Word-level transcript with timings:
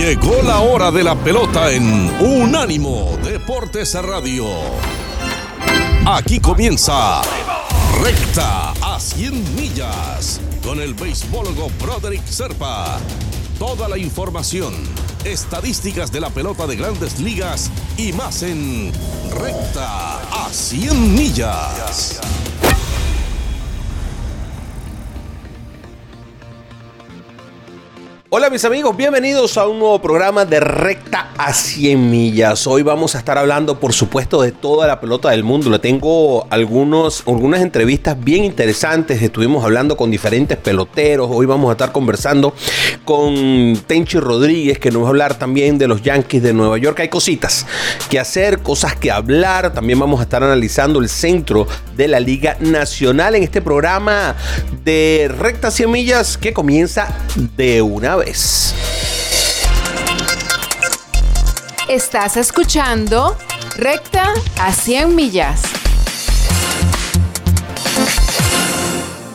Llegó 0.00 0.40
la 0.42 0.60
hora 0.60 0.90
de 0.90 1.04
la 1.04 1.14
pelota 1.14 1.70
en 1.70 1.84
Unánimo 2.20 3.18
Deportes 3.22 3.92
Radio. 4.02 4.46
Aquí 6.06 6.40
comienza 6.40 7.20
Recta 8.02 8.72
a 8.80 8.98
100 8.98 9.54
millas 9.56 10.40
con 10.64 10.80
el 10.80 10.94
beisbólogo 10.94 11.68
Broderick 11.78 12.26
Serpa. 12.26 12.98
Toda 13.58 13.90
la 13.90 13.98
información, 13.98 14.72
estadísticas 15.24 16.10
de 16.10 16.20
la 16.20 16.30
pelota 16.30 16.66
de 16.66 16.76
grandes 16.76 17.20
ligas 17.20 17.70
y 17.98 18.14
más 18.14 18.42
en 18.42 18.90
Recta 19.38 20.46
a 20.46 20.48
100 20.50 21.14
millas. 21.14 22.18
Hola 28.32 28.48
mis 28.48 28.64
amigos, 28.64 28.96
bienvenidos 28.96 29.58
a 29.58 29.66
un 29.66 29.80
nuevo 29.80 30.00
programa 30.00 30.44
de 30.44 30.60
Recta 30.60 31.32
a 31.36 31.52
100 31.52 32.10
millas. 32.10 32.64
Hoy 32.68 32.84
vamos 32.84 33.16
a 33.16 33.18
estar 33.18 33.36
hablando 33.36 33.80
por 33.80 33.92
supuesto 33.92 34.40
de 34.40 34.52
toda 34.52 34.86
la 34.86 35.00
pelota 35.00 35.30
del 35.30 35.42
mundo. 35.42 35.68
Le 35.68 35.80
tengo 35.80 36.46
algunos, 36.48 37.24
algunas 37.26 37.60
entrevistas 37.60 38.16
bien 38.22 38.44
interesantes. 38.44 39.20
Estuvimos 39.20 39.64
hablando 39.64 39.96
con 39.96 40.12
diferentes 40.12 40.56
peloteros. 40.58 41.28
Hoy 41.28 41.44
vamos 41.44 41.70
a 41.70 41.72
estar 41.72 41.90
conversando 41.90 42.54
con 43.04 43.76
Tenchi 43.88 44.20
Rodríguez 44.20 44.78
que 44.78 44.92
nos 44.92 45.02
va 45.02 45.06
a 45.06 45.08
hablar 45.08 45.34
también 45.36 45.76
de 45.76 45.88
los 45.88 46.00
Yankees 46.00 46.40
de 46.40 46.52
Nueva 46.52 46.78
York. 46.78 47.00
Hay 47.00 47.08
cositas 47.08 47.66
que 48.08 48.20
hacer, 48.20 48.60
cosas 48.60 48.94
que 48.94 49.10
hablar. 49.10 49.72
También 49.72 49.98
vamos 49.98 50.20
a 50.20 50.22
estar 50.22 50.44
analizando 50.44 51.00
el 51.00 51.08
centro 51.08 51.66
de 51.96 52.06
la 52.06 52.20
Liga 52.20 52.56
Nacional 52.60 53.34
en 53.34 53.42
este 53.42 53.60
programa 53.60 54.36
de 54.84 55.28
Recta 55.36 55.66
a 55.66 55.70
100 55.72 55.90
millas 55.90 56.38
que 56.38 56.52
comienza 56.52 57.08
de 57.56 57.82
una 57.82 58.14
vez. 58.14 58.19
Estás 61.88 62.36
escuchando 62.36 63.36
Recta 63.76 64.34
a 64.60 64.72
100 64.72 65.14
millas. 65.14 65.79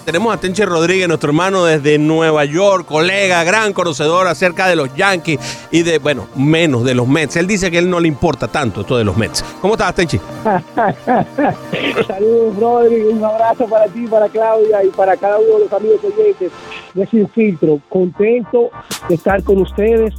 Tenemos 0.05 0.31
a 0.31 0.37
Tenche 0.37 0.63
Rodríguez, 0.67 1.07
nuestro 1.07 1.31
hermano 1.31 1.65
desde 1.65 1.97
Nueva 1.97 2.45
York, 2.45 2.85
colega, 2.85 3.43
gran 3.43 3.73
conocedor 3.73 4.27
acerca 4.27 4.67
de 4.67 4.75
los 4.75 4.93
Yankees 4.95 5.39
y 5.71 5.81
de, 5.81 5.97
bueno, 5.97 6.27
menos 6.35 6.83
de 6.83 6.93
los 6.93 7.07
Mets. 7.07 7.37
Él 7.37 7.47
dice 7.47 7.71
que 7.71 7.79
él 7.79 7.89
no 7.89 7.99
le 7.99 8.07
importa 8.07 8.47
tanto 8.47 8.81
esto 8.81 8.97
de 8.97 9.03
los 9.03 9.17
Mets. 9.17 9.43
¿Cómo 9.61 9.73
estás, 9.73 9.95
Tenchi? 9.95 10.19
Saludos, 12.07 12.55
Rodríguez. 12.59 13.13
Un 13.13 13.23
abrazo 13.23 13.65
para 13.65 13.87
ti, 13.87 14.05
para 14.05 14.29
Claudia 14.29 14.83
y 14.83 14.89
para 14.89 15.17
cada 15.17 15.39
uno 15.39 15.55
de 15.55 15.59
los 15.61 15.73
amigos 15.73 15.99
oyentes 16.03 16.51
de 16.93 17.07
Sin 17.07 17.27
Filtro. 17.29 17.81
Contento 17.89 18.69
de 19.09 19.15
estar 19.15 19.43
con 19.43 19.57
ustedes. 19.57 20.13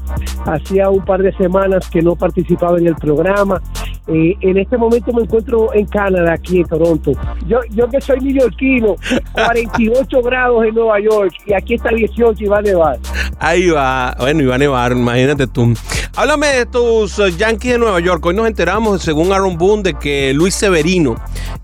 Hacía 0.47 0.91
un 0.91 1.05
par 1.05 1.23
de 1.23 1.33
semanas 1.37 1.89
que 1.89 2.03
no 2.03 2.17
participaba 2.17 2.79
en 2.79 2.89
el 2.89 2.97
programa. 2.97 3.63
Eh, 4.09 4.37
en 4.41 4.57
este 4.59 4.77
momento 4.77 5.13
me 5.13 5.23
encuentro 5.23 5.75
en 5.75 5.87
Canadá, 5.87 6.35
aquí 6.35 6.59
en 6.59 6.67
Toronto. 6.67 7.13
Yo, 7.47 7.59
yo 7.71 7.89
que 7.89 8.01
soy 8.01 8.21
neoyorquino, 8.21 8.95
48 9.33 10.23
grados 10.23 10.65
en 10.65 10.75
Nueva 10.75 11.01
York 11.01 11.33
y 11.45 11.53
aquí 11.53 11.75
está 11.75 11.91
18 11.91 12.45
y 12.45 12.47
va 12.47 12.59
a 12.59 12.63
nevar. 12.63 12.99
Ahí 13.39 13.69
va, 13.69 14.15
bueno, 14.19 14.43
iba 14.43 14.55
a 14.55 14.59
nevar, 14.59 14.93
imagínate 14.93 15.47
tú. 15.47 15.75
Háblame 16.15 16.47
de 16.47 16.67
tus 16.67 17.19
eh, 17.19 17.33
Yankees 17.37 17.73
de 17.73 17.79
Nueva 17.79 18.01
York. 18.01 18.25
Hoy 18.25 18.35
nos 18.35 18.47
enteramos, 18.47 19.03
según 19.03 19.33
Aaron 19.33 19.59
Boone, 19.59 19.83
de 19.83 19.95
que 19.95 20.33
Luis 20.33 20.55
Severino, 20.55 21.17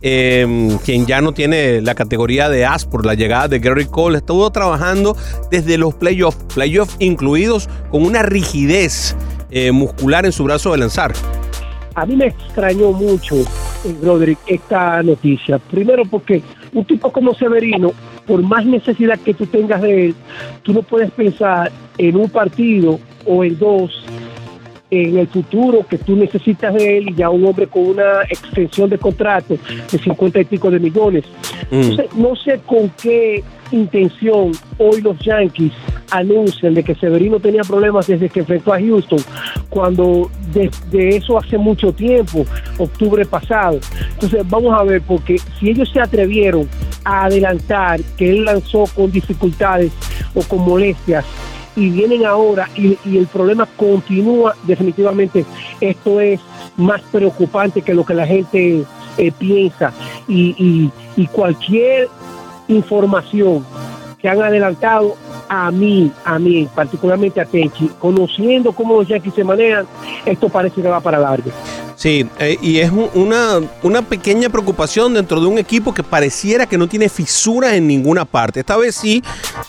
eh, 0.02 0.76
quien 0.84 1.06
ya 1.06 1.22
no 1.22 1.32
tiene 1.32 1.80
la 1.80 1.94
categoría 1.94 2.50
de 2.50 2.66
as 2.66 2.84
por 2.84 3.06
la 3.06 3.14
llegada 3.14 3.48
de 3.48 3.60
Gary 3.60 3.86
Cole, 3.86 4.18
estuvo 4.18 4.50
trabajando 4.50 5.16
desde 5.50 5.78
los 5.78 5.94
playoffs, 5.94 6.44
playoffs 6.54 6.96
incluidos 6.98 7.70
con 7.90 8.04
una 8.04 8.22
rigidez 8.22 9.16
eh, 9.50 9.72
muscular 9.72 10.26
en 10.26 10.32
su 10.32 10.44
brazo 10.44 10.72
de 10.72 10.78
lanzar. 10.78 11.12
A 11.94 12.06
mí 12.06 12.16
me 12.16 12.26
extrañó 12.26 12.92
mucho, 12.92 13.36
eh, 13.36 13.94
Broderick, 14.00 14.38
esta 14.46 15.02
noticia. 15.02 15.58
Primero 15.58 16.04
porque 16.04 16.42
un 16.72 16.84
tipo 16.84 17.12
como 17.12 17.34
Severino, 17.34 17.92
por 18.26 18.42
más 18.42 18.64
necesidad 18.64 19.18
que 19.18 19.34
tú 19.34 19.46
tengas 19.46 19.82
de 19.82 20.06
él, 20.06 20.14
tú 20.62 20.72
no 20.72 20.82
puedes 20.82 21.10
pensar 21.10 21.70
en 21.98 22.16
un 22.16 22.30
partido 22.30 22.98
o 23.26 23.44
en 23.44 23.58
dos 23.58 24.04
en 24.92 25.16
el 25.16 25.26
futuro 25.26 25.86
que 25.88 25.96
tú 25.96 26.14
necesitas 26.14 26.74
de 26.74 26.98
él 26.98 27.08
y 27.08 27.14
ya 27.14 27.30
un 27.30 27.46
hombre 27.46 27.66
con 27.66 27.82
una 27.82 28.24
extensión 28.28 28.90
de 28.90 28.98
contrato 28.98 29.56
de 29.90 29.98
50 29.98 30.40
y 30.40 30.44
pico 30.44 30.70
de 30.70 30.78
millones. 30.78 31.24
Entonces, 31.70 32.14
no 32.14 32.36
sé 32.36 32.60
con 32.66 32.90
qué 33.02 33.42
intención 33.70 34.52
hoy 34.76 35.00
los 35.00 35.18
Yankees 35.20 35.72
anuncian 36.12 36.74
de 36.74 36.84
que 36.84 36.94
Severino 36.94 37.40
tenía 37.40 37.62
problemas 37.62 38.06
desde 38.06 38.28
que 38.28 38.40
enfrentó 38.40 38.72
a 38.72 38.78
Houston, 38.80 39.18
cuando 39.68 40.30
desde 40.52 41.16
eso 41.16 41.38
hace 41.38 41.58
mucho 41.58 41.92
tiempo, 41.92 42.44
octubre 42.78 43.24
pasado. 43.24 43.80
Entonces 44.12 44.42
vamos 44.48 44.78
a 44.78 44.84
ver, 44.84 45.02
porque 45.02 45.38
si 45.58 45.70
ellos 45.70 45.90
se 45.92 46.00
atrevieron 46.00 46.68
a 47.04 47.24
adelantar 47.24 48.00
que 48.16 48.30
él 48.30 48.44
lanzó 48.44 48.84
con 48.94 49.10
dificultades 49.10 49.92
o 50.34 50.42
con 50.42 50.60
molestias, 50.60 51.24
y 51.74 51.90
vienen 51.90 52.26
ahora 52.26 52.68
y, 52.76 52.98
el 53.16 53.26
problema 53.26 53.66
continúa 53.76 54.54
definitivamente 54.64 55.44
esto 55.80 56.20
es 56.20 56.40
más 56.76 57.00
preocupante 57.10 57.82
que 57.82 57.94
lo 57.94 58.04
que 58.04 58.14
la 58.14 58.26
gente 58.26 58.84
eh, 59.18 59.32
piensa 59.32 59.92
y, 60.28 60.90
cualquier 61.32 62.08
información 62.68 63.64
que 64.18 64.28
han 64.28 64.42
adelantado 64.42 65.16
a 65.54 65.70
mí, 65.70 66.10
a 66.24 66.38
mí, 66.38 66.66
particularmente 66.74 67.38
a 67.38 67.44
Tenchi, 67.44 67.90
conociendo 67.98 68.72
cómo 68.72 68.96
los 68.96 69.06
Yankees 69.06 69.34
se 69.34 69.44
manejan, 69.44 69.86
esto 70.24 70.48
parece 70.48 70.80
que 70.80 70.88
va 70.88 70.98
para 70.98 71.18
largo. 71.18 71.50
Sí, 71.96 72.26
eh, 72.38 72.58
y 72.60 72.78
es 72.78 72.90
una, 72.90 73.60
una 73.82 74.02
pequeña 74.02 74.48
preocupación 74.48 75.14
dentro 75.14 75.40
de 75.40 75.46
un 75.46 75.58
equipo 75.58 75.92
que 75.94 76.02
pareciera 76.02 76.66
que 76.66 76.78
no 76.78 76.88
tiene 76.88 77.08
fisuras 77.08 77.74
en 77.74 77.86
ninguna 77.86 78.24
parte. 78.24 78.60
Esta 78.60 78.76
vez 78.76 78.94
sí, 78.94 79.22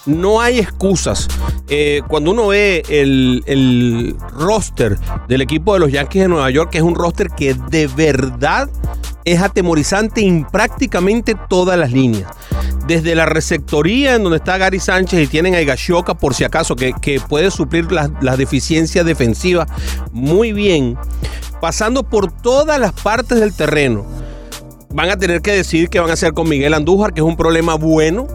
no 0.06 0.41
hay 0.41 0.59
excusas. 0.59 1.28
Eh, 1.69 2.01
cuando 2.07 2.31
uno 2.31 2.47
ve 2.47 2.84
el, 2.89 3.44
el, 3.45 4.16
roster 4.31 4.97
del 5.28 5.41
equipo 5.41 5.73
de 5.73 5.79
los 5.79 5.91
Yankees 5.91 6.23
de 6.23 6.28
Nueva 6.28 6.50
York, 6.50 6.72
que 6.72 6.78
es 6.79 6.84
un 6.84 6.95
roster 6.95 7.29
que 7.29 7.56
de 7.69 7.88
verdad 7.88 8.69
es 9.25 9.41
atemorizante 9.41 10.22
en 10.22 10.45
prácticamente 10.45 11.35
todas 11.50 11.78
las 11.78 11.91
líneas. 11.91 12.31
Desde 12.88 13.16
la 13.16 13.25
receptoría, 13.25 14.16
en 14.16 14.23
donde 14.23 14.38
está 14.38 14.57
Gary 14.57 14.79
Sánchez 14.79 15.22
y 15.22 15.28
tienen 15.28 15.55
a 15.55 15.61
Higashoka, 15.61 16.16
por 16.16 16.34
si 16.34 16.44
acaso, 16.44 16.75
que, 16.75 16.94
que 17.01 17.22
puede 17.22 17.50
suplir 17.50 17.91
las, 17.91 18.09
las 18.22 18.38
deficiencias 18.38 19.05
defensivas 19.05 19.67
muy 20.11 20.51
bien 20.51 20.97
pasando 21.63 22.03
por 22.03 22.29
todas 22.29 22.78
las 22.78 22.91
partes 22.91 23.40
del 23.40 23.56
terreno. 23.56 24.06
Van 24.90 25.09
a 25.09 25.16
tener 25.16 25.41
que 25.41 25.53
decidir 25.53 25.88
qué 25.88 26.01
van 26.01 26.09
a 26.09 26.13
hacer 26.13 26.34
con 26.34 26.50
Miguel 26.50 26.74
Andújar, 26.74 27.13
que 27.13 27.22
es 27.22 27.25
un 27.25 27.38
problema 27.38 27.75
bueno. 27.75 28.28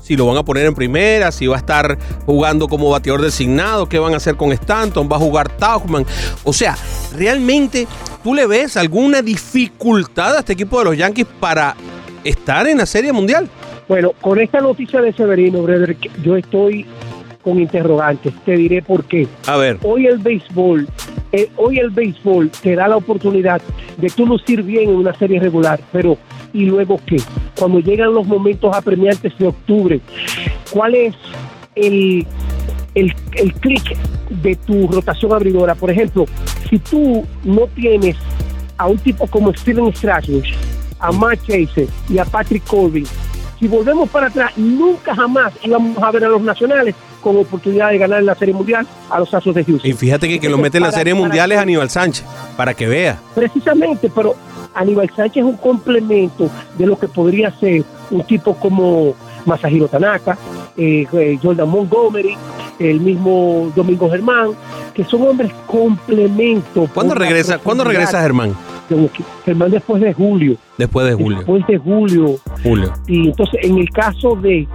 Si 0.00 0.16
lo 0.16 0.24
van 0.24 0.38
a 0.38 0.44
poner 0.44 0.64
en 0.64 0.74
primera, 0.74 1.30
si 1.30 1.46
va 1.46 1.56
a 1.56 1.58
estar 1.58 1.98
jugando 2.24 2.66
como 2.66 2.88
bateador 2.88 3.20
designado, 3.20 3.86
qué 3.86 3.98
van 3.98 4.14
a 4.14 4.16
hacer 4.16 4.36
con 4.36 4.50
Stanton, 4.50 5.10
va 5.12 5.16
a 5.16 5.18
jugar 5.18 5.50
Tauchman. 5.58 6.06
O 6.42 6.54
sea, 6.54 6.74
realmente 7.14 7.86
tú 8.22 8.32
le 8.32 8.46
ves 8.46 8.78
alguna 8.78 9.20
dificultad 9.20 10.34
a 10.34 10.38
este 10.38 10.54
equipo 10.54 10.78
de 10.78 10.86
los 10.86 10.96
Yankees 10.96 11.26
para 11.38 11.76
estar 12.24 12.66
en 12.66 12.78
la 12.78 12.86
Serie 12.86 13.12
Mundial. 13.12 13.46
Bueno, 13.88 14.12
con 14.22 14.40
esta 14.40 14.62
noticia 14.62 15.02
de 15.02 15.12
Severino, 15.12 15.60
brother, 15.60 15.98
yo 16.22 16.34
estoy 16.34 16.86
con 17.42 17.60
interrogantes. 17.60 18.32
Te 18.46 18.52
diré 18.52 18.80
por 18.80 19.04
qué. 19.04 19.28
A 19.46 19.58
ver. 19.58 19.78
Hoy 19.82 20.06
el 20.06 20.16
béisbol, 20.16 20.88
eh, 21.36 21.50
hoy 21.56 21.80
el 21.80 21.90
béisbol 21.90 22.48
te 22.48 22.76
da 22.76 22.86
la 22.86 22.96
oportunidad 22.96 23.60
de 23.96 24.08
tú 24.08 24.24
lucir 24.24 24.62
bien 24.62 24.90
en 24.90 24.94
una 24.94 25.12
serie 25.14 25.40
regular, 25.40 25.80
pero 25.90 26.16
¿y 26.52 26.64
luego 26.66 27.00
qué? 27.04 27.16
Cuando 27.58 27.80
llegan 27.80 28.14
los 28.14 28.24
momentos 28.24 28.72
apremiantes 28.72 29.36
de 29.36 29.48
octubre, 29.48 30.00
¿cuál 30.70 30.94
es 30.94 31.14
el, 31.74 32.24
el, 32.94 33.12
el 33.32 33.52
clic 33.54 33.98
de 34.30 34.54
tu 34.54 34.86
rotación 34.86 35.32
abridora? 35.32 35.74
Por 35.74 35.90
ejemplo, 35.90 36.24
si 36.70 36.78
tú 36.78 37.26
no 37.42 37.66
tienes 37.74 38.16
a 38.76 38.86
un 38.86 38.98
tipo 38.98 39.26
como 39.26 39.52
Steven 39.54 39.92
Strasburg, 39.92 40.44
a 41.00 41.10
Matt 41.10 41.40
Chase 41.48 41.88
y 42.08 42.18
a 42.18 42.24
Patrick 42.24 42.62
Colvin, 42.62 43.06
si 43.58 43.66
volvemos 43.66 44.08
para 44.08 44.28
atrás, 44.28 44.56
nunca 44.56 45.16
jamás 45.16 45.52
íbamos 45.64 46.00
a 46.00 46.12
ver 46.12 46.26
a 46.26 46.28
los 46.28 46.42
nacionales 46.42 46.94
con 47.24 47.38
oportunidad 47.38 47.90
de 47.90 47.98
ganar 47.98 48.20
en 48.20 48.26
la 48.26 48.34
Serie 48.34 48.54
Mundial 48.54 48.86
a 49.10 49.18
los 49.18 49.32
Astros 49.32 49.54
de 49.54 49.64
Houston. 49.64 49.90
Y 49.90 49.94
fíjate 49.94 50.28
que, 50.28 50.38
que 50.38 50.50
lo 50.50 50.58
mete 50.58 50.76
en 50.76 50.84
la 50.84 50.92
Serie 50.92 51.14
Mundial 51.14 51.50
es 51.50 51.58
Aníbal 51.58 51.88
Sánchez, 51.88 52.24
para 52.54 52.74
que 52.74 52.86
vea. 52.86 53.18
Precisamente, 53.34 54.12
pero 54.14 54.36
Aníbal 54.74 55.10
Sánchez 55.16 55.38
es 55.38 55.44
un 55.44 55.56
complemento 55.56 56.50
de 56.76 56.86
lo 56.86 56.98
que 56.98 57.08
podría 57.08 57.50
ser 57.58 57.82
un 58.10 58.22
tipo 58.24 58.54
como 58.54 59.14
Masahiro 59.46 59.88
Tanaka, 59.88 60.36
eh, 60.76 61.06
eh, 61.12 61.38
Jordan 61.42 61.68
Montgomery, 61.68 62.36
el 62.78 63.00
mismo 63.00 63.72
Domingo 63.74 64.10
Germán, 64.10 64.50
que 64.92 65.04
son 65.04 65.22
hombres 65.22 65.50
complementos. 65.66 66.90
¿Cuándo 66.92 67.14
regresa, 67.14 67.58
¿cuándo 67.58 67.84
regresa 67.84 68.20
Germán? 68.20 68.54
Germán 69.44 69.70
después 69.70 70.02
de 70.02 70.12
julio. 70.12 70.56
Después 70.76 71.06
de 71.06 71.14
julio. 71.14 71.38
Después 71.38 71.66
de 71.66 71.78
julio. 71.78 72.36
Julio. 72.62 72.92
Y 73.06 73.28
entonces, 73.28 73.60
en 73.62 73.78
el 73.78 73.88
caso 73.90 74.36
de 74.36 74.68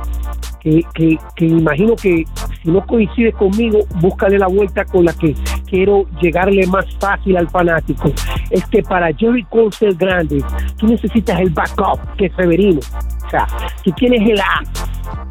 que, 0.60 0.84
que, 0.94 1.18
que 1.36 1.46
imagino 1.46 1.96
que 1.96 2.26
Si 2.64 2.70
no 2.70 2.86
coincide 2.86 3.32
conmigo, 3.34 3.80
búscale 4.02 4.38
la 4.38 4.48
vuelta 4.48 4.84
con 4.86 5.06
la 5.06 5.14
que 5.14 5.34
quiero 5.70 6.06
llegarle 6.22 6.68
más 6.68 6.86
fácil 7.00 7.38
al 7.38 7.50
fanático. 7.50 8.12
Es 8.50 8.66
que 8.66 8.84
para 8.84 9.14
Jerry 9.14 9.44
Cole 9.46 9.72
ser 9.72 9.94
grande, 9.96 10.44
tú 10.78 10.88
necesitas 10.88 11.40
el 11.40 11.50
backup, 11.52 12.00
que 12.18 12.26
es 12.26 12.34
Severino. 12.36 12.80
O 13.26 13.30
sea, 13.30 13.48
tú 13.84 13.92
tienes 13.94 14.28
el 14.30 14.40
A. 14.42 14.62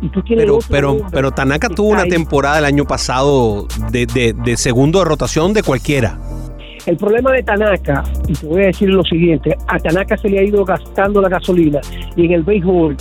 Y 0.00 0.08
tú 0.08 0.22
tienes 0.22 0.44
Pero, 0.44 0.56
otro 0.56 0.68
pero, 0.70 0.96
pero 1.10 1.30
Tanaka 1.32 1.68
tuvo 1.68 1.88
una 1.88 2.02
ahí. 2.02 2.08
temporada 2.10 2.58
el 2.60 2.64
año 2.64 2.84
pasado 2.84 3.66
de, 3.90 4.06
de- 4.06 4.32
de 4.32 4.56
segundo 4.56 5.00
de 5.00 5.04
rotación 5.04 5.52
de 5.52 5.62
cualquiera. 5.62 6.18
El 6.86 6.96
problema 6.96 7.32
de 7.32 7.42
Tanaka, 7.42 8.04
y 8.26 8.32
te 8.32 8.46
voy 8.46 8.62
a 8.62 8.66
decir 8.66 8.88
lo 8.88 9.02
siguiente, 9.04 9.56
a 9.66 9.78
Tanaka 9.78 10.16
se 10.16 10.28
le 10.28 10.38
ha 10.38 10.42
ido 10.42 10.64
gastando 10.64 11.20
la 11.20 11.28
gasolina 11.28 11.80
y 12.16 12.26
en 12.26 12.32
el 12.32 12.42
béisbol 12.42 12.96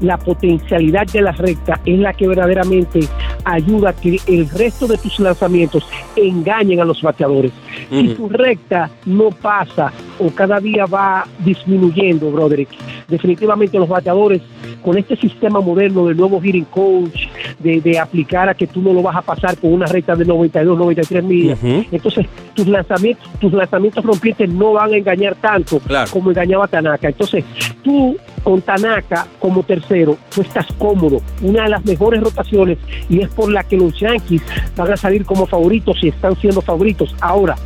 la 0.00 0.18
potencialidad 0.18 1.06
de 1.06 1.22
la 1.22 1.32
recta 1.32 1.80
es 1.86 1.98
la 1.98 2.12
que 2.12 2.26
verdaderamente 2.26 3.00
ayuda 3.44 3.90
a 3.90 3.92
que 3.92 4.18
el 4.26 4.48
resto 4.50 4.86
de 4.86 4.98
tus 4.98 5.18
lanzamientos 5.20 5.84
engañen 6.16 6.80
a 6.80 6.84
los 6.84 7.02
bateadores. 7.02 7.52
Si 7.90 8.08
tu 8.14 8.28
recta 8.28 8.90
no 9.06 9.30
pasa 9.30 9.92
o 10.18 10.30
cada 10.30 10.58
día 10.60 10.86
va 10.86 11.24
disminuyendo, 11.44 12.30
Broderick, 12.30 12.70
definitivamente 13.08 13.78
los 13.78 13.88
bateadores 13.88 14.42
con 14.82 14.98
este 14.98 15.14
sistema 15.16 15.60
moderno 15.60 16.06
del 16.06 16.16
nuevo 16.16 16.40
hitting 16.40 16.64
coach, 16.64 17.28
de, 17.60 17.80
de 17.80 17.98
aplicar 17.98 18.48
a 18.48 18.54
que 18.54 18.66
tú 18.66 18.80
no 18.82 18.92
lo 18.92 19.02
vas 19.02 19.16
a 19.16 19.22
pasar 19.22 19.56
con 19.58 19.72
una 19.72 19.86
recta 19.86 20.16
de 20.16 20.24
92, 20.24 20.76
93 20.76 21.24
millas, 21.24 21.58
Ujú. 21.62 21.84
entonces 21.92 22.26
tus 22.54 22.66
lanzamientos, 22.66 23.21
tus 23.40 23.52
lanzamientos 23.52 24.04
rompientes 24.04 24.48
no 24.48 24.72
van 24.74 24.92
a 24.92 24.96
engañar 24.96 25.34
tanto 25.36 25.80
Claro. 25.80 26.10
como 26.10 26.30
engañaba 26.30 26.66
Tanaka. 26.68 27.08
Entonces, 27.08 27.44
tú 27.82 28.16
con 28.42 28.60
Tanaka 28.62 29.26
como 29.38 29.62
tercero, 29.62 30.16
tú 30.34 30.42
estás 30.42 30.66
cómodo. 30.78 31.20
Una 31.40 31.64
de 31.64 31.70
las 31.70 31.84
mejores 31.84 32.20
rotaciones 32.22 32.78
y 33.08 33.20
es 33.20 33.28
por 33.30 33.50
la 33.50 33.64
que 33.64 33.76
los 33.76 33.98
Yankees 33.98 34.42
van 34.76 34.92
a 34.92 34.96
salir 34.96 35.24
como 35.24 35.46
favoritos 35.46 35.96
y 36.02 36.08
están 36.08 36.36
siendo 36.36 36.60
favoritos. 36.60 37.14
Ahora, 37.20 37.56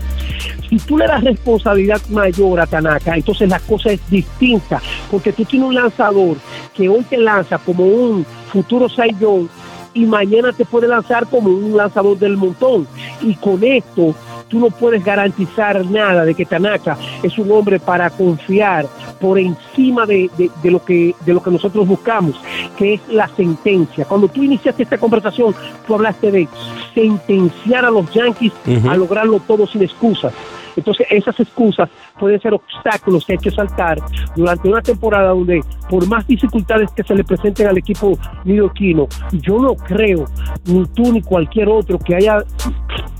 si 0.68 0.78
tú 0.78 0.98
le 0.98 1.06
das 1.06 1.22
responsabilidad 1.22 2.00
mayor 2.10 2.60
a 2.60 2.66
Tanaka, 2.66 3.14
entonces 3.14 3.48
la 3.48 3.60
cosa 3.60 3.92
es 3.92 4.00
distinta, 4.10 4.80
porque 5.10 5.32
tú 5.32 5.44
tienes 5.44 5.68
un 5.68 5.74
lanzador 5.74 6.36
que 6.74 6.88
hoy 6.88 7.02
te 7.08 7.16
lanza 7.18 7.58
como 7.58 7.84
un 7.84 8.24
futuro 8.52 8.88
Young 8.88 9.46
y 9.94 10.04
mañana 10.04 10.52
te 10.52 10.64
puede 10.64 10.88
lanzar 10.88 11.26
como 11.28 11.48
un 11.48 11.76
lanzador 11.76 12.18
del 12.18 12.36
montón. 12.36 12.86
Y 13.22 13.34
con 13.34 13.62
esto 13.64 14.14
tú 14.48 14.58
no 14.60 14.70
puedes 14.70 15.04
garantizar 15.04 15.84
nada 15.86 16.24
de 16.24 16.34
que 16.34 16.44
Tanaka 16.46 16.96
es 17.22 17.36
un 17.38 17.50
hombre 17.50 17.78
para 17.80 18.10
confiar 18.10 18.86
por 19.20 19.38
encima 19.38 20.06
de, 20.06 20.30
de- 20.38 20.50
de 20.62 20.70
lo 20.70 20.84
que 20.84 21.14
de 21.24 21.34
lo 21.34 21.42
que 21.42 21.50
nosotros 21.50 21.86
buscamos, 21.86 22.34
que 22.78 22.94
es 22.94 23.00
la 23.08 23.28
sentencia. 23.28 24.04
Cuando 24.04 24.28
tú 24.28 24.42
iniciaste 24.42 24.82
esta 24.84 24.98
conversación, 24.98 25.54
tú 25.86 25.94
hablaste 25.94 26.30
de 26.30 26.48
sentenciar 26.94 27.84
a 27.84 27.90
los 27.90 28.10
Yankees 28.12 28.52
a 28.88 28.96
lograrlo 28.96 29.40
todo 29.40 29.66
sin 29.66 29.82
excusas. 29.82 30.32
Entonces 30.76 31.06
esas 31.10 31.38
excusas 31.40 31.88
pueden 32.18 32.40
ser 32.40 32.54
obstáculos 32.54 33.24
que 33.24 33.32
hay 33.32 33.38
que 33.38 33.50
saltar 33.50 33.98
durante 34.34 34.68
una 34.68 34.82
temporada 34.82 35.30
donde 35.30 35.60
por 35.88 36.06
más 36.06 36.26
dificultades 36.26 36.90
que 36.92 37.02
se 37.02 37.14
le 37.14 37.24
presenten 37.24 37.66
al 37.68 37.78
equipo 37.78 38.18
neoyorquino, 38.44 39.06
yo 39.32 39.58
no 39.58 39.74
creo, 39.74 40.26
ni 40.66 40.84
tú 40.86 41.12
ni 41.12 41.22
cualquier 41.22 41.68
otro 41.68 41.98
que 41.98 42.14
haya 42.14 42.38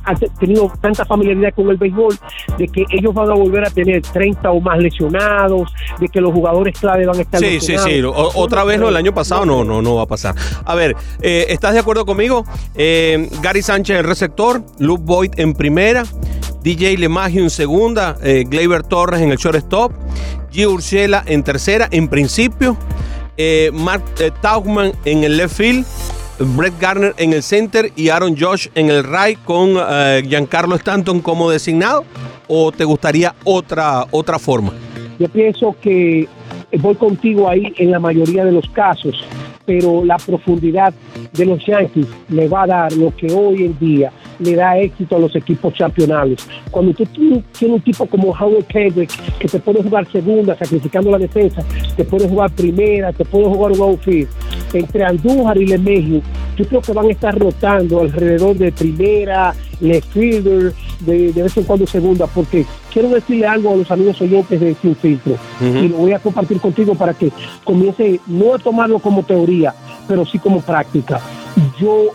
ha 0.09 0.15
te- 0.15 0.29
tenido 0.39 0.71
tanta 0.81 1.05
familiaridad 1.05 1.53
con 1.53 1.69
el 1.69 1.77
béisbol, 1.79 2.15
de 2.59 2.69
que 2.69 2.85
ellos 2.91 3.13
van 3.13 3.29
a 3.29 3.35
volver 3.35 3.65
a 3.67 3.71
tener 3.71 4.03
30 4.03 4.53
o 4.53 4.61
más 4.61 4.79
lesionados, 4.79 5.73
de 5.99 6.09
que 6.09 6.21
los 6.21 6.33
jugadores 6.33 6.79
clave 6.79 7.05
van 7.07 7.19
a 7.19 7.23
estar 7.23 7.41
Sí, 7.41 7.59
sí, 7.61 7.73
lesionados. 7.73 7.91
sí. 7.91 8.01
O- 8.05 8.33
Yo 8.33 8.39
otra 8.39 8.63
vez, 8.63 8.77
no, 8.77 8.83
creo, 8.85 8.91
el 8.91 8.97
año 8.97 9.13
pasado 9.13 9.45
no, 9.45 9.65
no, 9.65 9.83
no 9.83 9.97
va 9.97 10.03
a 10.03 10.07
pasar. 10.07 10.37
A 10.65 10.75
ver, 10.77 10.95
eh, 11.23 11.47
¿estás 11.49 11.73
de 11.75 11.81
acuerdo 11.81 12.07
conmigo? 12.07 12.45
Eh, 12.77 13.29
Gary 13.43 13.63
Sánchez 13.63 13.99
en 13.99 14.05
receptor, 14.07 14.63
Luke 14.79 15.03
Boyd 15.05 15.33
en 15.39 15.55
primera, 15.55 16.05
DJ 16.67 16.99
LeMagio 16.99 17.45
en 17.45 17.51
segunda, 17.51 18.17
eh, 18.25 18.45
Gleyber 18.45 18.83
Torres 18.83 19.21
en 19.21 19.31
el 19.31 19.37
shortstop, 19.37 19.93
G. 20.53 20.67
Urshela 20.67 21.23
en 21.25 21.45
tercera, 21.45 21.87
en 21.93 22.09
principio, 22.09 22.77
eh, 23.37 23.71
Mark 23.73 24.03
eh, 24.19 24.33
Tauchman 24.43 24.91
en 25.05 25.23
el 25.23 25.37
left 25.37 25.59
field, 25.59 25.87
Brett 26.57 26.75
Garner 26.81 27.15
en 27.19 27.35
el 27.35 27.45
center 27.45 27.93
y 27.95 28.09
Aaron 28.09 28.37
Josh 28.37 28.67
en 28.75 28.91
el 28.91 29.05
right 29.05 29.39
con 29.45 29.77
eh, 29.77 30.25
Giancarlo 30.27 30.75
Stanton 30.75 31.21
como 31.21 31.49
designado. 31.49 32.05
¿O 32.49 32.73
te 32.73 32.83
gustaría 32.83 33.33
otra, 33.45 34.05
otra 34.11 34.41
forma? 34.41 34.73
Yo 35.21 35.29
pienso 35.29 35.77
que 35.81 36.27
voy 36.81 36.97
contigo 36.97 37.49
ahí 37.49 37.75
en 37.79 37.93
la 37.93 38.01
mayoría 38.01 38.45
de 38.45 38.51
los 38.51 38.69
casos, 38.71 39.15
pero 39.65 40.05
la 40.05 40.17
profundidad 40.17 40.93
de 41.33 41.47
los 41.47 41.65
Yankees 41.65 42.09
le 42.29 42.49
va 42.49 42.65
a 42.65 42.67
dar 42.67 42.93
lo 42.93 43.15
que 43.15 43.33
hoy 43.33 43.67
en 43.67 43.79
día 43.79 44.13
le 44.39 44.55
da 44.55 44.79
éxito 44.79 45.17
a 45.17 45.19
los 45.19 45.35
equipos 45.35 45.75
campeonables. 45.77 46.47
Cuando 46.71 46.93
tú 46.95 47.05
tienes 47.07 47.45
un 47.63 47.81
tipo 47.81 48.07
como 48.07 48.31
Howard 48.31 48.65
Kendrick 48.67 49.11
que 49.39 49.49
te 49.49 49.59
puede 49.59 49.83
jugar 49.83 50.07
segunda, 50.11 50.57
sacrificando 50.57 51.11
la 51.11 51.19
defensa, 51.19 51.63
te 51.97 52.05
puede 52.05 52.29
jugar 52.29 52.51
primera, 52.51 53.13
te 53.13 53.25
puede 53.25 53.47
jugar 53.47 53.73
un 53.73 53.81
outfield, 53.81 54.29
entre 54.73 55.05
Andújar 55.05 55.57
y 55.59 55.67
Lemegio, 55.67 56.21
yo 56.57 56.65
creo 56.67 56.81
que 56.81 56.93
van 56.93 57.07
a 57.07 57.11
estar 57.11 57.39
rotando 57.39 58.01
alrededor 58.01 58.57
de 58.57 58.73
primera, 58.73 59.55
left 59.81 60.09
fielder, 60.13 60.73
de, 61.01 61.33
de 61.33 61.43
vez 61.43 61.57
en 61.57 61.65
cuando 61.65 61.87
segunda, 61.87 62.27
porque 62.27 62.65
quiero 62.93 63.11
decirle 63.11 63.47
algo 63.47 63.73
a 63.73 63.77
los 63.77 63.91
amigos 63.91 64.21
oyentes 64.21 64.59
de 64.61 64.75
Sin 64.81 64.97
Filtro 64.97 65.35
Ujú. 65.61 65.79
y 65.79 65.89
lo 65.89 65.97
voy 65.99 66.13
a 66.13 66.19
compartir 66.19 66.59
contigo 66.61 66.95
para 66.95 67.13
que 67.13 67.31
comience 67.65 68.21
no 68.27 68.55
a 68.55 68.59
tomarlo 68.59 68.99
como 68.99 69.23
teoría, 69.23 69.75
pero 70.09 70.25
sí 70.25 70.39
como 70.39 70.61
práctica. 70.61 71.21
Yo, 71.79 72.07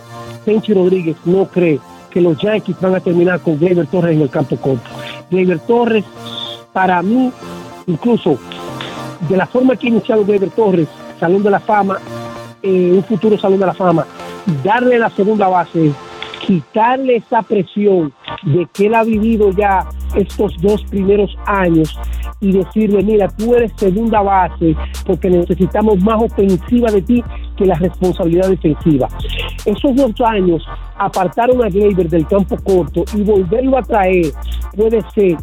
Penchi 0.44 0.74
Rodríguez, 0.74 1.16
no 1.26 1.46
cree 1.46 1.80
que 2.12 2.22
los 2.22 2.38
Yankees 2.38 2.80
van 2.80 2.96
a 2.96 3.00
terminar 3.00 3.40
con 3.40 3.58
Gleyber 3.58 3.88
Torres 3.88 4.16
en 4.16 4.22
el 4.22 4.30
campo 4.30 4.58
corto. 4.58 4.90
Gleyber 5.30 5.60
Torres, 5.60 6.06
para 6.74 7.02
mí, 7.02 7.32
incluso 7.88 8.38
de 9.28 9.38
la 9.38 9.48
forma 9.48 9.76
que 9.76 9.88
ha 9.88 9.90
iniciado 9.90 10.26
Gleyber 10.26 10.50
Torres, 10.52 10.88
Salón 11.20 11.44
de 11.44 11.52
la 11.52 11.60
Fama, 11.60 11.98
eh, 12.62 12.92
un 12.94 13.04
futuro 13.04 13.38
Salón 13.38 13.60
de 13.60 13.66
la 13.66 13.74
Fama, 13.74 14.06
darle 14.64 15.00
la 15.00 15.10
segunda 15.10 15.48
base, 15.48 15.92
quitarle 16.46 17.18
esa 17.18 17.42
presión 17.42 18.14
de 18.44 18.68
que 18.74 18.88
él 18.88 18.96
ha 18.96 19.04
vivido 19.04 19.52
ya 19.52 19.88
estos 20.16 20.60
dos 20.62 20.84
primeros 20.86 21.36
años 21.46 21.98
y 22.40 22.52
decirle, 22.52 23.04
mira, 23.04 23.28
tú 23.30 23.56
eres 23.56 23.72
segunda 23.76 24.22
base 24.22 24.76
porque 25.06 25.30
necesitamos 25.30 26.02
más 26.02 26.22
ofensiva 26.22 26.92
de 26.92 27.02
ti 27.02 27.24
que 27.56 27.66
la 27.66 27.76
responsabilidad 27.76 28.50
defensiva. 28.50 29.08
Esos 29.66 29.96
dos 29.96 30.14
años, 30.22 30.64
apartaron 30.98 31.64
a 31.64 31.70
Gleyber 31.70 32.10
del 32.10 32.28
campo 32.28 32.58
corto 32.64 33.04
y 33.16 33.22
volverlo 33.22 33.78
a 33.78 33.82
traer 33.82 34.32
puede 34.76 35.02
ser 35.14 35.38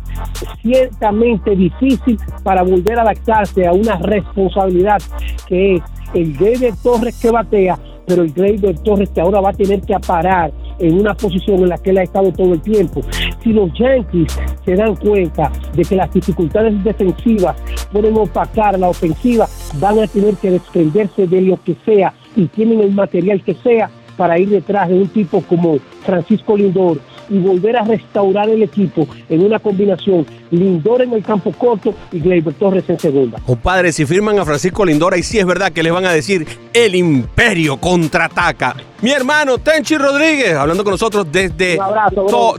ciertamente 0.63 1.55
difícil 1.55 2.19
para 2.43 2.63
volver 2.63 2.99
a 2.99 3.03
adaptarse 3.03 3.67
a 3.67 3.73
una 3.73 3.97
responsabilidad 3.97 4.99
que 5.47 5.77
es 5.77 5.83
el 6.15 6.37
Gleyber 6.37 6.75
Torres 6.83 7.19
que 7.21 7.31
batea, 7.31 7.79
pero 8.07 8.23
el 8.23 8.33
Gleyber 8.33 8.79
Torres 8.79 9.11
que 9.11 9.21
ahora 9.21 9.41
va 9.41 9.51
a 9.51 9.55
tener 9.55 9.83
que 9.83 9.95
parar 9.99 10.53
en 10.79 10.99
una 10.99 11.15
posición 11.15 11.61
en 11.61 11.69
la 11.71 11.79
que 11.79 11.91
él 11.91 11.99
ha 11.99 12.03
estado 12.03 12.33
todo 12.33 12.55
el 12.55 12.63
tiempo. 12.63 13.03
Si 13.43 13.53
los 13.53 13.71
Yankees 13.79 14.39
se 14.65 14.75
dan 14.75 14.95
cuenta 14.97 15.51
de 15.75 15.85
que 15.85 15.97
las 15.97 16.13
dificultades 16.13 16.83
defensivas 16.85 17.57
pueden 17.93 18.17
opacar 18.17 18.79
la 18.79 18.89
ofensiva, 18.89 19.47
van 19.81 19.99
a 19.99 20.07
tener 20.07 20.35
que 20.37 20.53
desprenderse 20.53 21.27
de 21.27 21.43
lo 21.43 21.63
que 21.63 21.77
sea 21.85 22.15
y 22.37 22.47
tienen 22.47 22.81
el 22.81 22.93
material 22.93 23.43
que 23.43 23.55
sea 23.55 23.91
para 24.19 24.39
ir 24.39 24.51
detrás 24.51 24.89
de 24.89 24.95
un 24.97 25.09
tipo 25.09 25.41
como 25.43 25.79
Francisco 26.05 26.57
Lindor 26.57 27.01
y 27.31 27.39
volver 27.39 27.77
a 27.77 27.85
restaurar 27.85 28.49
el 28.51 28.63
equipo 28.63 29.07
en 29.29 29.45
una 29.45 29.59
combinación 29.61 30.27
Lindor 30.51 31.03
en 31.03 31.13
el 31.13 31.23
campo 31.23 31.53
corto 31.53 31.95
y 32.11 32.21
Gleyber 32.21 32.55
Torres 32.55 32.85
en 32.89 32.99
segunda. 32.99 33.41
Compadre, 33.47 33.93
si 33.93 34.05
firman 34.05 34.39
a 34.39 34.45
Francisco 34.45 34.85
Lindora, 34.85 35.17
y 35.17 35.23
sí 35.23 35.39
es 35.39 35.47
verdad 35.47 35.73
que 35.73 35.83
les 35.83 35.93
van 35.93 36.05
a 36.05 36.13
decir 36.13 36.47
el 36.73 36.95
imperio 36.95 37.77
contraataca. 37.77 38.75
Mi 39.03 39.13
hermano 39.13 39.59
Tenchi 39.59 39.97
Rodríguez, 39.97 40.55
hablando 40.55 40.83
con 40.83 40.93
nosotros 40.93 41.31
desde 41.31 41.81
abrazo, 41.81 42.27
To-. 42.27 42.59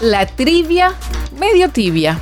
La 0.00 0.26
trivia 0.26 0.94
medio 1.38 1.68
tibia. 1.68 2.18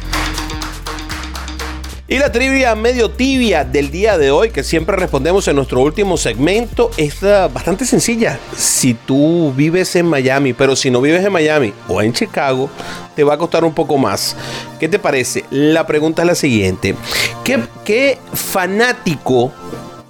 Y 2.10 2.18
la 2.18 2.32
trivia 2.32 2.74
medio 2.74 3.08
tibia 3.12 3.62
del 3.62 3.92
día 3.92 4.18
de 4.18 4.32
hoy, 4.32 4.50
que 4.50 4.64
siempre 4.64 4.96
respondemos 4.96 5.46
en 5.46 5.54
nuestro 5.54 5.80
último 5.80 6.16
segmento, 6.16 6.90
es 6.96 7.22
ah, 7.22 7.46
bastante 7.46 7.84
sencilla. 7.84 8.36
Si 8.56 8.94
tú 8.94 9.52
vives 9.54 9.94
en 9.94 10.06
Miami, 10.06 10.52
pero 10.52 10.74
si 10.74 10.90
no 10.90 11.00
vives 11.00 11.24
en 11.24 11.32
Miami 11.32 11.72
o 11.86 12.02
en 12.02 12.12
Chicago, 12.12 12.68
te 13.14 13.22
va 13.22 13.34
a 13.34 13.38
costar 13.38 13.64
un 13.64 13.72
poco 13.72 13.96
más. 13.96 14.34
¿Qué 14.80 14.88
te 14.88 14.98
parece? 14.98 15.44
La 15.50 15.86
pregunta 15.86 16.22
es 16.22 16.26
la 16.26 16.34
siguiente. 16.34 16.96
¿Qué, 17.44 18.18
fanático 18.32 19.52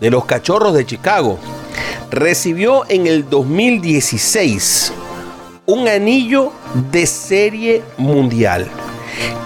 de 0.00 0.10
los 0.10 0.24
cachorros 0.24 0.72
de 0.72 0.86
Chicago 0.86 1.38
recibió 2.10 2.88
en 2.88 3.08
el 3.08 3.28
2016 3.28 4.94
un 5.66 5.86
anillo 5.86 6.50
de 6.90 7.06
serie 7.06 7.82
mundial? 7.98 8.70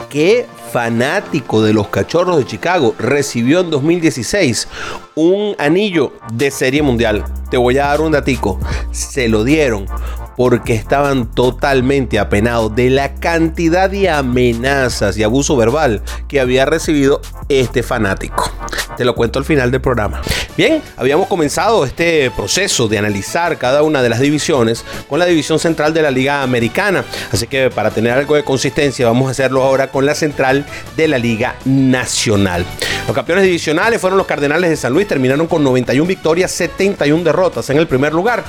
¿Qué 0.09 0.47
fanático 0.75 1.63
de 1.63 1.73
los 1.73 1.87
Cachorros 1.87 2.37
de 2.37 2.47
Chicago, 2.47 2.97
recibió 2.99 3.61
en 3.61 3.71
2016 3.71 4.67
un 5.15 5.55
anillo 5.57 6.15
de 6.33 6.51
serie 6.51 6.83
mundial. 6.83 7.25
Te 7.49 7.57
voy 7.57 7.79
a 7.79 7.87
dar 7.87 8.01
un 8.01 8.11
datico. 8.11 8.59
Se 8.91 9.29
lo 9.29 9.45
dieron 9.45 9.87
porque 10.37 10.75
estaban 10.75 11.31
totalmente 11.31 12.19
apenados 12.19 12.75
de 12.75 12.91
la 12.91 13.15
cantidad 13.15 13.91
de 13.91 14.11
amenazas 14.11 15.17
y 15.17 15.23
abuso 15.23 15.57
verbal 15.57 16.03
que 16.29 16.41
había 16.41 16.67
recibido 16.67 17.21
este 17.49 17.83
fanático. 17.83 18.53
Te 18.97 19.05
lo 19.05 19.15
cuento 19.15 19.39
al 19.39 19.45
final 19.45 19.71
del 19.71 19.81
programa. 19.81 20.21
Bien, 20.57 20.81
habíamos 20.97 21.27
comenzado 21.27 21.85
este 21.85 22.31
proceso 22.31 22.87
de 22.87 22.99
analizar 22.99 23.59
cada 23.59 23.83
una 23.83 24.03
de 24.03 24.09
las 24.09 24.21
divisiones 24.21 24.85
con 25.09 25.19
la 25.19 25.27
división 25.27 25.59
central 25.59 25.93
de 25.93 26.03
la 26.03 26.11
Liga 26.11 26.43
Americana. 26.43 27.05
Así 27.33 27.47
que 27.47 27.71
para 27.71 27.91
tener 27.91 28.13
algo 28.13 28.37
de 28.37 28.45
consistencia 28.45 29.07
vamos 29.07 29.29
a 29.29 29.31
hacerlo 29.33 29.63
ahora 29.63 29.89
con 29.89 30.07
la 30.07 30.15
central 30.15 30.65
de 30.97 31.09
la 31.09 31.19
Liga 31.19 31.57
Nacional. 31.65 32.65
Los 33.07 33.15
campeones 33.15 33.45
divisionales 33.45 34.01
fueron 34.01 34.17
los 34.17 34.27
Cardenales 34.27 34.71
de 34.71 34.77
San 34.77 34.93
Luis, 34.93 35.09
terminaron 35.09 35.47
con 35.47 35.65
91 35.65 36.07
victorias, 36.07 36.51
71 36.53 37.25
derrotas 37.25 37.69
en 37.71 37.79
el 37.79 37.87
primer 37.87 38.13
lugar. 38.13 38.45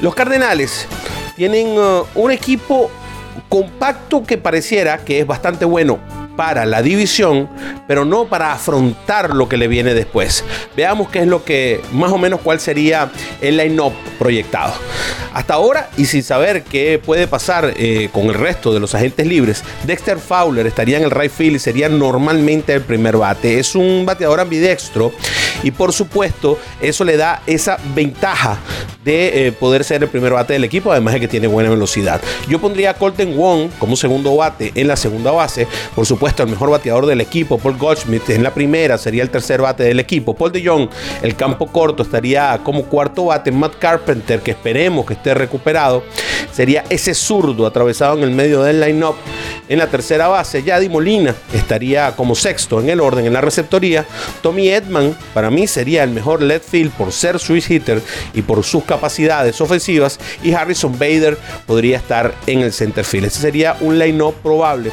Los 0.00 0.14
Cardenales 0.14 0.86
tienen 1.36 1.78
uh, 1.78 2.04
un 2.14 2.30
equipo 2.30 2.90
compacto 3.48 4.22
que 4.22 4.38
pareciera 4.38 4.98
que 4.98 5.20
es 5.20 5.26
bastante 5.26 5.64
bueno 5.64 5.98
para 6.36 6.64
la 6.64 6.82
división, 6.82 7.48
pero 7.86 8.04
no 8.04 8.26
para 8.26 8.52
afrontar 8.52 9.34
lo 9.34 9.48
que 9.48 9.56
le 9.56 9.68
viene 9.68 9.94
después. 9.94 10.44
Veamos 10.76 11.10
qué 11.10 11.20
es 11.20 11.26
lo 11.26 11.44
que, 11.44 11.80
más 11.92 12.10
o 12.10 12.18
menos, 12.18 12.40
cuál 12.40 12.60
sería 12.60 13.10
el 13.40 13.58
line-up 13.58 13.92
proyectado. 14.18 14.72
Hasta 15.34 15.54
ahora, 15.54 15.90
y 15.96 16.06
sin 16.06 16.22
saber 16.22 16.62
qué 16.62 17.00
puede 17.04 17.26
pasar 17.26 17.74
eh, 17.76 18.08
con 18.12 18.26
el 18.26 18.34
resto 18.34 18.72
de 18.72 18.80
los 18.80 18.94
agentes 18.94 19.26
libres, 19.26 19.62
Dexter 19.86 20.18
Fowler 20.18 20.66
estaría 20.66 20.98
en 20.98 21.04
el 21.04 21.10
right 21.10 21.30
field 21.30 21.56
y 21.56 21.58
sería 21.58 21.88
normalmente 21.88 22.72
el 22.72 22.82
primer 22.82 23.16
bate. 23.16 23.58
Es 23.58 23.74
un 23.74 24.04
bateador 24.06 24.40
ambidextro 24.40 25.12
y 25.62 25.70
por 25.70 25.92
supuesto 25.92 26.58
eso 26.80 27.04
le 27.04 27.16
da 27.16 27.42
esa 27.46 27.78
ventaja 27.94 28.58
de 29.04 29.48
eh, 29.48 29.52
poder 29.52 29.84
ser 29.84 30.02
el 30.02 30.08
primer 30.08 30.32
bate 30.32 30.52
del 30.52 30.64
equipo, 30.64 30.92
además 30.92 31.14
de 31.14 31.20
que 31.20 31.28
tiene 31.28 31.48
buena 31.48 31.70
velocidad. 31.70 32.20
Yo 32.48 32.60
pondría 32.60 32.90
a 32.90 32.94
Colton 32.94 33.36
Wong 33.36 33.70
como 33.78 33.96
segundo 33.96 34.36
bate 34.36 34.72
en 34.74 34.86
la 34.86 34.96
segunda 34.96 35.32
base, 35.32 35.66
por 35.94 36.06
supuesto 36.06 36.42
el 36.42 36.50
mejor 36.50 36.70
bateador 36.70 37.06
del 37.06 37.20
equipo, 37.20 37.58
Paul 37.58 37.76
Goldschmidt 37.76 38.30
en 38.30 38.42
la 38.42 38.54
primera, 38.54 38.98
sería 38.98 39.22
el 39.22 39.30
tercer 39.30 39.60
bate 39.60 39.82
del 39.84 39.98
equipo. 39.98 40.34
Paul 40.34 40.52
de 40.52 40.64
Jong, 40.64 40.88
el 41.22 41.34
campo 41.34 41.66
corto, 41.66 42.02
estaría 42.02 42.60
como 42.62 42.84
cuarto 42.84 43.26
bate. 43.26 43.50
Matt 43.50 43.78
Carpenter, 43.78 44.40
que 44.40 44.52
esperemos 44.52 45.06
que 45.06 45.14
esté 45.14 45.34
recuperado, 45.34 46.04
sería 46.52 46.84
ese 46.88 47.14
zurdo 47.14 47.66
atravesado 47.66 48.16
en 48.16 48.24
el 48.24 48.30
medio 48.30 48.62
del 48.62 48.80
line-up. 48.80 49.16
En 49.68 49.78
la 49.78 49.86
tercera 49.86 50.28
base, 50.28 50.62
Yadi 50.62 50.88
Molina 50.88 51.34
estaría 51.52 52.14
como 52.16 52.34
sexto 52.34 52.80
en 52.80 52.90
el 52.90 53.00
orden 53.00 53.26
en 53.26 53.32
la 53.32 53.40
receptoría. 53.40 54.04
Tommy 54.42 54.68
Edman, 54.68 55.16
para 55.32 55.41
mí, 55.50 55.66
sería 55.66 56.04
el 56.04 56.10
mejor 56.10 56.42
left 56.42 56.68
field 56.68 56.92
por 56.92 57.12
ser 57.12 57.38
switch 57.38 57.70
hitter 57.70 58.02
y 58.34 58.42
por 58.42 58.62
sus 58.64 58.84
capacidades 58.84 59.60
ofensivas. 59.60 60.18
Y 60.42 60.52
Harrison 60.52 60.98
Bader 60.98 61.38
podría 61.66 61.96
estar 61.96 62.34
en 62.46 62.60
el 62.60 62.72
center 62.72 63.04
field. 63.04 63.26
Ese 63.26 63.40
sería 63.40 63.76
un 63.80 63.98
line-up 63.98 64.34
probable 64.42 64.90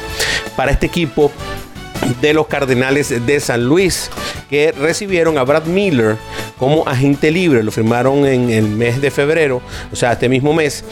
para 0.56 0.72
este 0.72 0.86
equipo 0.86 1.30
de 2.20 2.34
los 2.34 2.46
Cardenales 2.46 3.26
de 3.26 3.40
San 3.40 3.64
Luis, 3.64 4.10
que 4.48 4.72
recibieron 4.72 5.38
a 5.38 5.44
Brad 5.44 5.64
Miller 5.64 6.16
como 6.58 6.86
agente 6.86 7.30
libre. 7.30 7.62
Lo 7.62 7.70
firmaron 7.70 8.26
en 8.26 8.50
el 8.50 8.68
mes 8.68 9.00
de 9.00 9.10
febrero, 9.10 9.62
o 9.92 9.96
sea, 9.96 10.12
este 10.12 10.28
mismo 10.28 10.52
mes, 10.52 10.84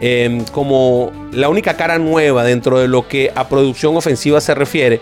em, 0.00 0.44
como 0.46 1.10
la 1.32 1.48
única 1.48 1.76
cara 1.76 1.98
nueva 1.98 2.44
dentro 2.44 2.78
de 2.78 2.88
lo 2.88 3.08
que 3.08 3.32
a 3.34 3.48
producción 3.48 3.96
ofensiva 3.96 4.40
se 4.40 4.54
refiere 4.54 5.00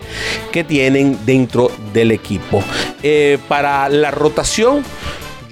que 0.51 0.63
tienen 0.63 1.17
dentro 1.25 1.71
del 1.93 2.11
equipo. 2.11 2.63
Eh, 3.01 3.37
para 3.47 3.89
la 3.89 4.11
rotación, 4.11 4.83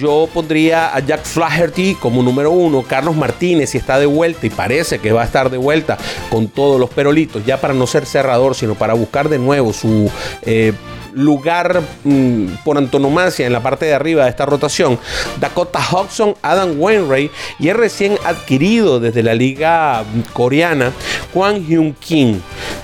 yo 0.01 0.27
pondría 0.33 0.95
a 0.95 0.99
Jack 0.99 1.23
Flaherty 1.25 1.93
como 1.93 2.23
número 2.23 2.49
uno, 2.49 2.81
Carlos 2.81 3.15
Martínez 3.15 3.69
si 3.69 3.77
está 3.77 3.99
de 3.99 4.07
vuelta 4.07 4.47
y 4.47 4.49
parece 4.49 4.97
que 4.97 5.11
va 5.11 5.21
a 5.21 5.25
estar 5.25 5.51
de 5.51 5.57
vuelta 5.57 5.97
con 6.31 6.47
todos 6.47 6.79
los 6.79 6.89
perolitos, 6.89 7.45
ya 7.45 7.61
para 7.61 7.75
no 7.75 7.85
ser 7.85 8.07
cerrador, 8.07 8.55
sino 8.55 8.73
para 8.73 8.95
buscar 8.95 9.29
de 9.29 9.37
nuevo 9.37 9.71
su 9.73 10.09
eh, 10.41 10.73
lugar 11.13 11.81
mm, 12.03 12.45
por 12.63 12.77
antonomasia 12.77 13.45
en 13.45 13.53
la 13.53 13.61
parte 13.61 13.85
de 13.85 13.93
arriba 13.93 14.23
de 14.23 14.31
esta 14.31 14.45
rotación, 14.45 14.97
Dakota 15.39 15.79
Hudson, 15.79 16.35
Adam 16.41 16.79
Wainwright 16.79 17.31
y 17.59 17.69
el 17.69 17.77
recién 17.77 18.17
adquirido 18.25 18.99
desde 18.99 19.21
la 19.21 19.35
liga 19.35 20.03
coreana, 20.33 20.91
Kwang 21.31 21.63
Hyun 21.67 21.93
Kim. 21.93 22.39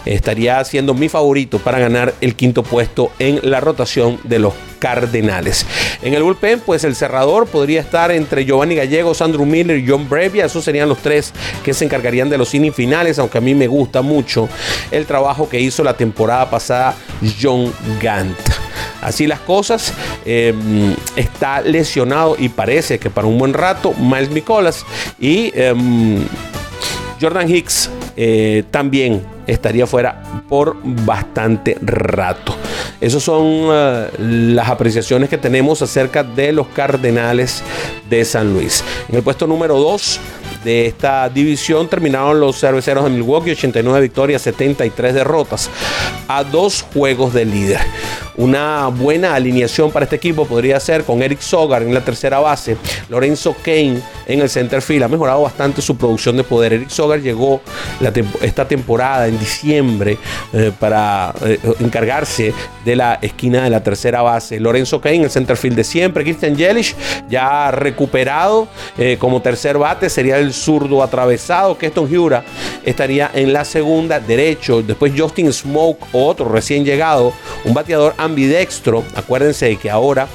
Estaría 0.06 0.64
siendo 0.66 0.94
mi 0.94 1.10
favorito 1.10 1.58
para 1.58 1.80
ganar 1.80 2.14
el 2.22 2.36
quinto 2.36 2.62
puesto 2.62 3.12
en 3.18 3.40
la 3.44 3.60
rotación 3.60 4.20
de 4.24 4.40
los 4.40 4.54
Cardenales. 4.80 5.66
En 6.02 6.14
el 6.14 6.24
bullpen, 6.24 6.60
pues 6.60 6.84
el 6.84 6.96
cerrador 6.96 7.48
podría 7.48 7.82
estar 7.82 8.12
entre 8.12 8.46
Giovanni 8.46 8.76
Gallegos, 8.76 9.22
Andrew 9.22 9.46
Miller 9.46 9.78
y 9.78 9.88
John 9.88 10.10
Brevia. 10.10 10.46
Esos 10.46 10.64
serían 10.64 10.90
los 10.90 11.00
tres 11.00 11.34
que 11.64 11.74
se 11.74 11.86
encargarían 11.86 12.30
de 12.30 12.38
los 12.38 12.50
finales, 12.74 13.20
aunque 13.20 13.38
a 13.38 13.42
mí 13.42 13.54
me 13.56 13.68
gusta 13.68 14.02
mucho 14.02 14.50
el 14.92 15.06
trabajo 15.06 15.48
que 15.50 15.60
hizo 15.60 15.84
la 15.84 15.96
temporada 15.96 16.50
pasada 16.50 16.96
John 17.42 17.74
Gant. 18.02 18.38
Así 19.02 19.28
las 19.28 19.40
cosas, 19.40 19.94
em, 20.26 20.96
está 21.16 21.62
lesionado 21.62 22.36
y 22.38 22.50
parece 22.50 23.00
que 23.00 23.10
para 23.10 23.28
un 23.28 23.38
buen 23.38 23.54
rato 23.54 23.94
Miles 23.94 24.32
Nicolas 24.32 24.86
y 25.20 25.52
em, 25.56 26.26
Jordan 27.22 27.50
Hicks 27.50 27.90
eh, 28.18 28.64
también 28.72 29.22
estaría 29.46 29.86
fuera 29.86 30.42
por 30.50 30.76
bastante 30.84 31.78
rato. 31.82 32.56
Esas 33.00 33.22
son 33.22 33.46
eh, 33.72 34.08
las 34.20 34.70
apreciaciones 34.70 35.30
que 35.30 35.38
tenemos 35.38 35.84
acerca 35.84 36.24
de 36.24 36.52
los 36.52 36.68
Cardenales 36.68 37.62
de 38.10 38.26
San 38.26 38.54
Luis. 38.54 38.84
En 39.08 39.16
el 39.16 39.22
puesto 39.22 39.46
número 39.46 39.78
2 39.78 40.20
de 40.64 40.88
esta 40.88 41.30
división 41.30 41.88
terminaron 41.88 42.40
los 42.40 42.60
cerveceros 42.60 43.04
de 43.04 43.10
Milwaukee, 43.10 43.52
89 43.52 44.02
victorias, 44.02 44.42
73 44.42 45.14
derrotas, 45.14 45.70
a 46.28 46.44
dos 46.44 46.86
juegos 46.94 47.34
de 47.34 47.46
líder. 47.46 47.80
Una 48.38 48.90
buena 48.90 49.34
alineación 49.34 49.92
para 49.92 50.04
este 50.04 50.16
equipo 50.16 50.46
podría 50.46 50.80
ser 50.80 51.04
con 51.04 51.24
Eric 51.24 51.40
Sogar 51.40 51.82
en 51.82 51.92
la 51.92 52.02
tercera 52.02 52.38
base, 52.38 52.78
Lorenzo 53.10 53.56
Kane 53.64 54.00
en 54.28 54.42
el 54.42 54.50
center 54.50 54.84
field. 54.84 55.04
Ha 55.04 55.08
mejorado 55.08 55.42
bastante 55.42 55.82
su 55.82 55.98
producción 55.98 56.38
de 56.38 56.44
poder. 56.44 56.74
Eric 56.74 56.90
Sogar 56.90 57.20
llegó 57.20 57.62
esta 58.42 58.68
temporada 58.68 59.28
en 59.28 59.40
diciembre 59.40 60.20
eh, 60.54 60.72
para 60.80 61.34
eh, 61.44 61.58
encargarse 61.80 62.54
de 62.86 62.96
la 62.96 63.16
esquina 63.24 63.64
de 63.64 63.72
la 63.72 63.82
tercera 63.82 64.22
base. 64.22 64.60
Lorenzo 64.60 65.02
Kane 65.02 65.16
en 65.16 65.24
el 65.24 65.32
center 65.32 65.58
field 65.58 65.76
de 65.76 65.84
siempre. 65.84 66.24
Christian 66.24 66.56
Yelich 66.56 66.96
ya 67.30 67.72
recuperado 67.72 68.68
eh, 69.00 69.18
como 69.20 69.42
tercer 69.42 69.80
bate 69.80 70.12
sería 70.12 70.38
el 70.38 70.47
zurdo 70.54 71.04
atravesado. 71.04 71.78
Keston 71.78 72.16
Hura 72.16 72.44
estaría 72.84 73.32
en 73.34 73.54
la 73.54 73.66
segunda 73.66 74.20
derecho. 74.20 74.82
Después 74.82 75.14
Justin 75.16 75.52
Smoke, 75.52 76.06
otro 76.14 76.50
recién 76.50 76.86
llegado, 76.86 77.34
un 77.66 77.74
bateador 77.74 78.14
ambidextro. 78.18 79.04
Acuérdense 79.16 79.76
que 79.78 79.90
ahora 79.90 80.28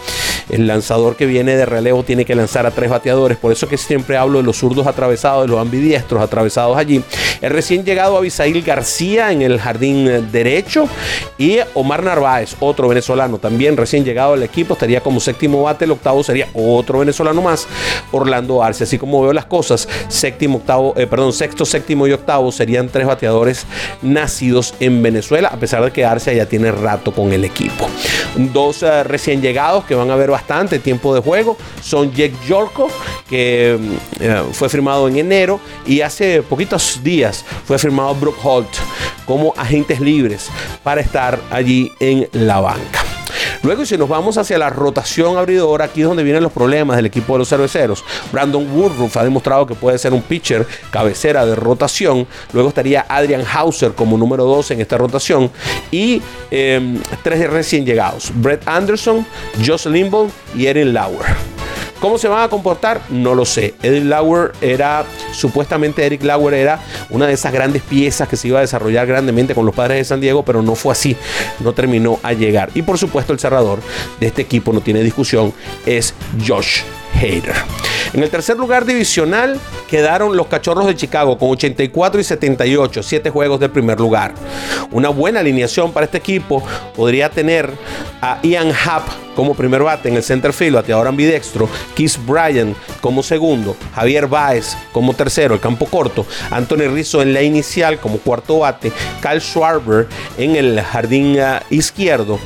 el 0.49 0.66
lanzador 0.66 1.16
que 1.16 1.26
viene 1.26 1.57
de 1.57 1.66
relevo 1.66 2.02
tiene 2.02 2.25
que 2.25 2.35
lanzar 2.35 2.66
a 2.66 2.71
tres 2.71 2.90
bateadores. 2.90 3.38
Por 3.38 3.52
eso 3.52 3.69
que 3.69 3.78
siempre 3.78 4.16
hablo 4.16 4.38
de 4.38 4.45
los 4.45 4.59
zurdos 4.59 4.87
atravesados, 4.87 5.45
de 5.45 5.49
los 5.49 5.61
ambidiestros 5.61 6.23
atravesados 6.23 6.76
allí. 6.76 7.02
El 7.40 7.50
recién 7.50 7.85
llegado 7.85 8.16
Abisail 8.16 8.62
García 8.62 9.33
en 9.33 9.42
el 9.42 9.59
jardín 9.61 10.31
derecho. 10.31 10.88
Y 11.38 11.59
Omar 11.75 12.02
Narváez, 12.02 12.57
otro 12.61 12.88
venezolano, 12.88 13.38
también 13.38 13.76
recién 13.76 14.04
llegado 14.04 14.35
al 14.35 14.42
equipo, 14.42 14.75
estaría 14.75 15.00
como 15.00 15.21
séptimo 15.21 15.62
bate. 15.62 15.85
El 15.85 15.92
octavo 15.92 16.23
sería 16.23 16.49
otro 16.54 17.00
venezolano 17.00 17.42
más, 17.42 17.66
Orlando 18.11 18.62
Arce. 18.62 18.85
Así 18.85 18.99
como 18.99 19.23
veo 19.23 19.33
las 19.33 19.47
cosas, 19.47 19.88
séptimo, 20.09 20.59
octavo, 20.59 20.94
eh, 20.97 21.06
perdón, 21.06 21.32
sexto, 21.32 21.64
séptimo 21.64 22.06
y 22.06 22.12
octavo 22.12 22.52
serían 22.52 22.88
tres 22.88 23.06
bateadores 23.06 23.66
nacidos 24.02 24.75
en 24.80 25.02
Venezuela, 25.02 25.49
a 25.49 25.56
pesar 25.56 25.85
de 25.85 25.90
que 25.90 26.04
Arce 26.04 26.35
ya 26.35 26.47
tiene 26.47 26.73
rato 26.73 27.12
con 27.12 27.32
el 27.32 27.44
equipo. 27.44 27.88
Dos 28.37 28.82
eh, 28.82 29.04
recién 29.04 29.42
llegados 29.42 29.85
que 29.85 29.94
van 29.94 30.11
a 30.11 30.16
ver 30.16 30.30
bastante 30.30 30.78
tiempo 30.78 31.14
de 31.14 31.21
juego 31.21 31.56
son 31.82 32.12
Jack 32.12 32.32
Yorko, 32.47 32.88
que 33.28 33.78
mm, 33.78 34.23
eh, 34.23 34.42
fue 34.52 34.68
firmado 34.68 35.09
en 35.09 35.16
enero, 35.16 35.61
y 35.87 36.00
hace 36.00 36.42
poquitos 36.42 37.00
días 37.02 37.44
fue 37.64 37.78
firmado 37.78 38.14
Brook 38.14 38.37
Holt 38.42 38.71
como 39.26 39.54
agentes 39.56 40.00
libres 40.00 40.49
para 40.82 41.00
estar 41.00 41.38
allí 41.50 41.90
en 42.00 42.28
la 42.32 42.61
banca. 42.61 43.01
Luego, 43.62 43.87
si 43.87 43.97
nos 43.97 44.09
vamos 44.09 44.38
hacia 44.38 44.59
la 44.59 44.71
rotación 44.71 45.37
abridora, 45.37 45.85
aquí 45.85 46.02
es 46.02 46.09
donde 46.09 46.25
vienen 46.25 46.42
los 46.42 46.52
problemas 46.52 46.97
del 46.97 47.07
equipo 47.07 47.35
de 47.35 47.40
los 47.40 47.49
cerveceros. 47.49 48.04
Brandon 48.33 48.69
Woodruff 48.75 49.16
ha 49.16 49.25
demostrado 49.25 49.66
que 49.66 49.75
puede 49.75 49.99
ser 49.99 50.12
un 50.12 50.23
pitcher 50.23 50.66
cabecera 50.90 51.47
de 51.47 51.54
rotación. 51.54 52.26
Luego 52.52 52.71
estaría 52.71 53.07
Adrian 53.09 53.45
Hauser 53.52 53.92
como 53.92 54.19
número 54.19 54.45
2 54.45 54.73
en 54.73 54.81
esta 54.81 54.99
rotación. 54.99 55.50
Y 55.90 56.21
em, 56.50 57.00
tres 57.23 57.49
recién 57.50 57.87
llegados: 57.87 58.33
Brett 58.35 58.66
Anderson, 58.66 59.25
Josh 59.64 59.87
Limbaugh 59.87 60.28
y 60.57 60.66
Erin 60.66 60.92
Lauer. 60.92 61.26
¿Cómo 62.02 62.18
se 62.18 62.26
van 62.26 62.42
a 62.42 62.49
comportar? 62.49 63.00
No 63.11 63.32
lo 63.32 63.44
sé. 63.44 63.76
Eric 63.80 64.02
Lauer 64.06 64.50
era, 64.61 65.04
supuestamente 65.30 66.04
Eric 66.04 66.25
Lauer 66.25 66.54
era 66.54 66.80
una 67.11 67.28
de 67.28 67.35
esas 67.35 67.52
grandes 67.52 67.80
piezas 67.80 68.28
que 68.28 68.37
se 68.37 68.49
iba 68.49 68.59
a 68.59 68.62
desarrollar 68.62 69.06
grandemente 69.06 69.54
con 69.54 69.64
los 69.64 69.73
padres 69.73 69.99
de 69.99 70.04
San 70.04 70.21
Diego, 70.21 70.44
pero 70.44 70.62
no 70.62 70.75
fue 70.75 70.90
así. 70.90 71.16
No 71.61 71.75
terminó 71.75 72.18
a 72.25 72.32
llegar. 72.32 72.71
Y 72.75 72.82
por 72.82 72.99
supuesto 72.99 73.32
el 73.32 73.38
cerrador 73.38 73.78
de 74.18 74.26
este 74.26 74.42
equipo, 74.42 74.73
no 74.73 74.80
tiene 74.80 75.00
discusión, 75.00 75.54
es 75.87 76.12
Josh 76.44 76.80
Hader. 77.14 77.54
En 78.14 78.21
el 78.21 78.30
tercer 78.30 78.56
lugar 78.56 78.85
divisional 78.85 79.61
quedaron 79.88 80.37
los 80.37 80.49
Cachorros 80.49 80.88
de 80.88 80.97
Chicago 80.97 81.38
con 81.38 81.50
84 81.50 82.21
y 82.21 82.25
78, 82.25 83.00
7 83.00 83.30
juegos 83.30 83.61
del 83.61 83.71
primer 83.71 84.00
lugar. 84.00 84.35
Una 84.90 85.09
buena 85.09 85.38
alineación 85.38 85.92
para 85.92 86.06
este 86.06 86.18
equipo 86.18 86.64
podría 86.97 87.30
tener 87.30 87.71
a 88.21 88.40
Ian 88.42 88.73
Happ 88.73 89.04
como 89.35 89.55
primer 89.55 89.83
bate 89.83 90.09
en 90.09 90.17
el 90.17 90.23
center 90.23 90.53
field, 90.53 90.77
bateador 90.77 91.09
ambidextro, 91.09 91.69
Keith 91.95 92.19
Bryan 92.27 92.75
como 93.01 93.23
segundo, 93.23 93.77
Javier 93.95 94.27
Baez 94.27 94.77
como 94.93 95.15
tercero, 95.15 95.55
el 95.55 95.61
campo 95.61 95.87
corto, 95.87 96.27
Anthony 96.51 96.89
Rizzo 96.93 97.23
en 97.23 97.33
la 97.33 97.43
inicial 97.43 97.99
como 97.99 98.19
cuarto 98.19 98.61
bate, 98.61 98.93
Kyle 99.21 99.41
Schwarber 99.41 100.07
en 100.39 100.57
el 100.57 100.81
jardín 100.81 101.39
ah, 101.41 101.62
izquierdo, 101.71 102.39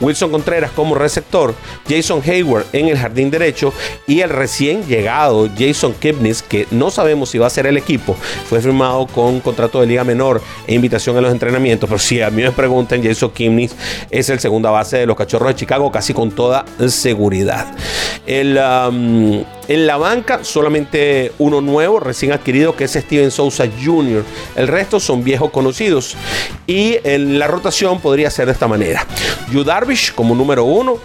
Wilson 0.00 0.30
Contreras 0.30 0.70
como 0.72 0.94
receptor, 0.94 1.54
Jason 1.88 2.22
Hayward 2.24 2.66
en 2.72 2.88
el 2.88 2.98
jardín 2.98 3.30
derecho 3.30 3.72
y 4.06 4.20
el 4.20 4.30
recién 4.30 4.84
llegado 4.86 5.48
Jason 5.56 5.94
Kipnis, 5.94 6.42
que 6.42 6.66
no 6.70 6.90
sabemos 6.90 7.30
si 7.30 7.38
va 7.38 7.46
a 7.46 7.50
ser 7.50 7.66
el 7.66 7.76
equipo, 7.76 8.14
fue 8.48 8.60
firmado 8.60 9.06
con 9.06 9.40
contrato 9.40 9.80
de 9.80 9.86
liga 9.86 10.04
menor 10.04 10.42
e 10.66 10.74
invitación 10.74 11.16
a 11.16 11.20
los 11.20 11.32
entrenamientos, 11.32 11.88
pero 11.88 11.98
si 11.98 12.20
a 12.20 12.30
mí 12.30 12.42
me 12.42 12.52
preguntan, 12.52 13.02
Jason 13.02 13.30
Kipnis 13.30 13.74
es 14.10 14.28
el 14.28 14.40
segunda 14.40 14.70
base 14.70 14.98
de 14.98 15.06
los 15.06 15.16
Cachorros 15.16 15.48
de 15.48 15.54
Chicago, 15.54 15.90
casi 15.90 16.12
con 16.12 16.30
toda 16.34 16.64
seguridad. 16.88 17.66
El, 18.26 18.58
um, 18.58 19.44
en 19.68 19.86
la 19.86 19.96
banca 19.96 20.40
solamente 20.42 21.32
uno 21.38 21.60
nuevo, 21.60 22.00
recién 22.00 22.32
adquirido, 22.32 22.74
que 22.76 22.84
es 22.84 22.92
Steven 22.92 23.30
Souza 23.30 23.64
Jr. 23.82 24.24
El 24.56 24.68
resto 24.68 25.00
son 25.00 25.24
viejos 25.24 25.50
conocidos. 25.50 26.16
Y 26.66 26.96
en 27.04 27.38
la 27.38 27.46
rotación 27.46 28.00
podría 28.00 28.30
ser 28.30 28.46
de 28.46 28.52
esta 28.52 28.68
manera. 28.68 29.06
Yu 29.50 29.64
Darvish 29.64 30.14
como 30.14 30.34
número 30.34 30.64
uno, 30.64 30.98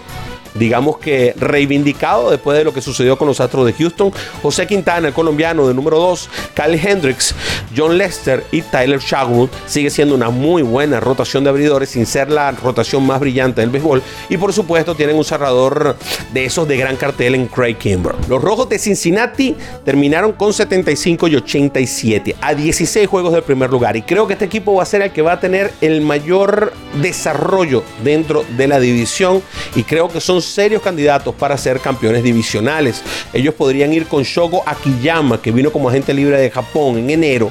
digamos 0.53 0.98
que 0.98 1.34
reivindicado 1.38 2.32
después 2.32 2.58
de 2.58 2.63
lo 2.63 2.74
que 2.74 2.82
sucedió 2.82 3.18
con 3.18 3.27
los 3.27 3.39
Astros 3.39 3.65
de 3.65 3.74
Houston. 3.74 4.12
José 4.41 4.68
Quintana, 4.68 5.08
el 5.08 5.13
colombiano 5.13 5.68
de 5.68 5.74
número 5.74 5.98
2, 6.00 6.29
Kyle 6.56 6.79
Hendricks, 6.79 7.36
John 7.75 7.98
Lester 7.98 8.46
y 8.51 8.62
Tyler 8.62 9.00
Shagwood. 9.00 9.50
Sigue 9.65 9.89
siendo 9.89 10.15
una 10.15 10.29
muy 10.29 10.62
buena 10.62 11.00
rotación 11.00 11.44
de 11.44 11.50
abridores 11.50 11.89
sin 11.89 12.06
ser 12.06 12.32
la 12.32 12.51
rotación 12.51 13.06
más 13.06 13.20
brillante 13.20 13.62
del 13.62 13.70
béisbol. 13.70 14.01
Y 14.29 14.38
por 14.38 14.53
supuesto 14.53 14.96
tienen 14.96 15.15
un 15.15 15.25
cerrador 15.25 15.96
de 16.34 16.46
esos 16.46 16.68
de 16.68 16.77
gran 16.77 16.96
cartel 16.96 17.36
en 17.36 17.48
Craig 17.48 17.75
Kimber. 17.75 18.15
Los 18.27 18.41
Rojos 18.41 18.70
de 18.70 18.79
Cincinnati 18.79 19.56
terminaron 19.86 20.34
con 20.34 20.53
75 20.53 21.27
y 21.27 21.36
87 21.36 22.36
a 22.41 22.53
16 22.53 23.08
juegos 23.08 23.34
del 23.34 23.44
primer 23.44 23.70
lugar. 23.70 23.96
Y 23.96 24.01
creo 24.01 24.27
que 24.27 24.34
este 24.34 24.46
equipo 24.46 24.75
va 24.75 24.84
a 24.84 24.86
ser 24.86 25.01
el 25.01 25.12
que 25.12 25.22
va 25.22 25.34
a 25.34 25.39
tener 25.39 25.72
el 25.82 26.01
mayor 26.01 26.74
desarrollo 27.01 27.84
dentro 28.03 28.44
de 28.58 28.68
la 28.68 28.79
división. 28.79 29.41
Y 29.75 29.84
creo 29.84 30.10
que 30.10 30.22
son 30.22 30.41
serios 30.50 30.82
candidatos 30.82 31.34
para 31.36 31.58
ser 31.58 31.79
campeones 31.79 32.24
divisionales. 32.24 33.03
Ellos 33.34 33.53
podrían 33.53 33.94
ir 33.94 34.08
con 34.08 34.24
Shogo 34.24 34.63
Akiyama, 34.65 35.41
que 35.41 35.51
vino 35.51 35.72
como 35.72 35.89
agente 35.89 36.13
libre 36.13 36.39
de 36.39 36.50
Japón 36.50 36.98
en 36.98 37.10
enero, 37.10 37.50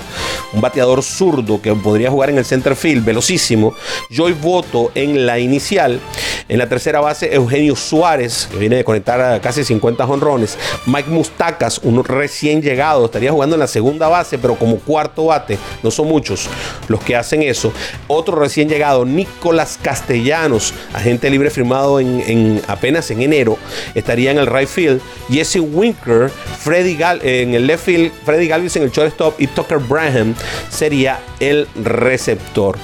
un 0.53 0.61
bateador 0.61 1.03
zurdo 1.03 1.61
que 1.61 1.75
podría 1.75 2.11
jugar 2.11 2.31
en 2.31 2.39
el 2.39 2.45
center 2.45 2.75
field, 2.77 3.05
velocísimo. 3.05 3.75
Joy 4.11 4.33
Voto 4.33 4.91
en 4.95 5.27
la 5.27 5.39
inicial. 5.39 6.01
En 6.49 6.59
la 6.59 6.69
tercera 6.69 7.01
base, 7.01 7.35
Eugenio 7.35 7.77
Suárez, 7.77 8.49
que 8.51 8.57
viene 8.57 8.77
de 8.77 8.85
conectar 8.85 9.41
casi 9.43 9.65
50 9.65 10.07
honrones. 10.07 10.57
Mike 10.87 11.11
Mustacas, 11.11 11.79
un 11.83 12.03
recién 12.03 12.63
llegado, 12.63 13.05
estaría 13.05 13.31
jugando 13.31 13.57
en 13.57 13.61
la 13.61 13.67
segunda 13.67 14.09
base, 14.09 14.39
pero 14.39 14.55
como 14.55 14.79
cuarto 14.79 15.27
bate. 15.27 15.59
No 15.83 15.91
son 15.91 16.09
muchos 16.09 16.49
los 16.89 17.01
que 17.03 17.17
hacen 17.17 17.43
eso. 17.43 17.73
Otro 18.07 18.37
recién 18.37 18.69
llegado, 18.69 19.05
Nicolás 19.05 19.79
Castellanos, 19.81 20.73
agente 20.95 21.29
libre 21.29 21.51
firmado 21.51 22.01
en, 22.01 22.23
en 22.27 22.63
apenas 22.79 23.11
en 23.11 23.23
enero, 23.23 23.59
estaría 23.95 24.31
en 24.31 24.39
el 24.39 24.47
right 24.47 24.69
field. 24.69 25.01
Jesse 25.29 25.61
Winker, 25.61 26.31
Freddy 26.31 26.97
Gal 26.97 27.21
en 27.23 27.55
el 27.55 27.67
left 27.67 27.85
field, 27.85 28.13
Freddy 28.25 28.47
Galvis 28.49 28.77
en 28.77 28.85
el 28.85 28.91
shortstop 28.91 29.41
y 29.41 29.49
Tucker 29.49 29.79
Braham 29.79 30.35
sería 30.71 31.19
el 31.41 31.67
receptor. 31.83 32.79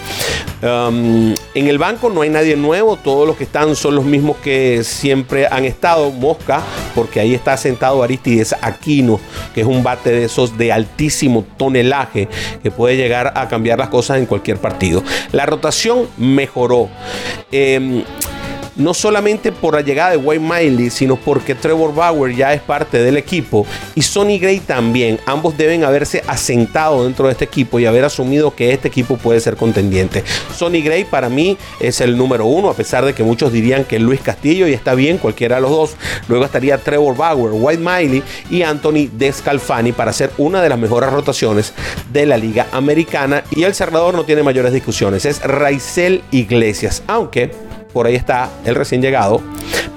Um, 0.62 1.34
en 1.54 1.68
el 1.68 1.78
banco 1.78 2.08
no 2.08 2.22
hay 2.22 2.30
nadie 2.30 2.56
nuevo, 2.56 2.96
todos 2.96 3.26
los 3.26 3.36
que 3.36 3.44
están 3.44 3.76
son 3.76 3.96
los 3.96 4.04
mismos 4.04 4.38
que 4.38 4.82
siempre 4.82 5.46
han 5.46 5.64
estado. 5.64 6.10
Mosca, 6.10 6.62
porque 6.94 7.20
ahí 7.20 7.34
está 7.34 7.56
sentado 7.56 8.02
Aristides 8.02 8.54
Aquino, 8.62 9.20
que 9.54 9.60
es 9.60 9.66
un 9.66 9.82
bate 9.82 10.10
de 10.10 10.24
esos 10.24 10.56
de 10.56 10.72
altísimo 10.72 11.44
tonelaje 11.56 12.28
que 12.62 12.70
puede 12.70 12.96
llegar 12.96 13.32
a 13.36 13.48
cambiar 13.48 13.78
las 13.78 13.88
cosas 13.88 14.18
en 14.18 14.26
cualquier 14.26 14.58
partido. 14.58 15.02
La 15.32 15.46
rotación 15.46 16.08
mejoró. 16.16 16.88
Em, 17.52 18.02
no 18.76 18.94
solamente 18.94 19.52
por 19.52 19.74
la 19.74 19.80
llegada 19.80 20.10
de 20.10 20.16
Wayne 20.16 20.48
Miley, 20.48 20.90
sino 20.90 21.16
porque 21.16 21.54
Trevor 21.54 21.94
Bauer 21.94 22.34
ya 22.34 22.52
es 22.52 22.60
parte 22.60 22.98
del 22.98 23.16
equipo 23.16 23.66
y 23.94 24.02
Sonny 24.02 24.38
Gray 24.38 24.60
también. 24.60 25.20
Ambos 25.26 25.56
deben 25.56 25.84
haberse 25.84 26.22
asentado 26.26 27.04
dentro 27.04 27.26
de 27.26 27.32
este 27.32 27.44
equipo 27.44 27.78
y 27.78 27.86
haber 27.86 28.04
asumido 28.04 28.54
que 28.54 28.72
este 28.72 28.88
equipo 28.88 29.16
puede 29.16 29.40
ser 29.40 29.56
contendiente. 29.56 30.24
Sonny 30.54 30.82
Gray 30.82 31.04
para 31.04 31.28
mí 31.28 31.56
es 31.80 32.00
el 32.00 32.16
número 32.16 32.46
uno, 32.46 32.70
a 32.70 32.74
pesar 32.74 33.04
de 33.04 33.14
que 33.14 33.22
muchos 33.22 33.52
dirían 33.52 33.84
que 33.84 33.98
Luis 33.98 34.20
Castillo 34.20 34.66
y 34.66 34.72
está 34.72 34.94
bien, 34.94 35.18
cualquiera 35.18 35.56
de 35.56 35.62
los 35.62 35.70
dos. 35.70 35.96
Luego 36.28 36.44
estaría 36.44 36.78
Trevor 36.78 37.16
Bauer, 37.16 37.52
White 37.52 37.82
Miley 37.82 38.22
y 38.50 38.62
Anthony 38.62 39.08
Descalfani 39.12 39.92
para 39.92 40.12
ser 40.12 40.30
una 40.38 40.62
de 40.62 40.68
las 40.68 40.78
mejores 40.78 41.10
rotaciones 41.10 41.72
de 42.12 42.26
la 42.26 42.36
Liga 42.36 42.66
Americana. 42.72 43.44
Y 43.50 43.64
el 43.64 43.74
cerrador 43.74 44.14
no 44.14 44.24
tiene 44.24 44.42
mayores 44.42 44.72
discusiones, 44.72 45.24
es 45.24 45.40
Raizel 45.42 46.22
Iglesias, 46.30 47.02
aunque 47.06 47.52
por 47.94 48.06
ahí 48.06 48.16
está 48.16 48.50
el 48.66 48.74
recién 48.74 49.00
llegado, 49.00 49.40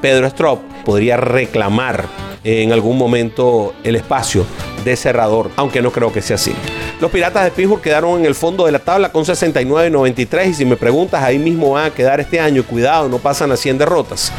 Pedro 0.02 0.28
Strop 0.28 0.62
podría 0.86 1.18
reclamar 1.18 2.06
en 2.46 2.72
algún 2.72 2.98
momento 2.98 3.74
el 3.84 3.98
espacio 3.98 4.46
de 4.86 4.96
cerrador, 4.96 5.52
aunque 5.58 5.82
no 5.82 5.92
creo 5.92 6.14
que 6.14 6.22
sea 6.22 6.36
así. 6.36 6.54
Los 7.00 7.12
Piratas 7.12 7.44
de 7.44 7.52
Pittsburgh 7.52 7.80
quedaron 7.80 8.20
en 8.20 8.26
el 8.26 8.34
fondo 8.34 8.66
de 8.66 8.72
la 8.72 8.80
tabla 8.80 9.12
con 9.12 9.24
69 9.24 9.88
y 9.88 9.92
93 9.92 10.48
y 10.48 10.54
si 10.56 10.66
me 10.66 10.76
preguntas, 10.76 11.22
ahí 11.24 11.38
mismo 11.38 11.74
van 11.74 11.86
a 11.86 11.94
quedar 11.94 12.20
este 12.20 12.40
año. 12.40 12.64
Cuidado, 12.64 13.08
no 13.08 13.20
pasan 13.20 13.52
a 13.52 13.58
100 13.58 13.78
derrotas. 13.78 14.34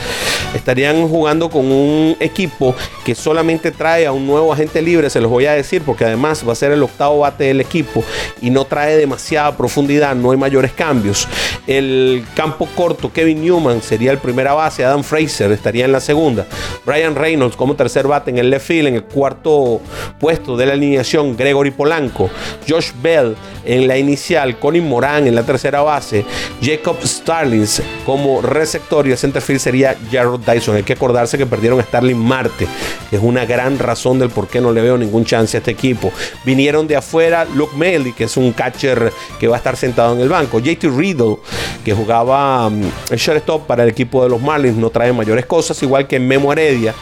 Estarían 0.52 1.06
jugando 1.08 1.50
con 1.50 1.70
un 1.70 2.16
equipo 2.18 2.74
que 3.04 3.14
solamente 3.14 3.70
trae 3.70 4.06
a 4.06 4.12
un 4.12 4.26
nuevo 4.26 4.52
agente 4.52 4.82
libre, 4.82 5.08
se 5.08 5.20
los 5.20 5.30
voy 5.30 5.46
a 5.46 5.52
decir, 5.52 5.82
porque 5.82 6.04
además 6.04 6.42
va 6.46 6.52
a 6.52 6.56
ser 6.56 6.72
el 6.72 6.82
octavo 6.82 7.20
bate 7.20 7.44
del 7.44 7.60
equipo 7.60 8.02
y 8.40 8.50
no 8.50 8.64
trae 8.64 8.96
demasiada 8.96 9.56
profundidad, 9.56 10.16
no 10.16 10.32
hay 10.32 10.36
mayores 10.36 10.72
cambios. 10.72 11.28
El 11.68 12.24
campo 12.34 12.66
corto, 12.74 13.12
Kevin 13.12 13.40
Newman 13.40 13.82
sería 13.82 14.10
el 14.10 14.18
primera 14.18 14.54
base, 14.54 14.84
Adam 14.84 15.04
Fraser 15.04 15.52
estaría 15.52 15.84
en 15.84 15.92
la 15.92 16.00
segunda, 16.00 16.46
Brian 16.84 17.14
Reynolds 17.14 17.56
como 17.56 17.76
tercer 17.76 18.08
bate 18.08 18.30
en 18.30 18.38
el 18.38 18.50
left 18.50 18.66
field, 18.66 18.88
en 18.88 18.94
el 18.94 19.04
cuarto 19.04 19.80
puesto 20.18 20.56
de 20.56 20.66
la 20.66 20.72
alineación, 20.72 21.36
Gregory 21.36 21.70
Polanco, 21.70 22.30
Josh 22.68 22.90
Bell 23.02 23.36
en 23.64 23.86
la 23.86 23.98
inicial, 23.98 24.58
Colin 24.58 24.88
Moran 24.88 25.26
en 25.26 25.34
la 25.34 25.42
tercera 25.42 25.82
base, 25.82 26.24
Jacob 26.62 26.96
Starlings 27.04 27.82
como 28.04 28.40
receptor 28.40 29.06
y 29.06 29.12
el 29.12 29.18
center 29.18 29.42
field 29.42 29.60
sería 29.60 29.96
Jared 30.10 30.40
Dyson. 30.40 30.76
Hay 30.76 30.82
que 30.82 30.94
acordarse 30.94 31.36
que 31.36 31.46
perdieron 31.46 31.80
a 31.80 31.82
Starling 31.82 32.18
Marte, 32.18 32.66
que 33.10 33.16
es 33.16 33.22
una 33.22 33.44
gran 33.44 33.78
razón 33.78 34.18
del 34.18 34.30
por 34.30 34.48
qué 34.48 34.60
no 34.60 34.72
le 34.72 34.80
veo 34.80 34.96
ningún 34.96 35.24
chance 35.24 35.56
a 35.56 35.58
este 35.58 35.70
equipo. 35.70 36.12
Vinieron 36.44 36.86
de 36.86 36.96
afuera 36.96 37.44
Luke 37.44 37.76
Melly, 37.76 38.12
que 38.12 38.24
es 38.24 38.36
un 38.36 38.52
catcher 38.52 39.12
que 39.38 39.48
va 39.48 39.56
a 39.56 39.58
estar 39.58 39.76
sentado 39.76 40.14
en 40.14 40.20
el 40.20 40.28
banco. 40.28 40.58
JT 40.58 40.84
Riddle, 40.84 41.36
que 41.84 41.92
jugaba 41.92 42.66
um, 42.66 42.82
el 43.10 43.18
shortstop 43.18 43.66
para 43.66 43.82
el 43.82 43.90
equipo 43.90 44.22
de 44.22 44.30
los 44.30 44.40
Marlins, 44.40 44.76
no 44.76 44.90
trae 44.90 45.12
mayores 45.12 45.46
cosas, 45.46 45.82
igual 45.82 46.06
que 46.06 46.18
Memo 46.18 46.52
Heredia, 46.52 46.94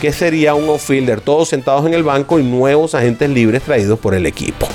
que 0.00 0.12
sería 0.12 0.54
un 0.54 0.68
outfielder, 0.68 1.20
todos 1.20 1.48
sentados 1.48 1.86
en 1.86 1.94
el 1.94 2.02
banco 2.02 2.38
y 2.38 2.42
nuevos 2.42 2.94
agentes 2.94 3.28
libres 3.30 3.62
traídos 3.62 3.98
por 3.98 4.14
el 4.14 4.26
equipo. 4.26 4.68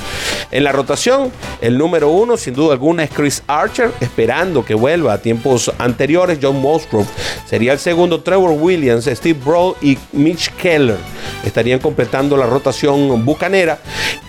En 0.50 0.64
la 0.64 0.72
rotación, 0.72 1.32
el 1.62 1.78
número 1.78 2.10
uno, 2.10 2.38
sin 2.38 2.54
duda 2.54 2.74
alguna, 2.74 3.04
es 3.04 3.10
Chris 3.12 3.44
Archer, 3.48 3.92
esperando 4.00 4.64
que 4.64 4.74
vuelva 4.74 5.14
a 5.14 5.18
tiempos 5.22 5.72
anteriores. 5.78 6.40
John 6.42 6.58
Musgrove 6.58 7.08
sería 7.46 7.74
el 7.74 7.80
segundo. 7.80 8.22
Trevor 8.22 8.52
Williams, 8.52 9.06
Steve 9.06 9.40
Broad 9.44 9.74
y 9.82 9.98
Mitch 10.14 10.50
Keller 10.56 10.98
estarían 11.46 11.80
completando 11.80 12.38
la 12.38 12.46
rotación 12.46 13.26
bucanera. 13.26 13.80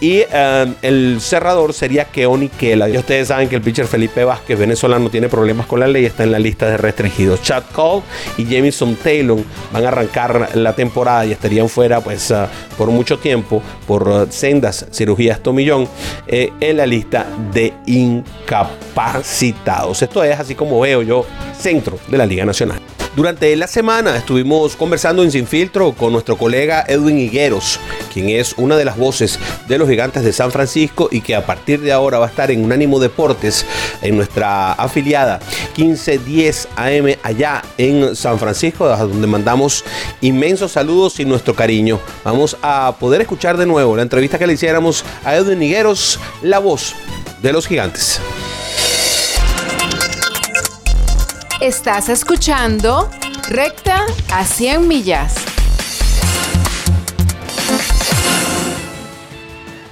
Y 0.01 0.25
eh, 0.31 0.75
el 0.83 1.21
cerrador 1.21 1.73
sería 1.73 2.05
Keoni 2.05 2.49
Kela. 2.49 2.89
Y 2.89 2.97
ustedes 2.97 3.29
saben 3.29 3.49
que 3.49 3.57
el 3.57 3.63
pitcher 3.63 3.87
Felipe 3.87 4.25
Vázquez, 4.25 4.59
venezolano, 4.59 5.11
tiene 5.11 5.29
problemas 5.29 5.67
con 5.67 5.81
la 5.81 5.89
ley, 5.89 6.05
está 6.05 6.25
en 6.25 6.33
la 6.33 6.39
lista 6.39 6.67
de 6.67 6.77
restringidos. 6.77 7.43
Chad 7.43 7.65
Cole 7.73 8.03
y 8.37 8.45
Jamison 8.45 8.97
Taylor 8.97 9.39
van 9.73 9.85
a 9.85 9.89
arrancar 9.89 10.51
la 10.55 10.75
temporada 10.75 11.27
y 11.27 11.33
estarían 11.33 11.69
fuera 11.69 12.01
pues 12.01 12.31
uh, 12.31 12.47
por 12.77 12.91
mucho 12.91 13.19
tiempo 13.19 13.63
por 13.87 14.09
uh, 14.09 14.27
sendas 14.31 14.87
cirugías 14.93 15.43
tomillón 15.43 15.89
eh, 16.27 16.53
en 16.61 16.77
la 16.77 16.87
lista 16.87 17.27
de 17.53 17.73
incapacitados. 17.87 20.03
Esto 20.03 20.23
es 20.23 20.39
así 20.39 20.55
como 20.55 20.81
veo 20.81 21.03
yo 21.03 21.27
centro 21.59 21.99
de 22.09 22.19
la 22.19 22.27
Liga 22.27 22.45
Nacional. 22.45 22.79
Durante 23.18 23.57
la 23.57 23.66
semana 23.66 24.16
estuvimos 24.16 24.76
conversando 24.76 25.24
en 25.24 25.33
Sin 25.33 25.48
Filtro 25.48 25.90
con 25.90 26.12
nuestro 26.12 26.37
colega 26.37 26.85
Edwin 26.87 27.18
Higueros, 27.18 27.81
quien 28.12 28.28
es 28.28 28.54
una 28.57 28.76
de 28.76 28.85
las 28.85 28.96
voces 28.96 29.40
de 29.66 29.76
los 29.76 29.88
gigantes 29.88 30.22
de 30.22 30.33
San 30.33 30.52
Francisco 30.52 31.09
y 31.11 31.20
que 31.20 31.35
a 31.35 31.44
partir 31.44 31.81
de 31.81 31.90
ahora 31.90 32.20
va 32.20 32.26
a 32.26 32.28
estar 32.28 32.52
en 32.52 32.62
Unánimo 32.62 33.00
Deportes 33.00 33.66
en 34.02 34.16
nuestra 34.16 34.72
afiliada 34.74 35.40
1510 35.76 36.68
AM 36.76 37.16
allá 37.24 37.64
en 37.76 38.14
San 38.14 38.38
Francisco, 38.38 38.87
donde 38.87 39.26
mandamos 39.26 39.85
inmensos 40.20 40.70
saludos 40.70 41.18
y 41.18 41.24
nuestro 41.24 41.57
cariño. 41.57 41.98
Vamos 42.22 42.57
a 42.62 42.94
poder 43.00 43.22
escuchar 43.22 43.57
de 43.57 43.66
nuevo 43.66 43.96
la 43.96 44.02
entrevista 44.02 44.38
que 44.38 44.46
le 44.46 44.52
hiciéramos 44.52 45.04
a 45.24 45.35
Edwin 45.35 45.61
Higueros, 45.61 46.20
la 46.42 46.61
voz 46.61 46.94
de 47.42 47.52
los 47.52 47.66
gigantes. 47.66 48.20
Estás 51.61 52.09
escuchando 52.09 53.11
Recta 53.49 54.07
a 54.31 54.44
100 54.44 54.87
millas. 54.87 55.35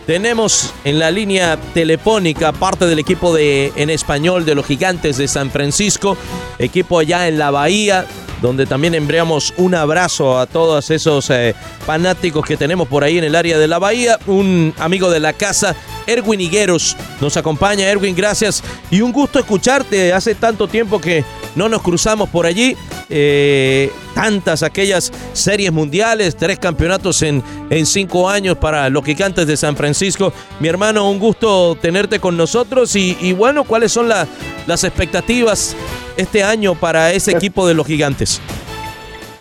Tenemos 0.07 0.73
en 0.85 1.01
la 1.01 1.11
línea 1.11 1.59
telefónica 1.75 2.53
parte 2.53 2.87
del 2.87 3.01
equipo 3.01 3.35
de 3.35 3.73
en 3.75 3.91
español 3.91 4.45
de 4.45 4.55
los 4.55 4.65
Gigantes 4.65 5.17
de 5.17 5.27
San 5.27 5.51
Francisco, 5.51 6.17
equipo 6.61 7.01
allá 7.01 7.27
en 7.27 7.37
la 7.37 7.51
Bahía, 7.51 8.07
donde 8.41 8.67
también 8.67 8.95
enviamos 8.95 9.53
un 9.57 9.75
abrazo 9.75 10.39
a 10.39 10.47
todos 10.47 10.93
esos 10.93 11.31
eh, 11.31 11.57
fanáticos 11.85 12.47
que 12.47 12.57
tenemos 12.57 12.87
por 12.87 13.03
ahí 13.03 13.19
en 13.19 13.25
el 13.25 13.35
área 13.35 13.59
de 13.59 13.67
la 13.67 13.81
Bahía. 13.81 14.21
Un 14.29 14.73
amigo 14.79 15.11
de 15.11 15.19
la 15.19 15.33
casa, 15.33 15.75
Erwin 16.07 16.41
Higueros, 16.41 16.97
nos 17.21 17.37
acompaña. 17.37 17.89
Erwin, 17.89 18.15
gracias. 18.15 18.63
Y 18.91 19.01
un 19.01 19.13
gusto 19.13 19.39
escucharte. 19.39 20.13
Hace 20.13 20.35
tanto 20.35 20.69
tiempo 20.69 21.01
que 21.01 21.25
no 21.55 21.69
nos 21.69 21.83
cruzamos 21.83 22.29
por 22.29 22.47
allí. 22.47 22.77
Eh, 23.09 23.91
tantas 24.15 24.63
aquellas 24.63 25.13
series 25.33 25.71
mundiales, 25.73 26.37
tres 26.37 26.59
campeonatos 26.59 27.23
en, 27.23 27.43
en 27.71 27.87
cinco 27.87 28.29
años 28.29 28.57
para 28.57 28.89
los 28.89 29.05
gigantes 29.05 29.47
de 29.47 29.57
San 29.57 29.77
Francisco. 29.77 30.33
Mi 30.59 30.69
hermano, 30.69 31.11
un 31.11 31.19
gusto 31.19 31.77
tenerte 31.81 32.19
con 32.19 32.37
nosotros 32.37 32.97
y, 32.97 33.33
bueno, 33.33 33.65
¿cuáles 33.65 33.93
son 33.93 34.09
las 34.09 34.85
expectativas 34.85 35.77
este 36.17 36.43
año 36.43 36.75
para 36.75 37.13
ese 37.13 37.33
equipo 37.33 37.69
de 37.69 37.75
los 37.75 37.87
gigantes? 37.87 38.41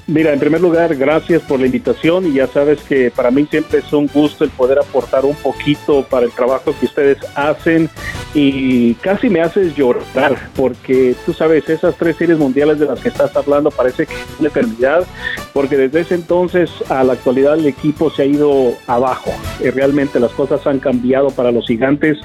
Mira, 0.07 0.31
en 0.33 0.39
primer 0.39 0.61
lugar, 0.61 0.95
gracias 0.95 1.41
por 1.41 1.59
la 1.59 1.65
invitación 1.65 2.27
y 2.27 2.33
ya 2.33 2.45
sabes 2.45 2.79
que 2.83 3.09
para 3.09 3.31
mí 3.31 3.47
siempre 3.49 3.79
es 3.79 3.91
un 3.91 4.05
gusto 4.05 4.43
el 4.43 4.51
poder 4.51 4.77
aportar 4.77 5.25
un 5.25 5.35
poquito 5.35 6.03
para 6.03 6.27
el 6.27 6.31
trabajo 6.31 6.75
que 6.79 6.85
ustedes 6.85 7.17
hacen 7.33 7.89
y 8.35 8.93
casi 8.95 9.29
me 9.29 9.41
haces 9.41 9.75
llorar 9.75 10.37
porque 10.55 11.15
tú 11.25 11.33
sabes, 11.33 11.67
esas 11.69 11.95
tres 11.95 12.17
series 12.17 12.37
mundiales 12.37 12.77
de 12.79 12.85
las 12.85 12.99
que 12.99 13.07
estás 13.07 13.35
hablando 13.35 13.71
parece 13.71 14.05
que 14.05 14.13
es 14.13 14.39
una 14.39 14.49
eternidad 14.49 15.05
porque 15.53 15.77
desde 15.77 16.01
ese 16.01 16.15
entonces 16.15 16.69
a 16.89 17.03
la 17.03 17.13
actualidad 17.13 17.57
el 17.57 17.65
equipo 17.65 18.11
se 18.11 18.23
ha 18.23 18.25
ido 18.25 18.73
abajo 18.87 19.31
realmente 19.73 20.19
las 20.19 20.31
cosas 20.31 20.67
han 20.67 20.79
cambiado 20.79 21.29
para 21.29 21.51
los 21.51 21.65
gigantes 21.65 22.17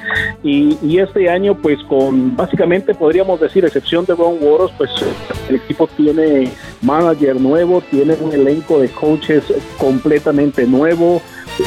y, 0.43 0.77
y 0.83 0.99
este 0.99 1.31
año 1.31 1.57
pues 1.57 1.79
con 1.85 2.37
básicamente 2.37 2.93
podríamos 2.93 3.41
decir 3.41 3.65
excepción 3.65 4.05
de 4.05 4.17
Ron 4.17 4.37
Waros 4.41 4.73
pues 4.77 4.91
el 5.49 5.57
equipo 5.57 5.87
tiene 5.97 6.51
manager 6.83 7.41
nuevo, 7.41 7.70
tiene 7.79 8.15
un 8.21 8.33
elenco 8.33 8.81
de 8.81 8.89
coaches 8.89 9.45
completamente 9.79 10.67
nuevo, 10.67 11.23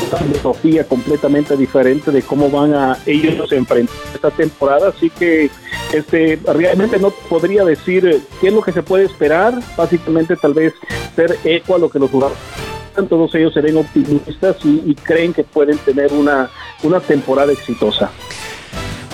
una 0.09 0.17
filosofía 0.17 0.83
completamente 0.85 1.55
diferente 1.55 2.11
de 2.11 2.21
cómo 2.21 2.49
van 2.49 2.73
a 2.73 2.97
ellos 3.05 3.51
enfrentar 3.53 3.95
esta 4.13 4.31
temporada, 4.31 4.89
así 4.89 5.09
que 5.09 5.49
este 5.93 6.39
realmente 6.53 6.99
no 6.99 7.11
podría 7.29 7.63
decir 7.63 8.21
qué 8.41 8.47
es 8.47 8.53
lo 8.53 8.61
que 8.61 8.73
se 8.73 8.83
puede 8.83 9.05
esperar, 9.05 9.57
básicamente 9.77 10.35
tal 10.35 10.53
vez 10.53 10.73
ser 11.15 11.37
eco 11.45 11.75
a 11.75 11.79
lo 11.79 11.89
que 11.89 11.99
los 11.99 12.11
jugadores 12.11 12.37
todos 13.09 13.33
ellos 13.35 13.53
serán 13.53 13.77
optimistas 13.77 14.57
y, 14.63 14.83
y 14.85 14.95
creen 14.95 15.33
que 15.33 15.43
pueden 15.43 15.77
tener 15.79 16.13
una, 16.13 16.49
una 16.83 16.99
temporada 16.99 17.51
exitosa. 17.51 18.11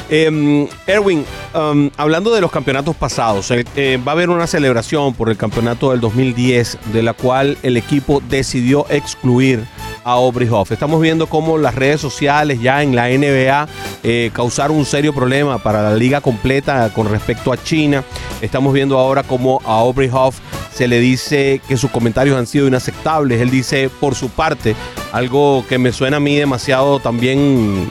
Eh, 0.10 0.68
Erwin, 0.88 1.26
um, 1.54 1.90
hablando 1.98 2.34
de 2.34 2.42
los 2.42 2.52
campeonatos 2.52 2.96
pasados, 2.96 3.52
eh, 3.52 3.64
eh, 3.76 4.00
va 4.06 4.14
a 4.14 4.16
haber 4.16 4.30
una 4.30 4.48
celebración 4.48 5.14
por 5.14 5.30
el 5.30 5.38
campeonato 5.38 5.92
del 5.92 6.00
2010, 6.00 6.80
de 6.94 7.04
la 7.04 7.14
cual 7.14 7.58
el 7.62 7.78
equipo 7.78 8.22
decidió 8.28 8.86
excluir 8.90 9.64
a 10.04 10.14
Aubrey 10.14 10.48
Hoff. 10.50 10.72
Estamos 10.72 11.02
viendo 11.02 11.28
cómo 11.28 11.58
las 11.58 11.76
redes 11.76 12.02
sociales 12.02 12.62
ya 12.62 12.82
en 12.82 12.96
la 12.96 13.10
NBA 13.10 13.68
eh, 14.04 14.32
causaron 14.34 14.78
un 14.78 14.86
serio 14.86 15.14
problema 15.14 15.58
para 15.58 15.84
la 15.84 15.96
liga 15.96 16.22
completa 16.22 16.92
con 16.94 17.10
respecto 17.10 17.52
a 17.52 17.62
China. 17.62 18.04
Estamos 18.42 18.74
viendo 18.74 18.98
ahora 18.98 19.24
cómo 19.24 19.62
a 19.66 19.80
Aubrey 19.80 20.10
Hoff 20.12 20.40
se 20.74 20.88
le 20.88 21.00
dice 21.00 21.62
que 21.68 21.78
sus 21.78 21.92
comentarios 21.92 22.38
han 22.38 22.48
sido 22.48 22.68
inaceptables. 22.68 23.42
Él 23.42 23.52
dice 23.52 23.90
por 24.00 24.16
su 24.16 24.30
parte 24.30 24.76
algo 25.12 25.66
que 25.68 25.78
me 25.78 25.92
suena 25.92 26.18
a 26.18 26.20
mí 26.20 26.36
demasiado 26.36 27.00
también 27.00 27.90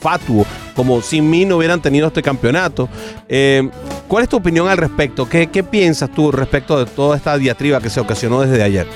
fatuo, 0.00 0.46
como 0.74 1.00
sin 1.02 1.28
mí 1.28 1.44
no 1.44 1.56
hubieran 1.56 1.80
tenido 1.80 2.08
este 2.08 2.22
campeonato. 2.22 2.88
Eh, 3.28 3.68
¿Cuál 4.08 4.24
es 4.24 4.28
tu 4.28 4.36
opinión 4.36 4.68
al 4.68 4.76
respecto? 4.76 5.28
¿Qué, 5.28 5.48
¿Qué 5.48 5.62
piensas 5.62 6.10
tú 6.10 6.30
respecto 6.30 6.78
de 6.78 6.90
toda 6.90 7.16
esta 7.16 7.36
diatriba 7.36 7.80
que 7.80 7.90
se 7.90 8.00
ocasionó 8.00 8.40
desde 8.42 8.62
ayer? 8.62 8.86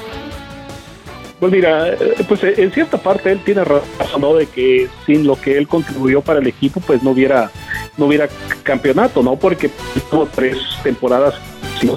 Pues 1.40 1.52
mira, 1.52 1.96
pues 2.26 2.42
en 2.42 2.72
cierta 2.72 2.98
parte 2.98 3.30
él 3.30 3.40
tiene 3.44 3.62
razón, 3.62 4.20
¿no? 4.20 4.34
De 4.34 4.46
que 4.46 4.88
sin 5.06 5.24
lo 5.24 5.40
que 5.40 5.56
él 5.56 5.68
contribuyó 5.68 6.20
para 6.20 6.40
el 6.40 6.48
equipo, 6.48 6.80
pues 6.80 7.02
no 7.04 7.10
hubiera, 7.10 7.52
no 7.96 8.06
hubiera 8.06 8.28
campeonato, 8.64 9.22
¿no? 9.22 9.36
Porque 9.36 9.70
tuvo 10.10 10.26
tres 10.34 10.58
temporadas 10.82 11.34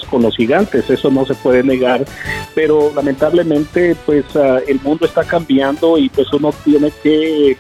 con 0.09 0.21
los 0.21 0.35
gigantes, 0.35 0.89
eso 0.89 1.09
no 1.09 1.25
se 1.25 1.33
puede 1.33 1.63
negar, 1.63 2.05
pero 2.53 2.91
lamentablemente 2.95 3.95
pues 4.05 4.23
uh, 4.35 4.59
el 4.67 4.79
mundo 4.81 5.05
está 5.05 5.23
cambiando 5.23 5.97
y 5.97 6.09
pues 6.09 6.31
uno 6.33 6.53
tiene 6.63 6.91
que 7.01 7.57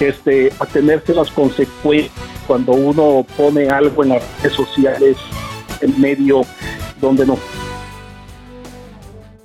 este, 0.00 0.52
atenerse 0.58 1.14
las 1.14 1.30
consecuencias 1.30 2.12
cuando 2.46 2.72
uno 2.72 3.26
pone 3.36 3.68
algo 3.68 4.02
en 4.02 4.10
las 4.10 4.22
redes 4.42 4.56
sociales 4.56 5.16
en 5.80 6.00
medio 6.00 6.42
donde 7.00 7.26
no 7.26 7.38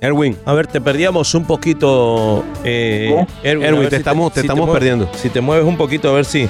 Erwin. 0.00 0.36
A 0.44 0.52
ver, 0.52 0.66
te 0.66 0.80
perdíamos 0.82 1.34
un 1.34 1.46
poquito. 1.46 2.44
Eh, 2.62 3.24
Erwin, 3.42 3.66
Erwin 3.66 3.88
te, 3.88 3.96
estamos, 3.96 4.32
te, 4.34 4.40
si 4.40 4.46
estamos 4.46 4.66
te 4.66 4.72
perdiendo. 4.72 5.08
Si 5.14 5.30
te 5.30 5.40
mueves 5.40 5.64
un 5.64 5.78
poquito, 5.78 6.10
a 6.10 6.12
ver 6.12 6.26
si. 6.26 6.46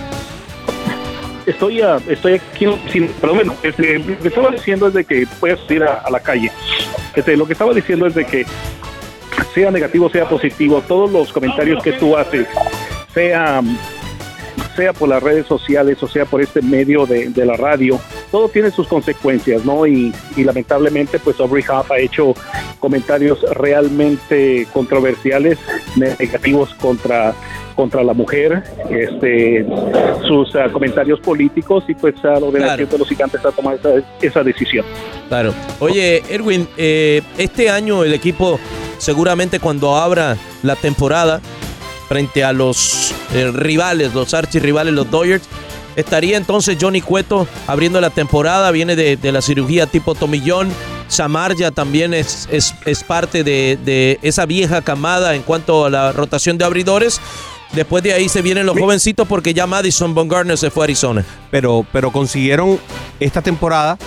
Estoy, 1.46 1.82
uh, 1.82 2.00
estoy 2.08 2.34
aquí, 2.34 2.66
sin, 2.90 3.08
pero 3.20 3.34
bueno, 3.34 3.54
este, 3.62 3.98
lo 3.98 4.18
que 4.18 4.28
estaba 4.28 4.50
diciendo 4.50 4.88
es 4.88 4.94
de 4.94 5.04
que 5.04 5.26
puedes 5.38 5.60
ir 5.70 5.84
a, 5.84 6.00
a 6.00 6.10
la 6.10 6.18
calle. 6.18 6.50
Este, 7.14 7.36
lo 7.36 7.46
que 7.46 7.52
estaba 7.52 7.72
diciendo 7.72 8.06
es 8.06 8.14
de 8.14 8.24
que 8.24 8.44
sea 9.54 9.70
negativo, 9.70 10.10
sea 10.10 10.28
positivo, 10.28 10.82
todos 10.88 11.12
los 11.12 11.32
comentarios 11.32 11.82
que 11.82 11.92
tú 11.92 12.16
haces, 12.16 12.48
sea 13.12 13.62
sea 14.74 14.92
por 14.92 15.08
las 15.08 15.22
redes 15.22 15.46
sociales 15.46 16.02
o 16.02 16.08
sea 16.08 16.24
por 16.24 16.40
este 16.40 16.62
medio 16.62 17.06
de, 17.06 17.28
de 17.28 17.46
la 17.46 17.54
radio, 17.54 18.00
todo 18.30 18.48
tiene 18.48 18.70
sus 18.70 18.86
consecuencias, 18.86 19.64
¿no? 19.64 19.86
Y, 19.86 20.12
y 20.36 20.44
lamentablemente, 20.44 21.18
pues 21.18 21.38
Aubrey 21.40 21.64
Huff 21.64 21.90
ha 21.90 21.98
hecho 21.98 22.34
comentarios 22.78 23.40
realmente 23.54 24.66
controversiales, 24.72 25.58
negativos 25.96 26.74
contra 26.74 27.34
contra 27.74 28.04
la 28.04 28.14
mujer, 28.14 28.62
este, 28.90 29.66
sus 30.26 30.54
uh, 30.54 30.70
comentarios 30.72 31.20
políticos 31.20 31.84
y 31.88 31.94
pues 31.94 32.14
a 32.24 32.38
lo 32.38 32.50
de 32.50 32.60
claro. 32.60 32.86
de 32.86 32.98
los 32.98 33.08
gigantes 33.08 33.44
ha 33.44 33.50
tomado 33.50 33.76
esa, 33.76 34.06
esa, 34.22 34.42
decisión. 34.42 34.84
Claro. 35.28 35.52
Oye, 35.80 36.22
Erwin, 36.28 36.68
eh, 36.76 37.22
este 37.36 37.70
año 37.70 38.04
el 38.04 38.14
equipo 38.14 38.60
seguramente 38.98 39.58
cuando 39.58 39.96
abra 39.96 40.36
la 40.62 40.76
temporada 40.76 41.40
frente 42.08 42.44
a 42.44 42.52
los 42.52 43.12
eh, 43.32 43.50
rivales, 43.52 44.14
los 44.14 44.34
archirrivales, 44.34 44.94
los 44.94 45.10
Dodgers. 45.10 45.44
Estaría 45.96 46.36
entonces 46.36 46.76
Johnny 46.80 47.00
Cueto 47.00 47.46
abriendo 47.66 48.00
la 48.00 48.10
temporada, 48.10 48.70
viene 48.70 48.96
de, 48.96 49.16
de 49.16 49.32
la 49.32 49.40
cirugía 49.40 49.86
tipo 49.86 50.14
tomillón. 50.14 50.70
Samar 51.08 51.54
ya 51.54 51.70
también 51.70 52.14
es, 52.14 52.48
es, 52.50 52.74
es 52.84 53.04
parte 53.04 53.44
de, 53.44 53.78
de, 53.84 54.18
esa 54.22 54.46
vieja 54.46 54.82
camada 54.82 55.34
en 55.34 55.42
cuanto 55.42 55.84
a 55.84 55.90
la 55.90 56.12
rotación 56.12 56.58
de 56.58 56.64
abridores. 56.64 57.20
Después 57.72 58.02
de 58.02 58.12
ahí 58.12 58.28
se 58.28 58.42
vienen 58.42 58.66
los 58.66 58.78
jovencitos 58.78 59.26
porque 59.26 59.52
ya 59.52 59.66
Madison 59.66 60.14
Bumgarner 60.14 60.56
se 60.56 60.70
fue 60.70 60.84
a 60.84 60.86
Arizona. 60.86 61.24
Pero, 61.50 61.86
pero 61.92 62.10
consiguieron 62.10 62.78
esta 63.20 63.42
temporada 63.42 63.98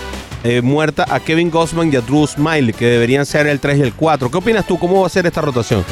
eh, 0.44 0.62
muerta 0.62 1.04
a 1.08 1.20
Kevin 1.20 1.50
Gossman 1.50 1.92
y 1.92 1.96
a 1.96 2.00
Drew 2.00 2.26
Smiley, 2.26 2.72
que 2.72 2.86
deberían 2.86 3.26
ser 3.26 3.46
el 3.46 3.60
3 3.60 3.78
y 3.78 3.82
el 3.82 3.94
4. 3.94 4.30
¿Qué 4.30 4.36
opinas 4.38 4.66
tú? 4.66 4.78
¿Cómo 4.78 5.00
va 5.00 5.06
a 5.06 5.10
ser 5.10 5.26
esta 5.26 5.40
rotación? 5.40 5.84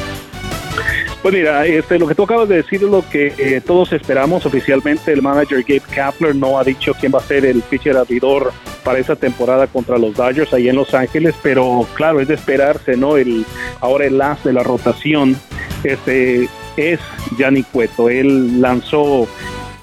Pues 1.27 1.35
mira, 1.35 1.67
este, 1.67 1.99
lo 1.99 2.07
que 2.07 2.15
tú 2.15 2.23
acabas 2.23 2.49
de 2.49 2.59
decir 2.59 2.85
es 2.85 2.89
lo 2.89 3.03
que 3.11 3.35
eh, 3.37 3.61
todos 3.61 3.93
esperamos. 3.93 4.47
Oficialmente 4.47 5.13
el 5.13 5.23
manager 5.23 5.65
Gabe 5.67 5.83
Kapler 5.93 6.37
no 6.37 6.57
ha 6.57 6.63
dicho 6.63 6.95
quién 6.95 7.11
va 7.13 7.19
a 7.19 7.23
ser 7.23 7.45
el 7.45 7.63
pitcher 7.63 7.97
abridor 7.97 8.53
para 8.85 9.01
esa 9.01 9.17
temporada 9.17 9.67
contra 9.67 9.99
los 9.99 10.15
Dodgers 10.15 10.55
ahí 10.55 10.69
en 10.69 10.77
Los 10.77 10.95
Ángeles, 10.95 11.35
pero 11.43 11.85
claro, 11.95 12.21
es 12.21 12.29
de 12.29 12.35
esperarse, 12.35 12.97
¿no? 12.97 13.17
El, 13.17 13.45
ahora 13.81 14.07
el 14.07 14.23
as 14.23 14.45
de 14.45 14.53
la 14.53 14.63
rotación 14.63 15.37
este, 15.83 16.49
es 16.77 17.01
Yanni 17.37 17.65
Cueto. 17.65 18.09
Él 18.09 18.61
lanzó 18.61 19.27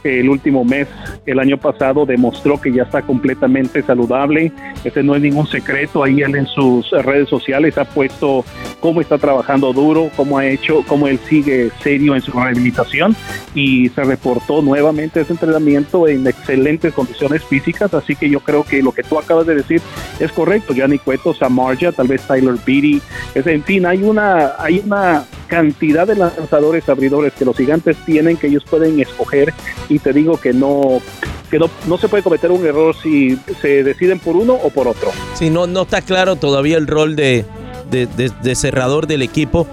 el 0.04 0.30
último 0.30 0.63
mes 0.63 0.88
el 1.26 1.39
año 1.39 1.58
pasado 1.58 2.06
demostró 2.06 2.60
que 2.60 2.72
ya 2.72 2.84
está 2.84 3.02
completamente 3.02 3.82
saludable. 3.82 4.52
Este 4.84 5.04
no 5.04 5.16
es 5.16 5.22
ningún 5.22 5.48
secreto. 5.48 6.04
Ahí 6.04 6.22
él 6.22 6.36
en 6.36 6.48
sus 6.48 6.89
redes 6.92 7.30
sociales 7.30 7.78
ha 7.78 7.86
puesto 7.86 8.44
cómo 8.80 9.02
está 9.02 9.18
trabajando 9.18 9.74
duro, 9.74 10.10
cómo 10.16 10.38
ha 10.38 10.46
hecho, 10.46 10.84
cómo 10.88 11.08
él 11.08 11.20
sigue 11.30 11.72
serio 11.82 12.16
en 12.16 12.22
su 12.22 12.32
rehabilitación 12.32 13.16
y 13.56 13.89
se 13.89 14.04
reportó 14.04 14.62
nuevamente 14.62 15.22
ese 15.22 15.34
entrenamiento 15.34 16.08
en 16.08 16.28
excelentes 16.28 16.94
condiciones 16.94 17.44
físicas. 17.44 17.94
Así 17.94 18.16
que 18.16 18.30
yo 18.30 18.39
creo 18.39 18.63
que 18.63 18.82
lo 18.82 18.92
que 18.92 19.04
tú 19.04 19.18
acabas 19.18 19.48
de 19.48 19.56
decir 19.56 19.82
es 20.20 20.32
correcto. 20.32 20.74
Gianni 20.74 21.00
Cueto, 21.00 21.34
Samarja, 21.34 21.92
tal 21.92 22.08
vez 22.08 22.22
Tyler 22.28 22.56
Beatty. 22.66 23.02
Es, 23.36 23.48
en 23.48 23.63
fin, 23.63 23.86
hay 23.86 24.04
una, 24.04 24.54
hay 24.60 24.82
una 24.86 25.26
cantidad 25.48 26.08
de 26.08 26.16
lanzadores 26.16 26.89
abridores 26.89 27.34
que 27.34 27.46
los 27.46 27.56
gigantes 27.56 27.96
tienen 28.06 28.38
que 28.38 28.48
ellos 28.48 28.63
pueden 28.66 29.00
escoger 29.00 29.54
y 29.88 29.92
te 29.99 30.13
digo 30.13 30.38
que 30.38 30.53
no 30.53 31.01
que 31.49 31.60
no, 31.60 31.69
no, 31.88 31.99
se 31.99 32.08
puede 32.08 32.23
cometer 32.23 32.49
un 32.49 32.65
error 32.65 32.95
si 32.95 33.38
se 33.62 33.84
deciden 33.84 34.17
por 34.17 34.36
uno 34.36 34.53
o 34.53 34.71
por 34.71 34.88
otro. 34.88 35.12
Sí, 35.36 35.51
no, 35.51 35.67
no 35.67 35.84
está 35.84 36.01
claro 36.01 36.36
todavía 36.36 36.77
el 36.77 36.88
rol 36.88 37.15
de, 37.15 37.45
de, 37.91 38.08
de, 38.08 38.32
de 38.41 38.56
cerrador 38.56 39.06
del 39.06 39.21
equipo. 39.21 39.67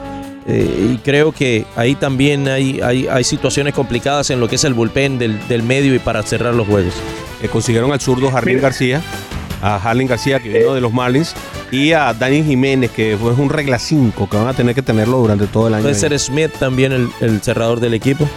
Eh, 0.46 0.94
y 0.94 0.98
creo 0.98 1.32
que 1.32 1.64
ahí 1.76 1.94
también 1.94 2.48
hay, 2.48 2.80
hay, 2.82 3.06
hay, 3.08 3.24
situaciones 3.24 3.72
complicadas 3.72 4.30
en 4.30 4.40
lo 4.40 4.48
que 4.48 4.56
es 4.56 4.64
el 4.64 4.74
bullpen 4.74 5.18
del, 5.18 5.38
del 5.48 5.62
medio 5.62 5.94
y 5.94 5.98
para 5.98 6.22
cerrar 6.22 6.54
los 6.54 6.66
juegos. 6.66 6.94
Eh, 7.42 7.48
consiguieron 7.48 7.92
al 7.92 8.00
zurdo 8.00 8.30
Jardín 8.30 8.60
García, 8.60 9.02
a 9.62 9.76
Harlin 9.76 10.08
García, 10.08 10.40
que 10.40 10.48
vino 10.48 10.74
de 10.74 10.80
los 10.80 10.92
Marlins, 10.92 11.34
y 11.70 11.92
a 11.92 12.12
Dani 12.14 12.42
Jiménez, 12.42 12.90
que 12.90 13.16
fue 13.20 13.32
un 13.32 13.48
regla 13.48 13.78
5, 13.78 14.28
que 14.28 14.36
van 14.36 14.48
a 14.48 14.54
tener 14.54 14.74
que 14.74 14.82
tenerlo 14.82 15.18
durante 15.18 15.46
todo 15.46 15.68
el 15.68 15.74
año. 15.74 15.82
Puede 15.82 15.94
ser 15.94 16.18
Smith 16.18 16.50
también 16.58 16.92
el, 16.92 17.08
el 17.20 17.40
cerrador 17.42 17.80
del 17.80 17.94
equipo. 17.94 18.28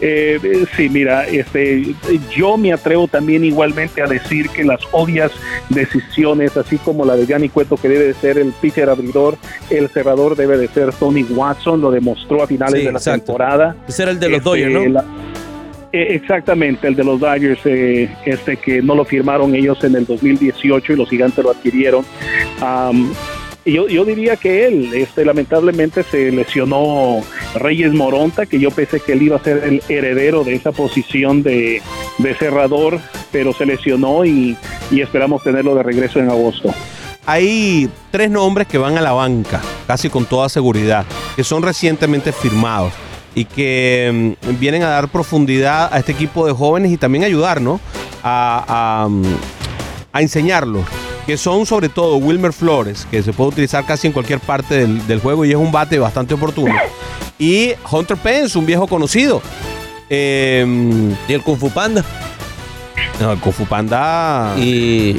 Eh, 0.00 0.66
sí, 0.76 0.88
mira, 0.88 1.26
este, 1.26 1.94
yo 2.34 2.56
me 2.56 2.72
atrevo 2.72 3.06
también 3.06 3.44
igualmente 3.44 4.02
a 4.02 4.06
decir 4.06 4.48
que 4.48 4.64
las 4.64 4.80
obvias 4.92 5.30
decisiones, 5.68 6.56
así 6.56 6.78
como 6.78 7.04
la 7.04 7.16
de 7.16 7.26
Gianni 7.26 7.48
Cueto, 7.48 7.76
que 7.76 7.88
debe 7.88 8.06
de 8.06 8.14
ser 8.14 8.38
el 8.38 8.52
pitcher 8.52 8.88
abridor, 8.88 9.36
el 9.68 9.88
cerrador 9.88 10.36
debe 10.36 10.56
de 10.56 10.68
ser 10.68 10.92
Tony 10.94 11.22
Watson, 11.24 11.80
lo 11.80 11.90
demostró 11.90 12.42
a 12.42 12.46
finales 12.46 12.80
sí, 12.80 12.86
de 12.86 12.92
la 12.92 12.98
exacto. 12.98 13.26
temporada. 13.26 13.76
Ese 13.86 14.02
era 14.02 14.12
el 14.12 14.20
de 14.20 14.28
los 14.28 14.38
este, 14.38 14.50
Dodgers, 14.50 14.72
¿no? 14.72 14.88
La, 14.88 15.04
eh, 15.92 16.14
exactamente, 16.14 16.86
el 16.86 16.94
de 16.94 17.04
los 17.04 17.18
Dodgers, 17.18 17.60
eh, 17.64 18.08
este 18.24 18.56
que 18.56 18.80
no 18.80 18.94
lo 18.94 19.04
firmaron 19.04 19.54
ellos 19.54 19.82
en 19.82 19.96
el 19.96 20.06
2018 20.06 20.92
y 20.92 20.96
los 20.96 21.08
gigantes 21.08 21.44
lo 21.44 21.50
adquirieron. 21.50 22.04
Um, 22.62 23.12
yo, 23.64 23.88
yo 23.88 24.04
diría 24.04 24.36
que 24.36 24.66
él, 24.66 24.90
este, 24.94 25.24
lamentablemente 25.24 26.02
se 26.02 26.30
lesionó 26.30 27.20
Reyes 27.54 27.92
Moronta, 27.92 28.46
que 28.46 28.58
yo 28.58 28.70
pensé 28.70 29.00
que 29.00 29.12
él 29.12 29.22
iba 29.22 29.36
a 29.36 29.44
ser 29.44 29.62
el 29.64 29.82
heredero 29.88 30.44
de 30.44 30.54
esa 30.54 30.72
posición 30.72 31.42
de, 31.42 31.82
de 32.18 32.34
cerrador, 32.34 32.98
pero 33.30 33.52
se 33.52 33.66
lesionó 33.66 34.24
y, 34.24 34.56
y 34.90 35.00
esperamos 35.00 35.42
tenerlo 35.42 35.74
de 35.74 35.82
regreso 35.82 36.18
en 36.18 36.30
agosto. 36.30 36.72
Hay 37.26 37.88
tres 38.10 38.30
nombres 38.30 38.66
que 38.66 38.78
van 38.78 38.96
a 38.96 39.00
la 39.00 39.12
banca, 39.12 39.60
casi 39.86 40.08
con 40.08 40.24
toda 40.24 40.48
seguridad, 40.48 41.04
que 41.36 41.44
son 41.44 41.62
recientemente 41.62 42.32
firmados 42.32 42.92
y 43.34 43.44
que 43.44 44.36
um, 44.48 44.58
vienen 44.58 44.82
a 44.82 44.88
dar 44.88 45.08
profundidad 45.08 45.92
a 45.92 45.98
este 45.98 46.12
equipo 46.12 46.46
de 46.46 46.52
jóvenes 46.52 46.90
y 46.90 46.96
también 46.96 47.24
ayudar, 47.24 47.60
¿no? 47.60 47.78
A, 48.22 49.06
a, 49.06 49.08
a 50.12 50.22
enseñarlos 50.22 50.84
que 51.26 51.36
son 51.36 51.66
sobre 51.66 51.88
todo 51.88 52.16
Wilmer 52.16 52.52
Flores, 52.52 53.06
que 53.10 53.22
se 53.22 53.32
puede 53.32 53.50
utilizar 53.50 53.84
casi 53.84 54.06
en 54.06 54.12
cualquier 54.12 54.40
parte 54.40 54.74
del, 54.74 55.06
del 55.06 55.20
juego 55.20 55.44
y 55.44 55.50
es 55.50 55.56
un 55.56 55.72
bate 55.72 55.98
bastante 55.98 56.34
oportuno. 56.34 56.74
Y 57.40 57.72
Hunter 57.90 58.18
Pence, 58.18 58.58
un 58.58 58.66
viejo 58.66 58.86
conocido. 58.86 59.40
Eh, 60.10 60.62
y 61.26 61.32
el 61.32 61.42
Kung 61.42 61.58
Fu 61.58 61.70
Panda. 61.70 62.04
No, 63.18 63.32
el 63.32 63.38
Kung 63.38 63.54
Fu 63.54 63.64
Panda. 63.64 64.54
Y 64.58 65.14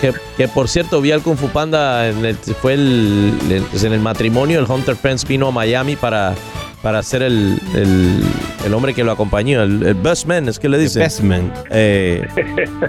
que, 0.00 0.14
que, 0.36 0.46
por 0.46 0.68
cierto, 0.68 1.00
vi 1.00 1.10
al 1.10 1.22
Kung 1.22 1.36
Fu 1.36 1.48
Panda, 1.48 2.08
en 2.08 2.24
el, 2.24 2.36
fue 2.36 2.74
el, 2.74 3.32
el, 3.50 3.84
en 3.84 3.92
el 3.92 3.98
matrimonio, 3.98 4.60
el 4.60 4.70
Hunter 4.70 4.94
Pence 4.94 5.26
vino 5.26 5.48
a 5.48 5.50
Miami 5.50 5.96
para 5.96 6.36
para 6.84 7.02
ser 7.02 7.22
el, 7.22 7.58
el, 7.74 8.20
el, 8.66 8.74
hombre 8.74 8.92
que 8.92 9.02
lo 9.02 9.10
acompañó, 9.10 9.62
el, 9.62 9.82
el, 9.86 9.94
best 9.94 10.26
man, 10.26 10.50
es 10.50 10.58
que 10.58 10.68
le 10.68 10.76
dice. 10.76 10.98
Best 11.00 11.20
man. 11.20 11.50
Eh, 11.70 12.22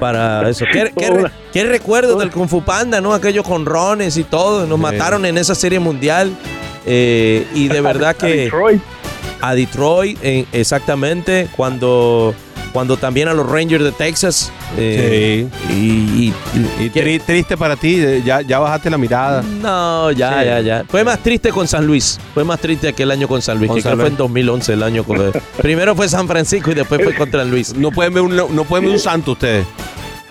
para 0.01 0.49
eso. 0.49 0.65
¿Qué, 0.69 0.91
qué, 0.97 1.31
qué 1.53 1.63
recuerdo 1.63 2.19
del 2.19 2.29
Kung 2.29 2.49
Fu 2.49 2.61
Panda, 2.61 2.99
no? 2.99 3.13
Aquellos 3.13 3.47
conrones 3.47 4.17
y 4.17 4.25
todo. 4.25 4.67
Nos 4.67 4.77
mataron 4.77 5.25
en 5.25 5.37
esa 5.37 5.55
serie 5.55 5.79
mundial. 5.79 6.35
Eh, 6.85 7.47
y 7.53 7.69
de 7.69 7.79
verdad 7.81 8.17
que. 8.17 8.25
A 8.25 8.35
Detroit. 8.35 8.81
A 9.39 9.55
Detroit, 9.55 10.19
eh, 10.21 10.45
exactamente. 10.51 11.47
Cuando 11.55 12.35
cuando 12.75 12.97
también 12.97 13.29
a 13.29 13.33
los 13.33 13.49
Rangers 13.49 13.85
de 13.85 13.93
Texas. 13.93 14.51
Eh, 14.77 15.47
sí. 15.69 15.73
Y, 15.73 16.59
y, 16.59 16.85
y 16.85 16.89
tri 16.89 17.19
triste 17.19 17.55
para 17.55 17.77
ti, 17.77 18.03
ya, 18.25 18.41
ya 18.41 18.59
bajaste 18.59 18.89
la 18.89 18.97
mirada. 18.97 19.41
No, 19.41 20.11
ya, 20.11 20.39
sí. 20.39 20.45
ya, 20.45 20.59
ya. 20.59 20.83
Fue 20.89 21.05
más 21.05 21.19
triste 21.19 21.51
con 21.51 21.69
San 21.69 21.87
Luis. 21.87 22.19
Fue 22.33 22.43
más 22.43 22.59
triste 22.59 22.89
aquel 22.89 23.11
año 23.11 23.29
con 23.29 23.41
San 23.41 23.59
Luis, 23.59 23.69
con 23.69 23.77
que 23.77 23.81
San 23.81 23.97
fue 23.97 24.07
en 24.09 24.17
2011 24.17 24.73
el 24.73 24.83
año 24.83 25.05
con 25.05 25.31
Primero 25.61 25.95
fue 25.95 26.09
San 26.09 26.27
Francisco 26.27 26.71
y 26.71 26.73
después 26.73 27.01
fue 27.01 27.15
contra 27.15 27.43
San 27.43 27.49
Luis. 27.51 27.73
No 27.73 27.91
pueden 27.91 28.13
ver 28.13 28.23
un, 28.23 28.35
no 28.35 28.65
pueden 28.65 28.87
ver 28.87 28.93
un 28.95 28.99
santo 28.99 29.31
ustedes. 29.31 29.65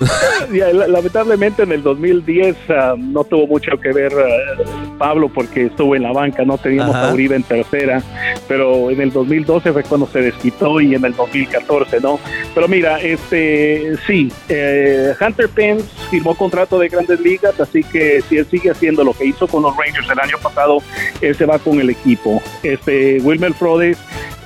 Lamentablemente 0.89 1.63
en 1.63 1.73
el 1.73 1.83
2010 1.83 2.57
uh, 2.69 2.97
no 2.97 3.25
tuvo 3.25 3.47
mucho 3.47 3.79
que 3.81 3.93
ver 3.93 4.13
uh, 4.13 4.99
Pablo 4.99 5.29
porque 5.29 5.67
estuvo 5.67 5.95
en 5.95 6.03
la 6.03 6.13
banca, 6.13 6.45
no 6.45 6.59
teníamos 6.59 6.95
Ajá. 6.95 7.11
a 7.11 7.15
Uribe 7.15 7.37
en 7.37 7.43
tercera, 7.43 8.03
pero 8.49 8.91
en 8.91 9.01
el 9.01 9.13
2012 9.13 9.73
fue 9.73 9.83
cuando 9.85 10.07
se 10.07 10.21
desquitó 10.21 10.81
y 10.81 10.95
en 10.95 11.05
el 11.05 11.15
2014, 11.15 12.01
¿no? 12.01 12.19
Pero 12.55 12.69
mira, 12.69 13.01
este 13.01 13.97
sí, 14.07 14.33
eh, 14.49 15.15
Hunter 15.21 15.49
Pence 15.49 15.87
firmó 16.11 16.35
contrato 16.35 16.79
de 16.79 16.89
grandes 16.89 17.21
ligas, 17.21 17.59
así 17.61 17.83
que 17.83 18.21
si 18.29 18.39
él 18.39 18.47
sigue 18.51 18.71
haciendo 18.71 19.05
lo 19.05 19.13
que 19.13 19.27
hizo 19.27 19.47
con 19.47 19.63
los 19.63 19.77
Rangers 19.77 20.09
el 20.11 20.19
año 20.19 20.39
pasado, 20.43 20.79
él 21.21 21.35
se 21.35 21.47
va 21.47 21.59
con 21.59 21.81
el 21.81 21.91
equipo. 21.91 22.43
Este 22.63 23.19
Wilmer 23.23 23.55
Flores, 23.55 23.99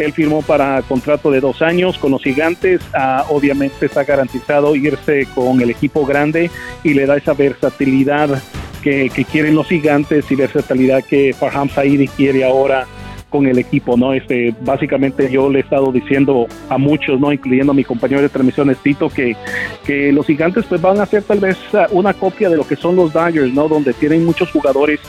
él 0.05 0.13
firmó 0.13 0.43
para 0.43 0.83
contrato 0.83 1.31
de 1.31 1.41
dos 1.41 1.63
años 1.63 1.99
con 1.99 2.13
los 2.13 2.23
gigantes, 2.23 2.81
uh, 2.95 3.33
obviamente 3.33 3.87
está 3.87 4.05
garantizado 4.05 4.75
irse 4.75 5.27
con 5.35 5.61
el 5.61 5.71
equipo 5.71 6.05
grande 6.07 6.51
y 6.85 6.95
le 6.95 7.07
da 7.07 7.17
esa 7.17 7.35
versatilidad 7.35 8.43
que, 8.83 9.11
que 9.11 9.25
quieren 9.25 9.55
los 9.55 9.67
gigantes 9.67 10.31
y 10.31 10.35
versatilidad 10.35 11.05
que 11.05 11.35
Farham 11.39 11.69
Saidi 11.69 12.09
quiere 12.09 12.45
ahora 12.45 12.87
con 13.29 13.47
el 13.47 13.59
equipo, 13.59 13.97
¿no? 13.97 14.13
Este, 14.13 14.55
básicamente 14.61 15.31
yo 15.31 15.51
le 15.51 15.59
he 15.59 15.63
estado 15.63 15.93
diciendo 15.93 16.47
a 16.69 16.79
muchos, 16.79 17.21
¿no? 17.21 17.33
Incluyendo 17.33 17.73
a 17.73 17.75
mi 17.75 17.85
compañero 17.85 18.23
de 18.23 18.29
transmisiones, 18.29 18.79
Tito, 18.79 19.09
que, 19.09 19.37
que 19.85 20.13
los 20.13 20.27
gigantes 20.27 20.65
pues 20.67 20.81
van 20.81 21.01
a 21.01 21.03
hacer 21.03 21.23
tal 21.23 21.41
vez 21.41 21.57
una 21.91 22.15
copia 22.15 22.49
de 22.49 22.57
lo 22.57 22.67
que 22.67 22.77
son 22.77 22.97
los 22.97 23.13
Dodgers, 23.13 23.53
¿no? 23.53 23.69
Donde 23.69 23.93
tienen 23.93 24.25
muchos 24.25 24.51
jugadores 24.51 25.01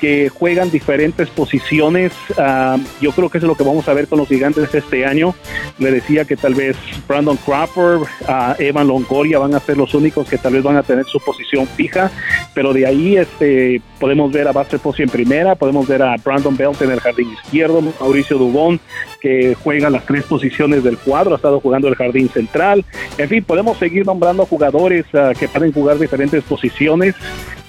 que 0.00 0.28
juegan 0.28 0.70
diferentes 0.70 1.28
posiciones. 1.30 2.12
Uh, 2.30 2.78
yo 3.00 3.12
creo 3.12 3.28
que 3.28 3.38
eso 3.38 3.46
es 3.46 3.48
lo 3.48 3.56
que 3.56 3.64
vamos 3.64 3.88
a 3.88 3.94
ver 3.94 4.08
con 4.08 4.18
los 4.18 4.28
gigantes 4.28 4.74
este 4.74 5.04
año. 5.04 5.34
Le 5.78 5.90
decía 5.90 6.24
que 6.24 6.36
tal 6.36 6.54
vez 6.54 6.76
Brandon 7.06 7.36
Crawford, 7.36 8.02
uh, 8.02 8.54
Evan 8.58 8.88
Longoria 8.88 9.38
van 9.38 9.54
a 9.54 9.60
ser 9.60 9.76
los 9.76 9.94
únicos 9.94 10.28
que 10.28 10.38
tal 10.38 10.54
vez 10.54 10.62
van 10.62 10.76
a 10.76 10.82
tener 10.82 11.04
su 11.04 11.18
posición 11.20 11.66
fija, 11.66 12.10
pero 12.54 12.72
de 12.72 12.86
ahí 12.86 13.16
este, 13.16 13.80
podemos 13.98 14.32
ver 14.32 14.48
a 14.48 14.52
Buster 14.52 14.80
Posey 14.80 15.04
en 15.04 15.10
primera, 15.10 15.54
podemos 15.54 15.86
ver 15.86 16.02
a 16.02 16.16
Brandon 16.16 16.56
Belt 16.56 16.80
en 16.82 16.90
el 16.90 17.00
jardín 17.00 17.32
izquierdo, 17.32 17.65
Mauricio 18.00 18.38
Dubón, 18.38 18.80
que 19.20 19.54
juega 19.54 19.90
las 19.90 20.04
tres 20.06 20.24
posiciones 20.24 20.84
del 20.84 20.98
cuadro, 20.98 21.32
ha 21.32 21.36
estado 21.36 21.60
jugando 21.60 21.88
el 21.88 21.94
jardín 21.94 22.28
central. 22.28 22.84
En 23.18 23.28
fin, 23.28 23.44
podemos 23.44 23.78
seguir 23.78 24.06
nombrando 24.06 24.46
jugadores 24.46 25.04
uh, 25.14 25.38
que 25.38 25.48
pueden 25.48 25.72
jugar 25.72 25.98
diferentes 25.98 26.42
posiciones. 26.44 27.14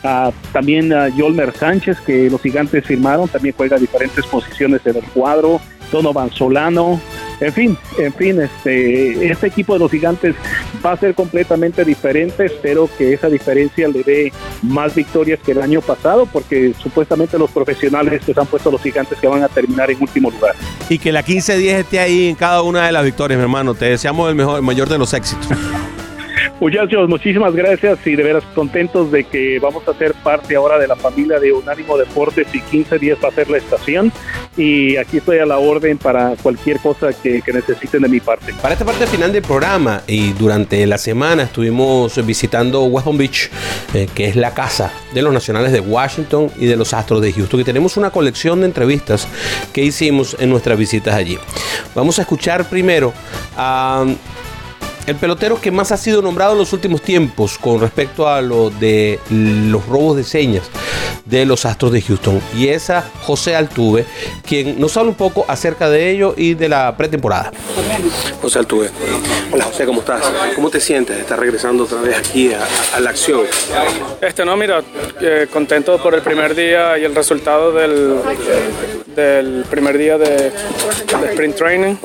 Uh, 0.04 0.32
también 0.54 0.94
uh, 0.94 1.08
Yolmer 1.16 1.54
Sánchez, 1.54 2.00
que 2.02 2.30
los 2.30 2.42
gigantes 2.42 2.86
firmaron, 2.86 3.28
también 3.28 3.56
juega 3.58 3.78
diferentes 3.78 4.26
posiciones 4.26 4.86
en 4.86 4.98
el 4.98 5.04
cuadro. 5.04 5.60
Donovan 5.92 6.32
Solano, 6.32 7.00
en 7.40 7.54
fin, 7.54 7.78
en 7.98 8.14
fin, 8.14 8.42
este, 8.42 9.32
este 9.32 9.48
equipo 9.48 9.74
de 9.74 9.80
los 9.80 9.92
gigantes 9.92 10.36
va 10.86 10.94
a 10.94 10.98
ser 10.98 11.16
completamente 11.16 11.84
diferente. 11.84 12.46
Espero 12.46 12.90
que 12.98 13.14
esa 13.14 13.30
diferencia 13.30 13.88
le 13.88 14.04
dé 14.04 14.34
más 14.62 14.96
victorias 14.96 15.40
que 15.44 15.52
el 15.52 15.62
año 15.62 15.82
pasado, 15.82 16.26
porque 16.26 16.74
supuestamente 16.78 17.38
los 17.38 17.52
profesionales 17.52 18.28
les 18.28 18.38
han 18.38 18.46
puesto 18.46 18.72
los 18.72 18.82
gigantes 18.82 19.18
que 19.20 19.28
van 19.28 19.44
a 19.44 19.48
terminar 19.48 19.90
en 19.92 20.02
último 20.02 20.32
lugar. 20.32 20.56
Y 20.90 21.00
que 21.00 21.12
la 21.12 21.24
15-10 21.24 21.80
esté 21.80 22.00
ahí 22.00 22.30
en 22.30 22.36
cada 22.36 22.62
una 22.62 22.86
de 22.86 22.92
las 22.92 23.04
victorias, 23.04 23.38
mi 23.38 23.44
hermano. 23.44 23.74
Te 23.74 23.86
deseamos 23.86 24.30
el 24.30 24.36
mejor, 24.36 24.58
el 24.58 24.64
mayor 24.64 24.90
de 24.90 24.98
los 24.98 25.14
éxitos. 25.14 25.48
Muchachos, 26.60 27.08
muchísimas 27.08 27.54
gracias 27.54 28.00
y 28.06 28.16
de 28.16 28.24
veras 28.24 28.44
contentos 28.56 29.12
de 29.12 29.24
que 29.24 29.60
vamos 29.60 29.88
a 29.88 29.94
ser 29.94 30.14
parte 30.16 30.56
ahora 30.56 30.80
de 30.80 30.88
la 30.88 30.96
familia 30.96 31.40
de 31.40 31.52
Unánimo 31.54 31.98
Deportes 31.98 32.48
y 32.54 32.62
15 32.62 32.98
días 32.98 33.18
va 33.24 33.30
a 33.30 33.32
ser 33.32 33.50
la 33.50 33.58
estación 33.58 34.12
y 34.56 34.98
aquí 34.98 35.18
estoy 35.18 35.38
a 35.38 35.46
la 35.46 35.60
orden 35.60 35.98
para 35.98 36.36
cualquier 36.42 36.80
cosa 36.80 37.14
que, 37.14 37.42
que 37.42 37.54
necesiten 37.54 38.02
de 38.02 38.10
mi 38.10 38.20
parte. 38.20 38.54
Para 38.62 38.74
esta 38.74 38.86
parte 38.86 39.06
final 39.06 39.32
del 39.32 39.44
programa 39.44 40.02
y 40.08 40.34
durante 40.34 40.86
la 40.88 40.98
semana 40.98 41.44
estuvimos 41.44 42.26
visitando 42.26 42.84
West 42.86 43.06
Palm 43.06 43.18
Beach, 43.18 43.52
eh, 43.94 44.08
que 44.14 44.28
es 44.28 44.36
la 44.36 44.54
casa 44.54 44.92
de 45.14 45.22
los 45.22 45.32
nacionales 45.32 45.72
de 45.72 45.80
Washington 45.80 46.50
y 46.58 46.66
de 46.66 46.76
los 46.76 46.94
Astros 46.94 47.22
de 47.22 47.34
Houston, 47.34 47.60
y 47.60 47.64
tenemos 47.64 47.98
una 47.98 48.10
colección 48.10 48.62
de 48.62 48.66
entrevistas 48.66 49.28
que 49.74 49.84
hicimos 49.84 50.36
en 50.40 50.50
nuestras 50.50 50.78
visitas 50.78 51.14
allí. 51.14 51.38
Vamos 51.94 52.18
a 52.18 52.24
escuchar 52.24 52.68
primero 52.68 53.14
a 53.56 54.06
el 55.08 55.16
pelotero 55.16 55.60
que 55.60 55.72
más 55.72 55.94
ha 55.94 55.98
sido 55.98 56.22
nombrado 56.22 56.52
en 56.52 56.60
los 56.60 56.74
últimos 56.74 57.02
tiempos 57.02 57.58
con 57.58 57.80
respecto 57.80 58.28
a 58.28 58.42
lo 58.42 58.70
de 58.70 59.20
los 59.30 59.86
robos 59.88 60.18
de 60.18 60.24
señas 60.26 60.70
de 61.30 61.46
los 61.46 61.66
Astros 61.66 61.92
de 61.92 62.02
Houston. 62.02 62.42
Y 62.56 62.68
es 62.70 62.90
a 62.90 63.04
José 63.24 63.56
Altuve, 63.56 64.06
quien 64.46 64.80
nos 64.80 64.96
habla 64.98 65.10
un 65.10 65.16
poco 65.16 65.46
acerca 65.48 65.90
de 65.90 66.10
ello 66.10 66.34
y 66.38 66.54
de 66.54 66.70
la 66.70 66.96
pretemporada. 66.96 67.52
José 68.42 68.60
Altuve. 68.60 68.90
Hola 69.52 69.66
José, 69.66 69.86
¿cómo 69.86 70.02
estás? 70.02 70.24
¿Cómo 70.56 70.70
te 70.70 70.80
sientes? 70.80 71.18
Estás 71.18 71.40
regresando 71.40 71.84
otra 71.84 72.02
vez 72.02 72.18
aquí 72.18 72.52
a, 72.54 73.00
la 73.00 73.10
acción. 73.10 73.42
Este, 74.22 74.46
no, 74.46 74.56
mira, 74.58 74.84
eh, 75.22 75.48
contento 75.52 75.98
por 76.02 76.16
el 76.16 76.22
primer 76.22 76.56
día 76.56 76.98
y 76.98 77.04
el 77.04 77.16
resultado 77.16 77.72
del, 77.72 78.18
del 79.16 79.66
primer 79.70 79.98
día 79.98 80.18
de, 80.18 80.52
sprint 81.32 81.56
training. 81.56 81.96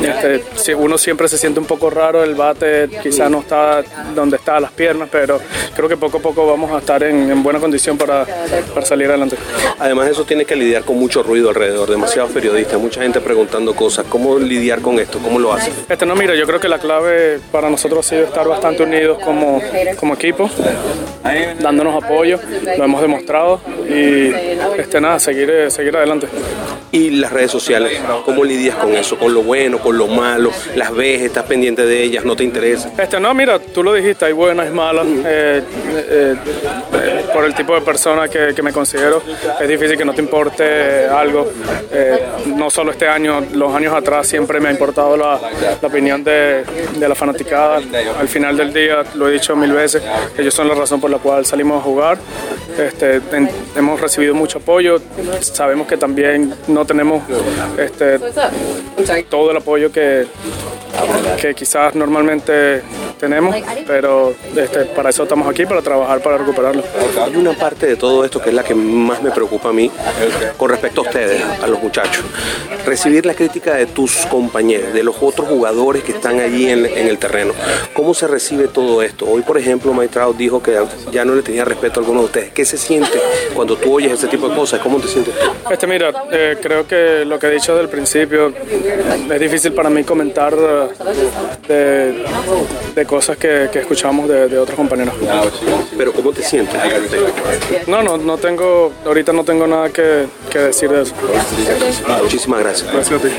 Este, 0.00 0.74
uno 0.74 0.98
siempre 0.98 1.28
se 1.28 1.38
siente 1.38 1.60
un 1.60 1.66
poco 1.66 1.90
raro, 1.90 2.13
el 2.22 2.34
bate 2.34 2.88
quizás 3.02 3.30
no 3.30 3.40
está 3.40 3.82
donde 4.14 4.36
está 4.36 4.60
las 4.60 4.72
piernas, 4.72 5.08
pero 5.10 5.40
creo 5.74 5.88
que 5.88 5.96
poco 5.96 6.18
a 6.18 6.20
poco 6.20 6.46
vamos 6.46 6.70
a 6.72 6.78
estar 6.78 7.02
en, 7.02 7.30
en 7.30 7.42
buena 7.42 7.58
condición 7.58 7.98
para, 7.98 8.26
para 8.72 8.86
salir 8.86 9.08
adelante. 9.08 9.36
Además 9.78 10.08
eso 10.08 10.24
tiene 10.24 10.44
que 10.44 10.54
lidiar 10.54 10.84
con 10.84 10.98
mucho 10.98 11.22
ruido 11.22 11.48
alrededor, 11.48 11.90
demasiados 11.90 12.30
periodistas, 12.30 12.78
mucha 12.78 13.02
gente 13.02 13.20
preguntando 13.20 13.74
cosas. 13.74 14.06
¿Cómo 14.08 14.38
lidiar 14.38 14.80
con 14.80 14.98
esto? 14.98 15.18
¿Cómo 15.18 15.38
lo 15.38 15.52
hace? 15.52 15.72
Este, 15.88 16.06
no, 16.06 16.14
mira, 16.14 16.34
yo 16.34 16.46
creo 16.46 16.60
que 16.60 16.68
la 16.68 16.78
clave 16.78 17.40
para 17.50 17.70
nosotros 17.70 18.06
ha 18.06 18.08
sido 18.08 18.24
estar 18.24 18.46
bastante 18.46 18.82
unidos 18.82 19.18
como, 19.24 19.60
como 19.98 20.14
equipo, 20.14 20.50
dándonos 21.60 22.02
apoyo, 22.02 22.38
lo 22.76 22.84
hemos 22.84 23.00
demostrado 23.00 23.60
y 23.88 24.32
este, 24.78 25.00
nada, 25.00 25.18
seguir, 25.18 25.70
seguir 25.70 25.96
adelante. 25.96 26.28
Y 26.92 27.10
las 27.10 27.32
redes 27.32 27.50
sociales, 27.50 28.00
¿cómo 28.24 28.44
lidias 28.44 28.76
con 28.76 28.94
eso? 28.94 29.18
¿Con 29.18 29.34
lo 29.34 29.42
bueno, 29.42 29.78
con 29.78 29.98
lo 29.98 30.06
malo? 30.06 30.50
¿Las 30.76 30.94
ves, 30.94 31.22
estás 31.22 31.44
pendiente 31.44 31.84
de 31.84 32.03
ellas, 32.04 32.24
no 32.24 32.36
te 32.36 32.44
interesa? 32.44 32.90
Este, 32.98 33.18
no, 33.18 33.32
mira, 33.34 33.58
tú 33.58 33.82
lo 33.82 33.92
dijiste, 33.92 34.26
hay 34.26 34.32
buenas, 34.32 34.68
y 34.68 34.70
malas. 34.70 35.06
Eh, 35.06 35.62
eh, 35.64 36.34
eh, 36.92 37.24
por 37.32 37.44
el 37.44 37.54
tipo 37.54 37.74
de 37.74 37.80
persona 37.80 38.28
que, 38.28 38.62
me 38.62 38.72
considero, 38.72 39.22
es 39.60 39.68
difícil 39.68 39.96
que 39.96 40.04
no 40.04 40.14
te 40.14 40.22
importe 40.22 41.06
algo. 41.06 41.50
no 42.46 42.70
solo 42.70 42.92
este 42.92 43.08
año, 43.08 43.44
los 43.52 43.74
años 43.74 43.92
atrás 43.92 44.26
siempre 44.26 44.60
me 44.60 44.68
ha 44.68 44.72
importado 44.72 45.16
la, 45.16 45.40
opinión 45.82 46.22
de, 46.22 46.64
la 46.98 47.14
fanaticada. 47.14 47.80
Al 48.18 48.28
final 48.28 48.56
del 48.56 48.72
día, 48.72 49.04
lo 49.14 49.28
he 49.28 49.32
dicho 49.32 49.56
mil 49.56 49.72
veces, 49.72 50.02
ellos 50.38 50.54
son 50.54 50.68
la 50.68 50.74
razón 50.74 51.00
por 51.00 51.10
la 51.10 51.18
cual 51.18 51.44
salimos 51.44 51.80
a 51.80 51.84
jugar. 51.84 52.18
Este, 52.78 53.20
hemos 53.76 54.00
recibido 54.00 54.34
mucho 54.34 54.58
apoyo, 54.58 55.00
sabemos 55.40 55.86
que 55.86 55.96
también 55.96 56.54
no 56.68 56.84
tenemos 56.84 57.22
este, 57.78 58.18
todo 59.28 59.50
el 59.50 59.56
apoyo 59.56 59.92
que, 59.92 60.26
que 61.40 61.54
quizás 61.54 61.93
normalmente 61.94 62.82
tenemos, 63.18 63.56
pero 63.86 64.34
este, 64.56 64.84
para 64.86 65.10
eso 65.10 65.22
estamos 65.22 65.48
aquí, 65.48 65.66
para 65.66 65.82
trabajar, 65.82 66.20
para 66.20 66.38
recuperarlo. 66.38 66.82
Hay 67.22 67.36
una 67.36 67.52
parte 67.52 67.86
de 67.86 67.96
todo 67.96 68.24
esto 68.24 68.40
que 68.40 68.50
es 68.50 68.54
la 68.54 68.62
que 68.62 68.74
más 68.74 69.22
me 69.22 69.30
preocupa 69.30 69.70
a 69.70 69.72
mí 69.72 69.90
con 70.56 70.70
respecto 70.70 71.02
a 71.02 71.04
ustedes, 71.04 71.42
a 71.42 71.66
los 71.66 71.82
muchachos. 71.82 72.24
Recibir 72.84 73.24
la 73.26 73.34
crítica 73.34 73.74
de 73.74 73.86
tus 73.86 74.26
compañeros, 74.26 74.92
de 74.92 75.02
los 75.02 75.16
otros 75.20 75.48
jugadores 75.48 76.02
que 76.02 76.12
están 76.12 76.40
allí 76.40 76.68
en, 76.68 76.84
el 76.84 77.18
terreno. 77.18 77.52
¿Cómo 77.92 78.14
se 78.14 78.26
recibe 78.26 78.68
todo 78.68 79.02
esto? 79.02 79.26
Hoy, 79.26 79.42
por 79.42 79.58
ejemplo, 79.58 79.92
Maitrao 79.92 80.32
dijo 80.32 80.62
que 80.62 80.78
ya 81.12 81.24
no 81.24 81.34
le 81.34 81.42
tenía 81.42 81.64
respeto 81.64 82.00
a 82.00 82.02
alguno 82.02 82.20
de 82.20 82.26
ustedes. 82.26 82.52
¿Qué 82.52 82.64
se 82.64 82.76
siente 82.76 83.18
cuando 83.54 83.76
tú 83.76 83.94
oyes 83.94 84.12
ese 84.12 84.26
tipo 84.26 84.48
de 84.48 84.54
cosas? 84.54 84.80
¿Cómo 84.80 84.98
te 84.98 85.08
sientes 85.08 85.34
Este, 85.70 85.86
mira, 85.86 86.12
eh, 86.30 86.56
creo 86.60 86.86
que 86.86 87.24
lo 87.24 87.38
que 87.38 87.46
he 87.46 87.50
dicho 87.50 87.72
desde 87.72 87.84
el 87.84 87.88
principio 87.88 88.52
es 89.30 89.40
difícil 89.40 89.72
para 89.72 89.90
mí 89.90 90.04
comentar 90.04 90.54
eh, 90.54 91.73
de 91.74 93.06
cosas 93.06 93.36
que, 93.36 93.68
escuchamos 93.72 94.28
de, 94.28 94.58
otros 94.58 94.76
compañeros. 94.76 95.14
Pero 95.96 96.12
¿cómo 96.12 96.32
te 96.32 96.42
sientes? 96.42 96.80
No, 97.86 98.02
no, 98.02 98.16
no 98.16 98.38
tengo, 98.38 98.92
ahorita 99.04 99.32
no 99.32 99.44
tengo 99.44 99.66
nada 99.66 99.90
que, 99.90 100.26
decir 100.52 100.90
de 100.90 101.02
eso. 101.02 101.14
Muchísimas 102.22 102.60
gracias. 102.60 102.92
Gracias 102.92 103.20
a 103.20 103.22
ti. 103.22 103.30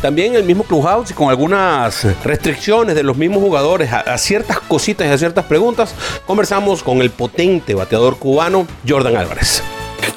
También 0.00 0.34
el 0.34 0.44
mismo 0.44 0.64
Clubhouse 0.64 1.10
y 1.10 1.14
con 1.14 1.28
algunas 1.28 2.06
restricciones 2.24 2.94
de 2.94 3.02
los 3.02 3.18
mismos 3.18 3.42
jugadores 3.42 3.92
a, 3.92 4.16
ciertas 4.16 4.58
cositas 4.60 5.06
y 5.06 5.10
a 5.10 5.18
ciertas 5.18 5.44
preguntas, 5.44 5.94
conversamos 6.26 6.82
con 6.82 7.02
el 7.02 7.10
potente 7.10 7.74
bateador 7.74 8.18
cubano 8.18 8.66
Jordan 8.88 9.16
Álvarez. 9.16 9.62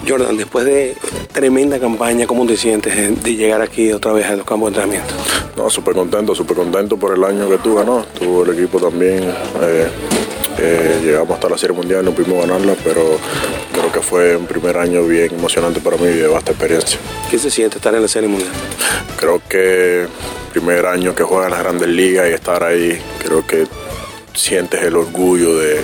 Jordan, 0.08 0.38
después 0.38 0.66
de 0.66 0.96
tremenda 1.32 1.80
campaña, 1.80 2.28
¿cómo 2.28 2.46
te 2.46 2.58
sientes 2.58 3.24
de 3.24 3.36
llegar 3.36 3.62
aquí 3.62 3.92
otra 3.92 4.14
vez 4.14 4.26
a 4.26 4.36
los 4.36 4.46
campos 4.46 4.72
de 4.72 4.82
entrenamiento? 4.82 5.14
No, 5.56 5.70
súper 5.70 5.94
contento, 5.94 6.36
súper 6.36 6.58
contento 6.58 6.98
por 6.98 7.16
el 7.16 7.24
año 7.24 7.50
que 7.50 7.58
tú 7.58 7.76
ganó. 7.76 8.06
Tuvo 8.20 8.44
el 8.44 8.58
equipo 8.58 8.80
también. 8.80 9.24
Eh, 9.62 9.88
eh, 10.60 11.02
llegamos 11.04 11.32
hasta 11.32 11.50
la 11.50 11.58
Serie 11.58 11.76
Mundial, 11.76 12.06
no 12.06 12.12
pudimos 12.12 12.46
ganarla, 12.46 12.76
pero 12.84 13.02
creo 13.72 13.92
que 13.92 14.02
fue 14.02 14.36
un 14.36 14.46
primer 14.46 14.78
año 14.78 15.04
bien 15.04 15.34
emocionante 15.34 15.80
para 15.80 15.98
mí 15.98 16.06
y 16.08 16.18
de 16.18 16.28
vasta 16.28 16.52
experiencia. 16.52 17.00
¿Qué 17.30 17.40
se 17.40 17.50
siente 17.50 17.78
estar 17.78 17.94
en 17.96 18.02
la 18.02 18.08
Serie 18.08 18.30
Mundial? 18.30 18.52
Creo 19.18 19.42
que 19.48 20.06
primer 20.52 20.86
año 20.86 21.16
que 21.16 21.24
juega 21.24 21.46
en 21.46 21.52
las 21.52 21.60
grandes 21.60 21.88
ligas 21.88 22.30
y 22.30 22.34
estar 22.34 22.64
ahí, 22.64 23.02
creo 23.24 23.46
que 23.46 23.66
sientes 24.34 24.82
el 24.84 24.96
orgullo 24.96 25.58
de, 25.58 25.82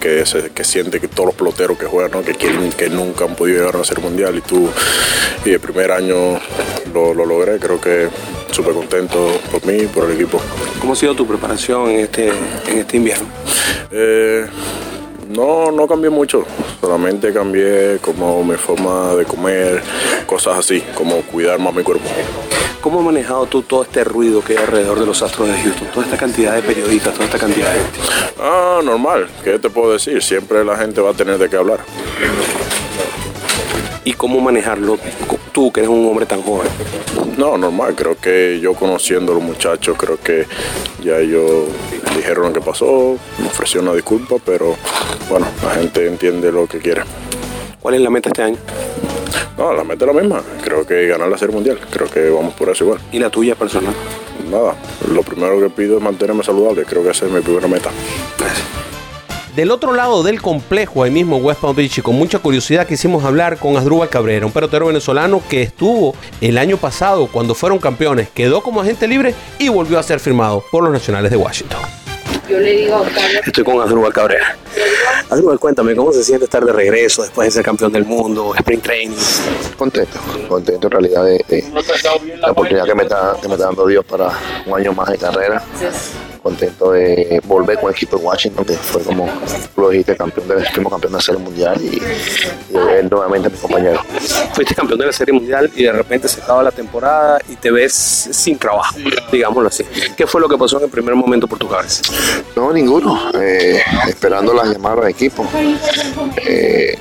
que, 0.00 0.24
se, 0.26 0.50
que 0.50 0.64
siente 0.64 1.00
que 1.00 1.08
todos 1.08 1.26
los 1.26 1.34
peloteros 1.34 1.78
que 1.78 1.86
juegan, 1.86 2.22
que 2.22 2.34
quieren, 2.34 2.70
que 2.70 2.88
nunca 2.88 3.24
han 3.24 3.34
podido 3.34 3.58
llegar 3.58 3.80
a 3.80 3.84
ser 3.84 4.00
mundial 4.00 4.36
y 4.36 4.40
tú 4.40 4.68
y 5.44 5.50
el 5.50 5.60
primer 5.60 5.90
año 5.90 6.38
lo, 6.92 7.14
logré, 7.14 7.58
creo 7.58 7.80
que 7.80 8.08
súper 8.50 8.74
contento 8.74 9.40
por 9.50 9.64
mí 9.66 9.84
y 9.84 9.86
por 9.86 10.04
el 10.10 10.16
equipo. 10.16 10.40
¿Cómo 10.80 10.92
ha 10.92 10.96
sido 10.96 11.14
tu 11.14 11.26
preparación 11.26 11.90
en 11.90 12.00
este, 12.00 12.28
en 12.28 12.78
este 12.78 12.96
invierno? 12.96 13.26
Eh, 13.90 14.46
no, 15.30 15.70
no 15.70 15.86
cambié 15.86 16.10
mucho, 16.10 16.44
solamente 16.80 17.32
cambié 17.32 17.98
como 18.00 18.42
mi 18.44 18.56
forma 18.56 19.14
de 19.14 19.24
comer, 19.24 19.82
cosas 20.26 20.58
así, 20.58 20.82
como 20.94 21.22
cuidar 21.22 21.58
más 21.58 21.74
mi 21.74 21.82
cuerpo. 21.82 22.08
¿Cómo 22.80 23.00
has 23.00 23.04
manejado 23.04 23.44
tú 23.44 23.60
todo 23.60 23.82
este 23.82 24.04
ruido 24.04 24.42
que 24.42 24.54
hay 24.54 24.64
alrededor 24.64 24.98
de 24.98 25.04
los 25.04 25.20
Astros 25.20 25.48
de 25.48 25.54
Houston? 25.54 25.88
Toda 25.88 26.06
esta 26.06 26.16
cantidad 26.16 26.54
de 26.54 26.62
periodistas, 26.62 27.12
toda 27.12 27.26
esta 27.26 27.38
cantidad 27.38 27.70
de 27.74 27.78
gente. 27.78 27.98
Ah, 28.40 28.80
normal. 28.82 29.28
¿Qué 29.44 29.58
te 29.58 29.68
puedo 29.68 29.92
decir? 29.92 30.22
Siempre 30.22 30.64
la 30.64 30.78
gente 30.78 31.02
va 31.02 31.10
a 31.10 31.12
tener 31.12 31.36
de 31.36 31.50
qué 31.50 31.56
hablar. 31.56 31.80
¿Y 34.02 34.14
cómo 34.14 34.40
manejarlo 34.40 34.98
tú, 35.52 35.70
que 35.70 35.80
eres 35.80 35.90
un 35.90 36.06
hombre 36.06 36.24
tan 36.24 36.40
joven? 36.40 36.68
No, 37.36 37.58
normal. 37.58 37.94
Creo 37.94 38.16
que 38.16 38.58
yo 38.60 38.72
conociendo 38.72 39.32
a 39.32 39.34
los 39.34 39.44
muchachos, 39.44 39.98
creo 39.98 40.18
que 40.18 40.46
ya 41.04 41.18
ellos 41.18 41.66
dijeron 42.16 42.46
lo 42.46 42.52
que 42.54 42.62
pasó, 42.62 43.18
me 43.38 43.46
ofreció 43.48 43.82
una 43.82 43.92
disculpa, 43.92 44.36
pero 44.42 44.74
bueno, 45.28 45.46
la 45.62 45.74
gente 45.74 46.06
entiende 46.06 46.50
lo 46.50 46.66
que 46.66 46.78
quiere. 46.78 47.02
¿Cuál 47.78 47.96
es 47.96 48.00
la 48.00 48.08
meta 48.08 48.30
este 48.30 48.42
año? 48.42 48.56
No, 49.56 49.72
la 49.72 49.84
meta 49.84 50.04
es 50.04 50.14
la 50.14 50.20
misma. 50.20 50.42
Creo 50.62 50.86
que 50.86 51.06
ganar 51.06 51.28
la 51.28 51.38
Serie 51.38 51.54
Mundial. 51.54 51.78
Creo 51.90 52.08
que 52.08 52.30
vamos 52.30 52.54
por 52.54 52.68
eso 52.68 52.84
igual. 52.84 53.00
¿Y 53.12 53.18
la 53.18 53.30
tuya 53.30 53.54
personal? 53.54 53.94
Nada. 54.50 54.74
Lo 55.12 55.22
primero 55.22 55.60
que 55.60 55.70
pido 55.70 55.98
es 55.98 56.02
mantenerme 56.02 56.42
saludable. 56.42 56.84
Creo 56.84 57.02
que 57.02 57.10
esa 57.10 57.26
es 57.26 57.32
mi 57.32 57.40
primera 57.40 57.68
meta. 57.68 57.90
Del 59.54 59.72
otro 59.72 59.92
lado 59.92 60.22
del 60.22 60.40
complejo, 60.40 61.02
ahí 61.02 61.10
mismo 61.10 61.36
en 61.36 61.44
West 61.44 61.60
Palm 61.60 61.74
Beach, 61.74 61.98
y 61.98 62.02
con 62.02 62.14
mucha 62.14 62.38
curiosidad 62.38 62.86
quisimos 62.86 63.24
hablar 63.24 63.58
con 63.58 63.76
Asdrúbal 63.76 64.08
Cabrera, 64.08 64.46
un 64.46 64.52
pelotero 64.52 64.86
venezolano 64.86 65.42
que 65.48 65.62
estuvo 65.62 66.14
el 66.40 66.56
año 66.56 66.76
pasado 66.76 67.26
cuando 67.26 67.56
fueron 67.56 67.78
campeones, 67.78 68.28
quedó 68.30 68.62
como 68.62 68.80
agente 68.80 69.08
libre 69.08 69.34
y 69.58 69.68
volvió 69.68 69.98
a 69.98 70.04
ser 70.04 70.20
firmado 70.20 70.62
por 70.70 70.84
los 70.84 70.92
Nacionales 70.92 71.32
de 71.32 71.36
Washington. 71.36 71.99
Yo 72.50 72.58
le 72.58 72.72
digo 72.72 73.06
Estoy 73.46 73.62
con 73.62 73.80
Asdrúbal 73.80 74.12
Cabrera. 74.12 74.56
Asdrúbal, 75.28 75.60
cuéntame, 75.60 75.94
¿cómo 75.94 76.12
se 76.12 76.24
siente 76.24 76.46
estar 76.46 76.64
de 76.64 76.72
regreso 76.72 77.22
después 77.22 77.46
de 77.46 77.52
ser 77.52 77.64
campeón 77.64 77.92
del 77.92 78.04
mundo, 78.04 78.52
sprint 78.56 78.82
training? 78.82 79.16
Contento, 79.76 80.18
contento 80.48 80.88
en 80.88 80.90
realidad 80.90 81.24
de, 81.24 81.64
la 82.40 82.50
oportunidad 82.50 82.86
que 82.86 82.94
me, 82.96 83.04
está, 83.04 83.36
que 83.40 83.46
me 83.46 83.54
está 83.54 83.66
dando 83.66 83.86
Dios 83.86 84.04
para 84.04 84.32
un 84.66 84.74
año 84.74 84.92
más 84.92 85.08
de 85.10 85.18
carrera 85.18 85.62
contento 86.40 86.92
de 86.92 87.40
volver 87.44 87.78
con 87.78 87.90
el 87.90 87.96
equipo 87.96 88.16
de 88.16 88.24
Washington, 88.24 88.64
que 88.64 88.74
fue 88.74 89.02
como 89.02 89.28
lo 89.76 89.90
dijiste, 89.90 90.16
campeón 90.16 90.48
del 90.48 90.58
último 90.58 90.90
campeón 90.90 91.12
de 91.12 91.18
la 91.18 91.22
Serie 91.22 91.40
Mundial 91.40 91.80
y, 91.80 92.00
ver 92.74 93.10
nuevamente 93.10 93.48
a 93.48 93.50
mi 93.50 93.58
compañero. 93.58 94.02
Fuiste 94.52 94.74
campeón 94.74 94.98
de 94.98 95.06
la 95.06 95.12
Serie 95.12 95.32
Mundial 95.32 95.70
y 95.74 95.84
de 95.84 95.92
repente 95.92 96.28
se 96.28 96.40
acaba 96.40 96.62
la 96.62 96.72
temporada 96.72 97.38
y 97.48 97.56
te 97.56 97.70
ves 97.70 97.92
sin 97.92 98.58
trabajo, 98.58 98.96
digámoslo 99.32 99.68
así. 99.68 99.84
¿Qué 100.16 100.26
fue 100.26 100.40
lo 100.40 100.48
que 100.48 100.56
pasó 100.56 100.78
en 100.78 100.84
el 100.84 100.90
primer 100.90 101.14
momento 101.14 101.46
por 101.46 101.58
tu 101.58 101.68
cabeza? 101.68 102.02
No, 102.56 102.72
ninguno. 102.72 103.30
Eh, 103.34 103.80
esperando 104.08 104.52
las 104.52 104.68
llamadas 104.70 105.00
del 105.00 105.10
equipo. 105.10 105.46
Eh, 106.46 106.98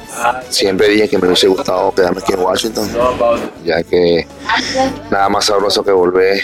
siempre 0.49 0.87
dije 0.89 1.09
que 1.09 1.17
me 1.17 1.27
hubiese 1.27 1.47
gustado 1.47 1.93
quedarme 1.93 2.21
aquí 2.21 2.33
en 2.33 2.39
Washington, 2.39 2.89
ya 3.63 3.83
que 3.83 4.27
nada 5.09 5.29
más 5.29 5.45
sabroso 5.45 5.83
que 5.83 5.91
volver 5.91 6.41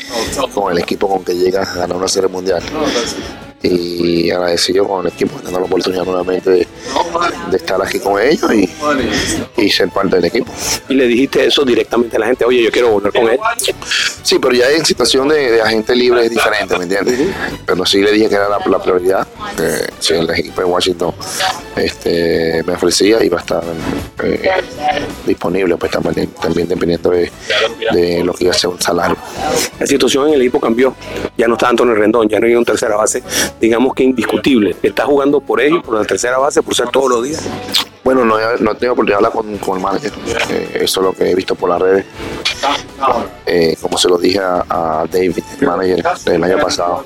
con 0.54 0.72
el 0.72 0.80
equipo 0.80 1.08
con 1.08 1.24
que 1.24 1.34
llega 1.34 1.62
a 1.62 1.76
ganar 1.76 1.98
una 1.98 2.08
serie 2.08 2.30
mundial. 2.30 2.64
Oh, 2.88 2.90
that's 2.90 3.14
those 3.14 3.45
y 3.66 4.32
agradecido 4.32 4.88
con 4.88 5.05
el 5.05 5.11
equipo, 5.13 5.39
dando 5.43 5.59
la 5.59 5.66
oportunidad 5.66 6.03
nuevamente 6.03 6.49
de, 6.49 6.68
de 7.51 7.57
estar 7.57 7.82
aquí 7.82 7.99
con 7.99 8.22
ellos 8.22 8.51
y, 8.53 8.70
y 9.57 9.70
ser 9.70 9.89
parte 9.89 10.16
del 10.18 10.26
equipo. 10.26 10.51
Y 10.89 10.93
le 10.93 11.07
dijiste 11.07 11.45
eso 11.45 11.63
directamente 11.63 12.16
a 12.18 12.20
la 12.20 12.28
gente, 12.28 12.45
oye, 12.45 12.63
yo 12.63 12.72
quiero 12.72 12.91
volver 12.91 13.11
con 13.11 13.30
él. 13.30 13.39
Sí, 14.24 14.39
pero 14.39 14.53
ya 14.53 14.70
en 14.72 14.86
situación 14.86 15.28
de, 15.28 15.51
de 15.51 15.61
agente 15.61 15.95
libre 15.95 16.26
es 16.26 16.32
diferente, 16.32 16.78
¿me 16.78 16.84
entiendes? 16.84 17.20
Pero 17.66 17.86
sí 17.86 18.01
le 18.01 18.11
dije 18.11 18.30
que 18.30 18.36
era 18.36 18.49
la, 18.49 18.59
la 18.66 18.82
prioridad, 18.82 19.28
que 19.55 19.91
si 19.99 20.13
el 20.13 20.30
equipo 20.30 20.61
de 20.61 20.68
Washington 20.68 21.13
este, 21.76 22.63
me 22.66 22.74
ofrecía 22.74 23.24
iba 23.24 23.38
a 23.38 23.41
estar 23.41 23.63
eh, 24.24 24.49
disponible, 25.26 25.78
pues 25.78 25.91
también, 25.91 26.28
también 26.41 26.68
dependiendo 26.68 27.09
de, 27.11 27.32
de 27.91 28.24
lo 28.24 28.34
que 28.34 28.45
iba 28.45 28.53
a 28.53 28.57
ser 28.57 28.70
un 28.70 28.82
salario. 28.82 29.18
La 29.80 29.86
situación 29.86 30.28
en 30.28 30.36
el 30.36 30.41
equipo 30.41 30.59
cambió. 30.59 30.95
Ya 31.38 31.47
no 31.47 31.53
está 31.55 31.70
Antonio 31.70 31.95
Rendón, 31.95 32.28
ya 32.30 32.39
no 32.39 32.47
hay 32.47 32.55
un 32.55 32.66
tercera 32.66 32.95
base, 32.95 33.22
digamos 33.60 33.93
que 33.93 34.03
indiscutible. 34.03 34.76
Está 34.84 35.06
jugando 35.06 35.39
por 35.39 35.62
ellos, 35.62 35.84
por 35.84 35.95
la 35.99 36.06
tercera 36.06 36.38
base, 36.38 36.62
por 36.62 36.76
ser 36.76 36.89
todos 36.89 37.10
los 37.10 37.24
días. 37.24 37.43
Bueno, 38.03 38.24
no, 38.24 38.38
no 38.60 38.76
tengo 38.76 38.93
oportunidad 38.93 39.20
de 39.20 39.26
hablar 39.26 39.32
con, 39.32 39.58
con 39.58 39.78
el 39.78 39.84
manager. 39.84 40.14
Eh, 40.51 40.82
eso 40.82 40.99
es 40.99 41.06
lo 41.06 41.14
que 41.14 41.32
he 41.32 41.36
visto 41.36 41.56
por 41.56 41.70
las 41.70 41.82
redes. 41.82 42.06
Eh, 43.45 43.76
como 43.82 43.97
se 43.97 44.08
lo 44.10 44.18
dije 44.18 44.39
a, 44.39 45.06
David, 45.12 45.39
el 45.60 45.68
manager 45.68 46.06
del 46.26 46.43
año 46.43 46.58
pasado. 46.60 47.06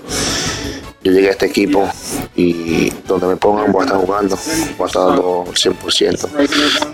Yo 1.02 1.14
llegué 1.14 1.30
a 1.30 1.32
este 1.32 1.46
equipo 1.46 1.88
y 2.36 2.90
donde 3.08 3.28
me 3.28 3.38
pongan 3.38 3.72
voy 3.72 3.84
a 3.84 3.86
estar 3.86 4.00
jugando, 4.02 4.38
voy 4.78 4.84
a 4.84 4.88
estar 4.88 5.06
dando 5.06 5.46
el 5.48 5.56
100% 5.56 6.28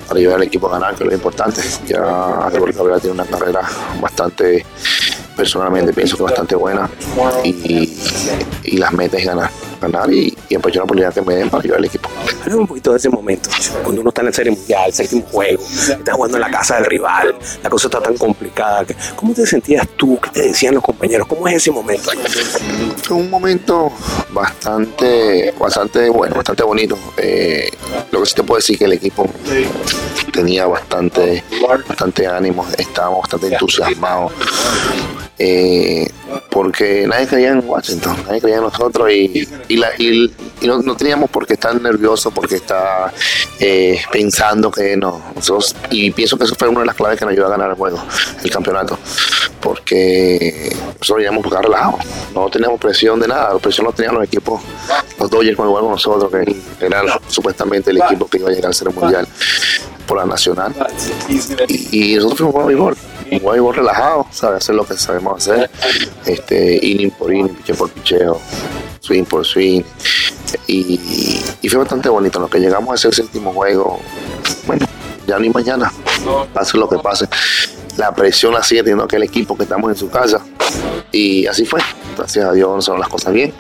para 0.08 0.20
ayudar 0.20 0.36
al 0.36 0.44
equipo 0.44 0.68
a 0.68 0.72
ganar, 0.74 0.96
que 0.96 1.04
es 1.04 1.10
lo 1.10 1.16
importante. 1.16 1.62
Ya 1.88 1.98
Álvaro 1.98 2.72
Cabrera 2.72 3.00
tiene 3.00 3.16
una 3.16 3.26
carrera 3.26 3.62
bastante, 4.00 4.64
personalmente 5.36 5.94
pienso 5.94 6.18
que 6.18 6.24
bastante 6.24 6.56
buena 6.56 6.90
y, 7.44 7.94
y 8.64 8.78
las 8.78 8.92
metas 8.94 9.20
es 9.20 9.26
ganar, 9.28 9.50
ganar 9.82 10.12
y, 10.12 10.36
y 10.50 10.56
aprovechar 10.56 10.80
la 10.80 10.84
oportunidad 10.84 11.14
que 11.14 11.22
me 11.22 11.36
den 11.36 11.50
para 11.50 11.62
ayudar 11.62 11.80
al 11.80 11.86
equipo. 11.86 12.10
Háblame 12.42 12.62
un 12.62 12.68
poquito 12.68 12.92
de 12.92 12.98
ese 12.98 13.10
momento, 13.10 13.50
cuando 13.84 14.02
uno 14.02 14.10
está 14.10 14.22
en 14.22 14.28
la 14.28 14.34
Serie 14.34 14.52
Mundial, 14.52 14.94
séptimo 14.94 15.24
juego, 15.32 15.64
está 15.64 16.14
jugando 16.14 16.38
en 16.38 16.42
la 16.42 16.52
casa 16.52 16.76
del 16.76 16.86
rival, 16.86 17.36
la 17.64 17.70
cosa 17.70 17.88
está 17.88 18.02
tan 18.02 18.18
complicada. 18.18 18.86
¿Cómo 19.16 19.34
te 19.34 19.46
sentías 19.46 19.88
tú? 19.96 20.20
¿Qué 20.20 20.30
te 20.30 20.42
decían 20.44 20.76
los 20.76 20.84
compañeros? 20.84 21.28
¿Cómo 21.28 21.48
es 21.48 21.56
ese 21.56 21.72
momento? 21.72 22.12
Fue 23.04 23.18
un 23.18 23.30
momento 23.30 23.92
bastante, 24.32 25.54
bastante 25.60 26.10
bueno, 26.10 26.36
bastante 26.36 26.64
bonito. 26.64 26.98
Eh, 27.18 27.70
lo 28.12 28.20
que 28.20 28.26
sí 28.26 28.36
te 28.36 28.44
puedo 28.44 28.58
decir 28.58 28.78
que 28.78 28.86
el 28.86 28.94
equipo 28.94 29.28
tenía 30.32 30.68
bastante, 30.68 31.44
bastante 31.88 32.28
ánimo, 32.28 32.66
estábamos 32.78 33.22
bastante 33.22 33.48
entusiasmados. 33.48 34.34
Eh, 35.38 36.08
porque 36.50 37.06
nadie 37.08 37.28
creía 37.28 37.50
en 37.52 37.64
Washington, 37.68 38.16
nadie 38.26 38.40
creía 38.42 38.58
en 38.58 38.64
nosotros 38.64 39.12
y, 39.12 39.48
y, 39.68 39.76
la- 39.78 39.92
y- 39.98 40.34
no, 40.62 40.82
no 40.82 40.96
teníamos 40.96 41.30
por 41.30 41.46
qué 41.46 41.54
estar 41.54 41.80
nerviosos, 41.80 42.34
porque 42.34 42.56
estar 42.56 43.14
eh, 43.60 44.00
pensando 44.12 44.72
que 44.72 44.96
no. 44.98 45.22
Nosotros, 45.36 45.76
y 45.92 46.12
pienso 46.12 46.38
que 46.38 46.46
eso 46.46 46.56
fue 46.58 46.68
una 46.70 46.80
de 46.82 46.86
las 46.88 46.96
claves 46.96 47.20
que 47.20 47.26
nos 47.26 47.34
ayudó 47.34 47.48
a 47.48 47.50
ganar 47.50 47.70
el 47.70 47.76
juego, 47.76 48.02
el 48.44 48.50
campeonato, 48.50 48.98
porque 49.62 50.76
nosotros 51.00 51.22
íbamos 51.24 51.54
a 51.54 51.62
relajados, 51.62 52.00
no 52.34 52.50
teníamos 52.50 52.80
presión 52.80 53.20
de 53.20 53.28
nada, 53.28 53.54
la 53.54 53.60
presión 53.60 53.86
la 53.86 53.92
tenían 53.92 54.16
los 54.16 54.24
equipos, 54.24 54.62
los 55.20 55.30
Dodgers 55.30 55.58
igual 55.60 55.82
con 55.84 55.92
nosotros, 55.92 56.32
que 56.32 56.86
eran 56.86 57.06
supuestamente 57.28 57.92
el 57.92 57.98
equipo 58.02 58.28
que 58.28 58.38
iba 58.38 58.50
a 58.50 58.54
llegar 58.54 58.72
a 58.72 58.74
ser 58.74 58.92
mundial 58.94 59.28
por 60.08 60.18
la 60.18 60.26
nacional. 60.26 60.74
Y, 61.68 62.16
nosotros 62.16 62.38
fuimos 62.52 62.64
a 62.64 62.66
béisbol, 63.40 63.48
un 63.48 63.52
béisbol 63.52 63.76
relajado, 63.76 64.26
¿sabes? 64.32 64.64
Hacer 64.64 64.76
lo 64.76 64.86
que 64.86 64.96
sabemos 64.96 65.38
hacer, 65.38 65.70
este, 66.26 66.80
inning 66.82 67.12
por 67.12 67.34
inning, 67.34 67.56
picheo 67.56 67.76
por 67.76 67.90
picheo, 67.92 68.42
swing 69.00 69.24
por 69.24 69.46
swing. 69.46 69.84
Y, 70.68 71.00
y 71.62 71.70
fue 71.70 71.80
bastante 71.80 72.10
bonito. 72.10 72.40
Lo 72.40 72.50
que 72.50 72.60
llegamos 72.60 72.92
a 72.92 72.96
ese 72.96 73.12
séptimo 73.12 73.54
juego, 73.54 74.00
bueno, 74.68 74.86
ya 75.28 75.40
ni 75.40 75.50
mañana, 75.50 75.92
pase 76.54 76.78
lo 76.78 76.88
que 76.88 76.98
pase. 76.98 77.28
La 77.98 78.14
presión 78.14 78.54
la 78.54 78.64
sigue 78.64 78.82
teniendo 78.82 79.06
aquel 79.06 79.24
equipo 79.24 79.56
que 79.58 79.64
estamos 79.64 79.90
en 79.90 79.98
su 79.98 80.10
casa. 80.10 80.42
Y 81.12 81.48
así 81.48 81.66
fue. 81.66 81.82
Gracias 82.18 82.46
a 82.46 82.52
Dios 82.52 82.86
salieron 82.86 83.00
las 83.00 83.10
cosas 83.10 83.34
bien. 83.34 83.54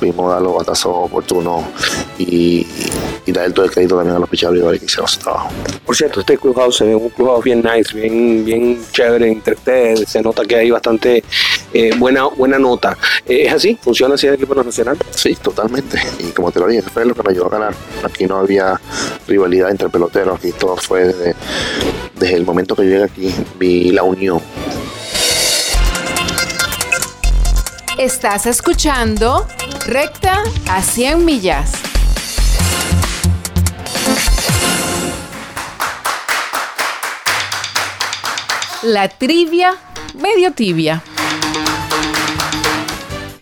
Pudimos 0.00 0.32
dar 0.32 0.40
los 0.40 0.56
batazos 0.56 0.92
oportunos 0.96 1.62
y, 2.18 2.66
y 3.26 3.32
dar 3.32 3.52
todo 3.52 3.66
el 3.66 3.70
crédito 3.70 3.96
también 3.96 4.16
a 4.16 4.18
los 4.18 4.30
pichadores 4.30 4.80
que 4.80 4.86
hicieron 4.86 5.06
su 5.06 5.20
trabajo. 5.20 5.50
Por 5.84 5.94
cierto, 5.94 6.20
este 6.20 6.38
clubhouse 6.38 6.78
se 6.78 6.84
ve 6.86 6.94
un 6.94 7.10
clubhouse 7.10 7.44
bien 7.44 7.62
nice, 7.62 7.94
bien, 7.94 8.42
bien 8.44 8.82
chévere 8.92 9.30
entre 9.30 9.54
ustedes. 9.54 10.08
Se 10.08 10.22
nota 10.22 10.42
que 10.46 10.56
hay 10.56 10.70
bastante 10.70 11.22
eh, 11.74 11.94
buena, 11.98 12.24
buena 12.24 12.58
nota. 12.58 12.96
Eh, 13.26 13.44
¿Es 13.46 13.52
así? 13.52 13.78
¿Funciona 13.80 14.14
así 14.14 14.26
el 14.26 14.34
equipo 14.34 14.54
nacional? 14.54 14.96
Sí, 15.10 15.34
totalmente. 15.36 16.00
Y 16.18 16.30
como 16.30 16.50
te 16.50 16.60
lo 16.60 16.66
dije, 16.66 16.82
fue 16.82 17.04
lo 17.04 17.14
que 17.14 17.22
nos 17.22 17.30
ayudó 17.30 17.46
a 17.46 17.50
ganar. 17.50 17.74
Aquí 18.02 18.26
no 18.26 18.38
había 18.38 18.80
rivalidad 19.28 19.70
entre 19.70 19.90
peloteros, 19.90 20.38
aquí 20.38 20.52
todo 20.52 20.76
fue 20.78 21.08
desde, 21.08 21.34
desde 22.18 22.36
el 22.36 22.46
momento 22.46 22.74
que 22.74 22.84
yo 22.84 22.90
llegué 22.90 23.04
aquí, 23.04 23.34
vi 23.58 23.92
la 23.92 24.02
unión. 24.02 24.40
Estás 28.00 28.46
escuchando 28.46 29.46
Recta 29.84 30.42
a 30.70 30.82
100 30.82 31.22
millas. 31.22 31.72
La 38.82 39.06
trivia 39.10 39.76
medio 40.14 40.50
tibia. 40.52 41.02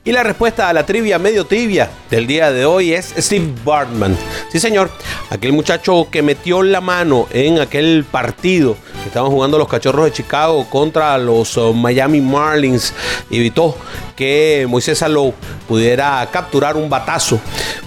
Y 0.02 0.10
la 0.10 0.24
respuesta 0.24 0.68
a 0.68 0.72
la 0.72 0.84
trivia 0.84 1.20
medio 1.20 1.46
tibia 1.46 1.88
del 2.10 2.26
día 2.26 2.50
de 2.50 2.64
hoy 2.64 2.94
es 2.94 3.14
Steve 3.16 3.54
Bartman. 3.64 4.18
Sí, 4.50 4.58
señor. 4.58 4.90
Aquel 5.30 5.52
muchacho 5.52 6.08
que 6.10 6.22
metió 6.22 6.62
la 6.62 6.80
mano 6.80 7.26
en 7.30 7.60
aquel 7.60 8.04
partido 8.10 8.76
que 9.02 9.08
estaban 9.08 9.30
jugando 9.30 9.58
los 9.58 9.68
cachorros 9.68 10.06
de 10.06 10.12
Chicago 10.12 10.68
contra 10.70 11.18
los 11.18 11.56
uh, 11.56 11.74
Miami 11.74 12.20
Marlins. 12.20 12.94
Evitó 13.30 13.76
que 14.16 14.66
Moisés 14.68 15.02
Alou 15.02 15.34
pudiera 15.68 16.26
capturar 16.32 16.76
un 16.76 16.88
batazo 16.88 17.38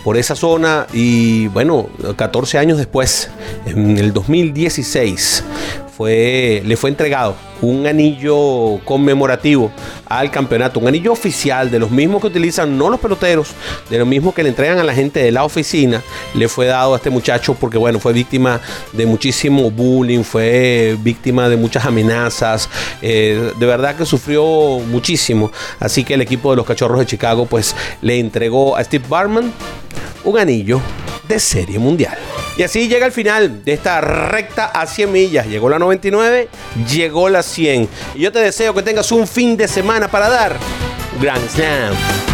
por 0.03 0.17
esa 0.17 0.35
zona. 0.35 0.85
Y 0.93 1.47
bueno, 1.47 1.89
14 2.15 2.57
años 2.57 2.77
después, 2.77 3.29
en 3.65 3.97
el 3.97 4.13
2016, 4.13 5.43
fue, 5.95 6.61
le 6.65 6.77
fue 6.77 6.89
entregado 6.89 7.35
un 7.61 7.85
anillo 7.85 8.79
conmemorativo 8.85 9.71
al 10.07 10.31
campeonato, 10.31 10.79
un 10.79 10.87
anillo 10.87 11.11
oficial 11.11 11.69
de 11.69 11.79
los 11.79 11.91
mismos 11.91 12.21
que 12.21 12.27
utilizan 12.27 12.77
no 12.77 12.89
los 12.89 12.99
peloteros, 12.99 13.49
de 13.89 13.99
los 13.99 14.07
mismos 14.07 14.33
que 14.33 14.43
le 14.43 14.49
entregan 14.49 14.79
a 14.79 14.83
la 14.83 14.93
gente 14.93 15.21
de 15.21 15.31
la 15.31 15.43
oficina, 15.43 16.01
le 16.33 16.47
fue 16.47 16.65
dado 16.65 16.93
a 16.93 16.97
este 16.97 17.09
muchacho 17.09 17.53
porque 17.53 17.77
bueno, 17.77 17.99
fue 17.99 18.13
víctima 18.13 18.59
de 18.93 19.05
muchísimo 19.05 19.69
bullying, 19.69 20.23
fue 20.23 20.97
víctima 21.01 21.49
de 21.49 21.57
muchas 21.57 21.85
amenazas, 21.85 22.69
eh, 23.01 23.53
de 23.57 23.65
verdad 23.65 23.95
que 23.95 24.05
sufrió 24.05 24.43
muchísimo, 24.79 25.51
así 25.79 26.03
que 26.03 26.15
el 26.15 26.21
equipo 26.21 26.51
de 26.51 26.57
los 26.57 26.65
Cachorros 26.65 26.99
de 26.99 27.05
Chicago 27.05 27.45
pues 27.45 27.75
le 28.01 28.19
entregó 28.19 28.75
a 28.75 28.83
Steve 28.83 29.05
Barman 29.07 29.51
un 30.23 30.37
anillo 30.37 30.81
de 31.27 31.39
serie 31.39 31.79
mundial. 31.79 32.17
Y 32.57 32.63
así 32.63 32.87
llega 32.87 33.05
el 33.05 33.11
final 33.11 33.63
de 33.63 33.73
esta 33.73 34.01
recta 34.01 34.65
a 34.65 34.85
100 34.85 35.11
millas. 35.11 35.47
Llegó 35.47 35.69
la 35.69 35.79
99, 35.79 36.49
llegó 36.89 37.29
la 37.29 37.43
100. 37.43 37.87
Y 38.15 38.19
yo 38.19 38.31
te 38.31 38.39
deseo 38.39 38.73
que 38.73 38.83
tengas 38.83 39.11
un 39.11 39.27
fin 39.27 39.55
de 39.55 39.67
semana 39.67 40.09
para 40.09 40.29
dar 40.29 40.57
Grand 41.19 41.49
Slam. 41.49 42.30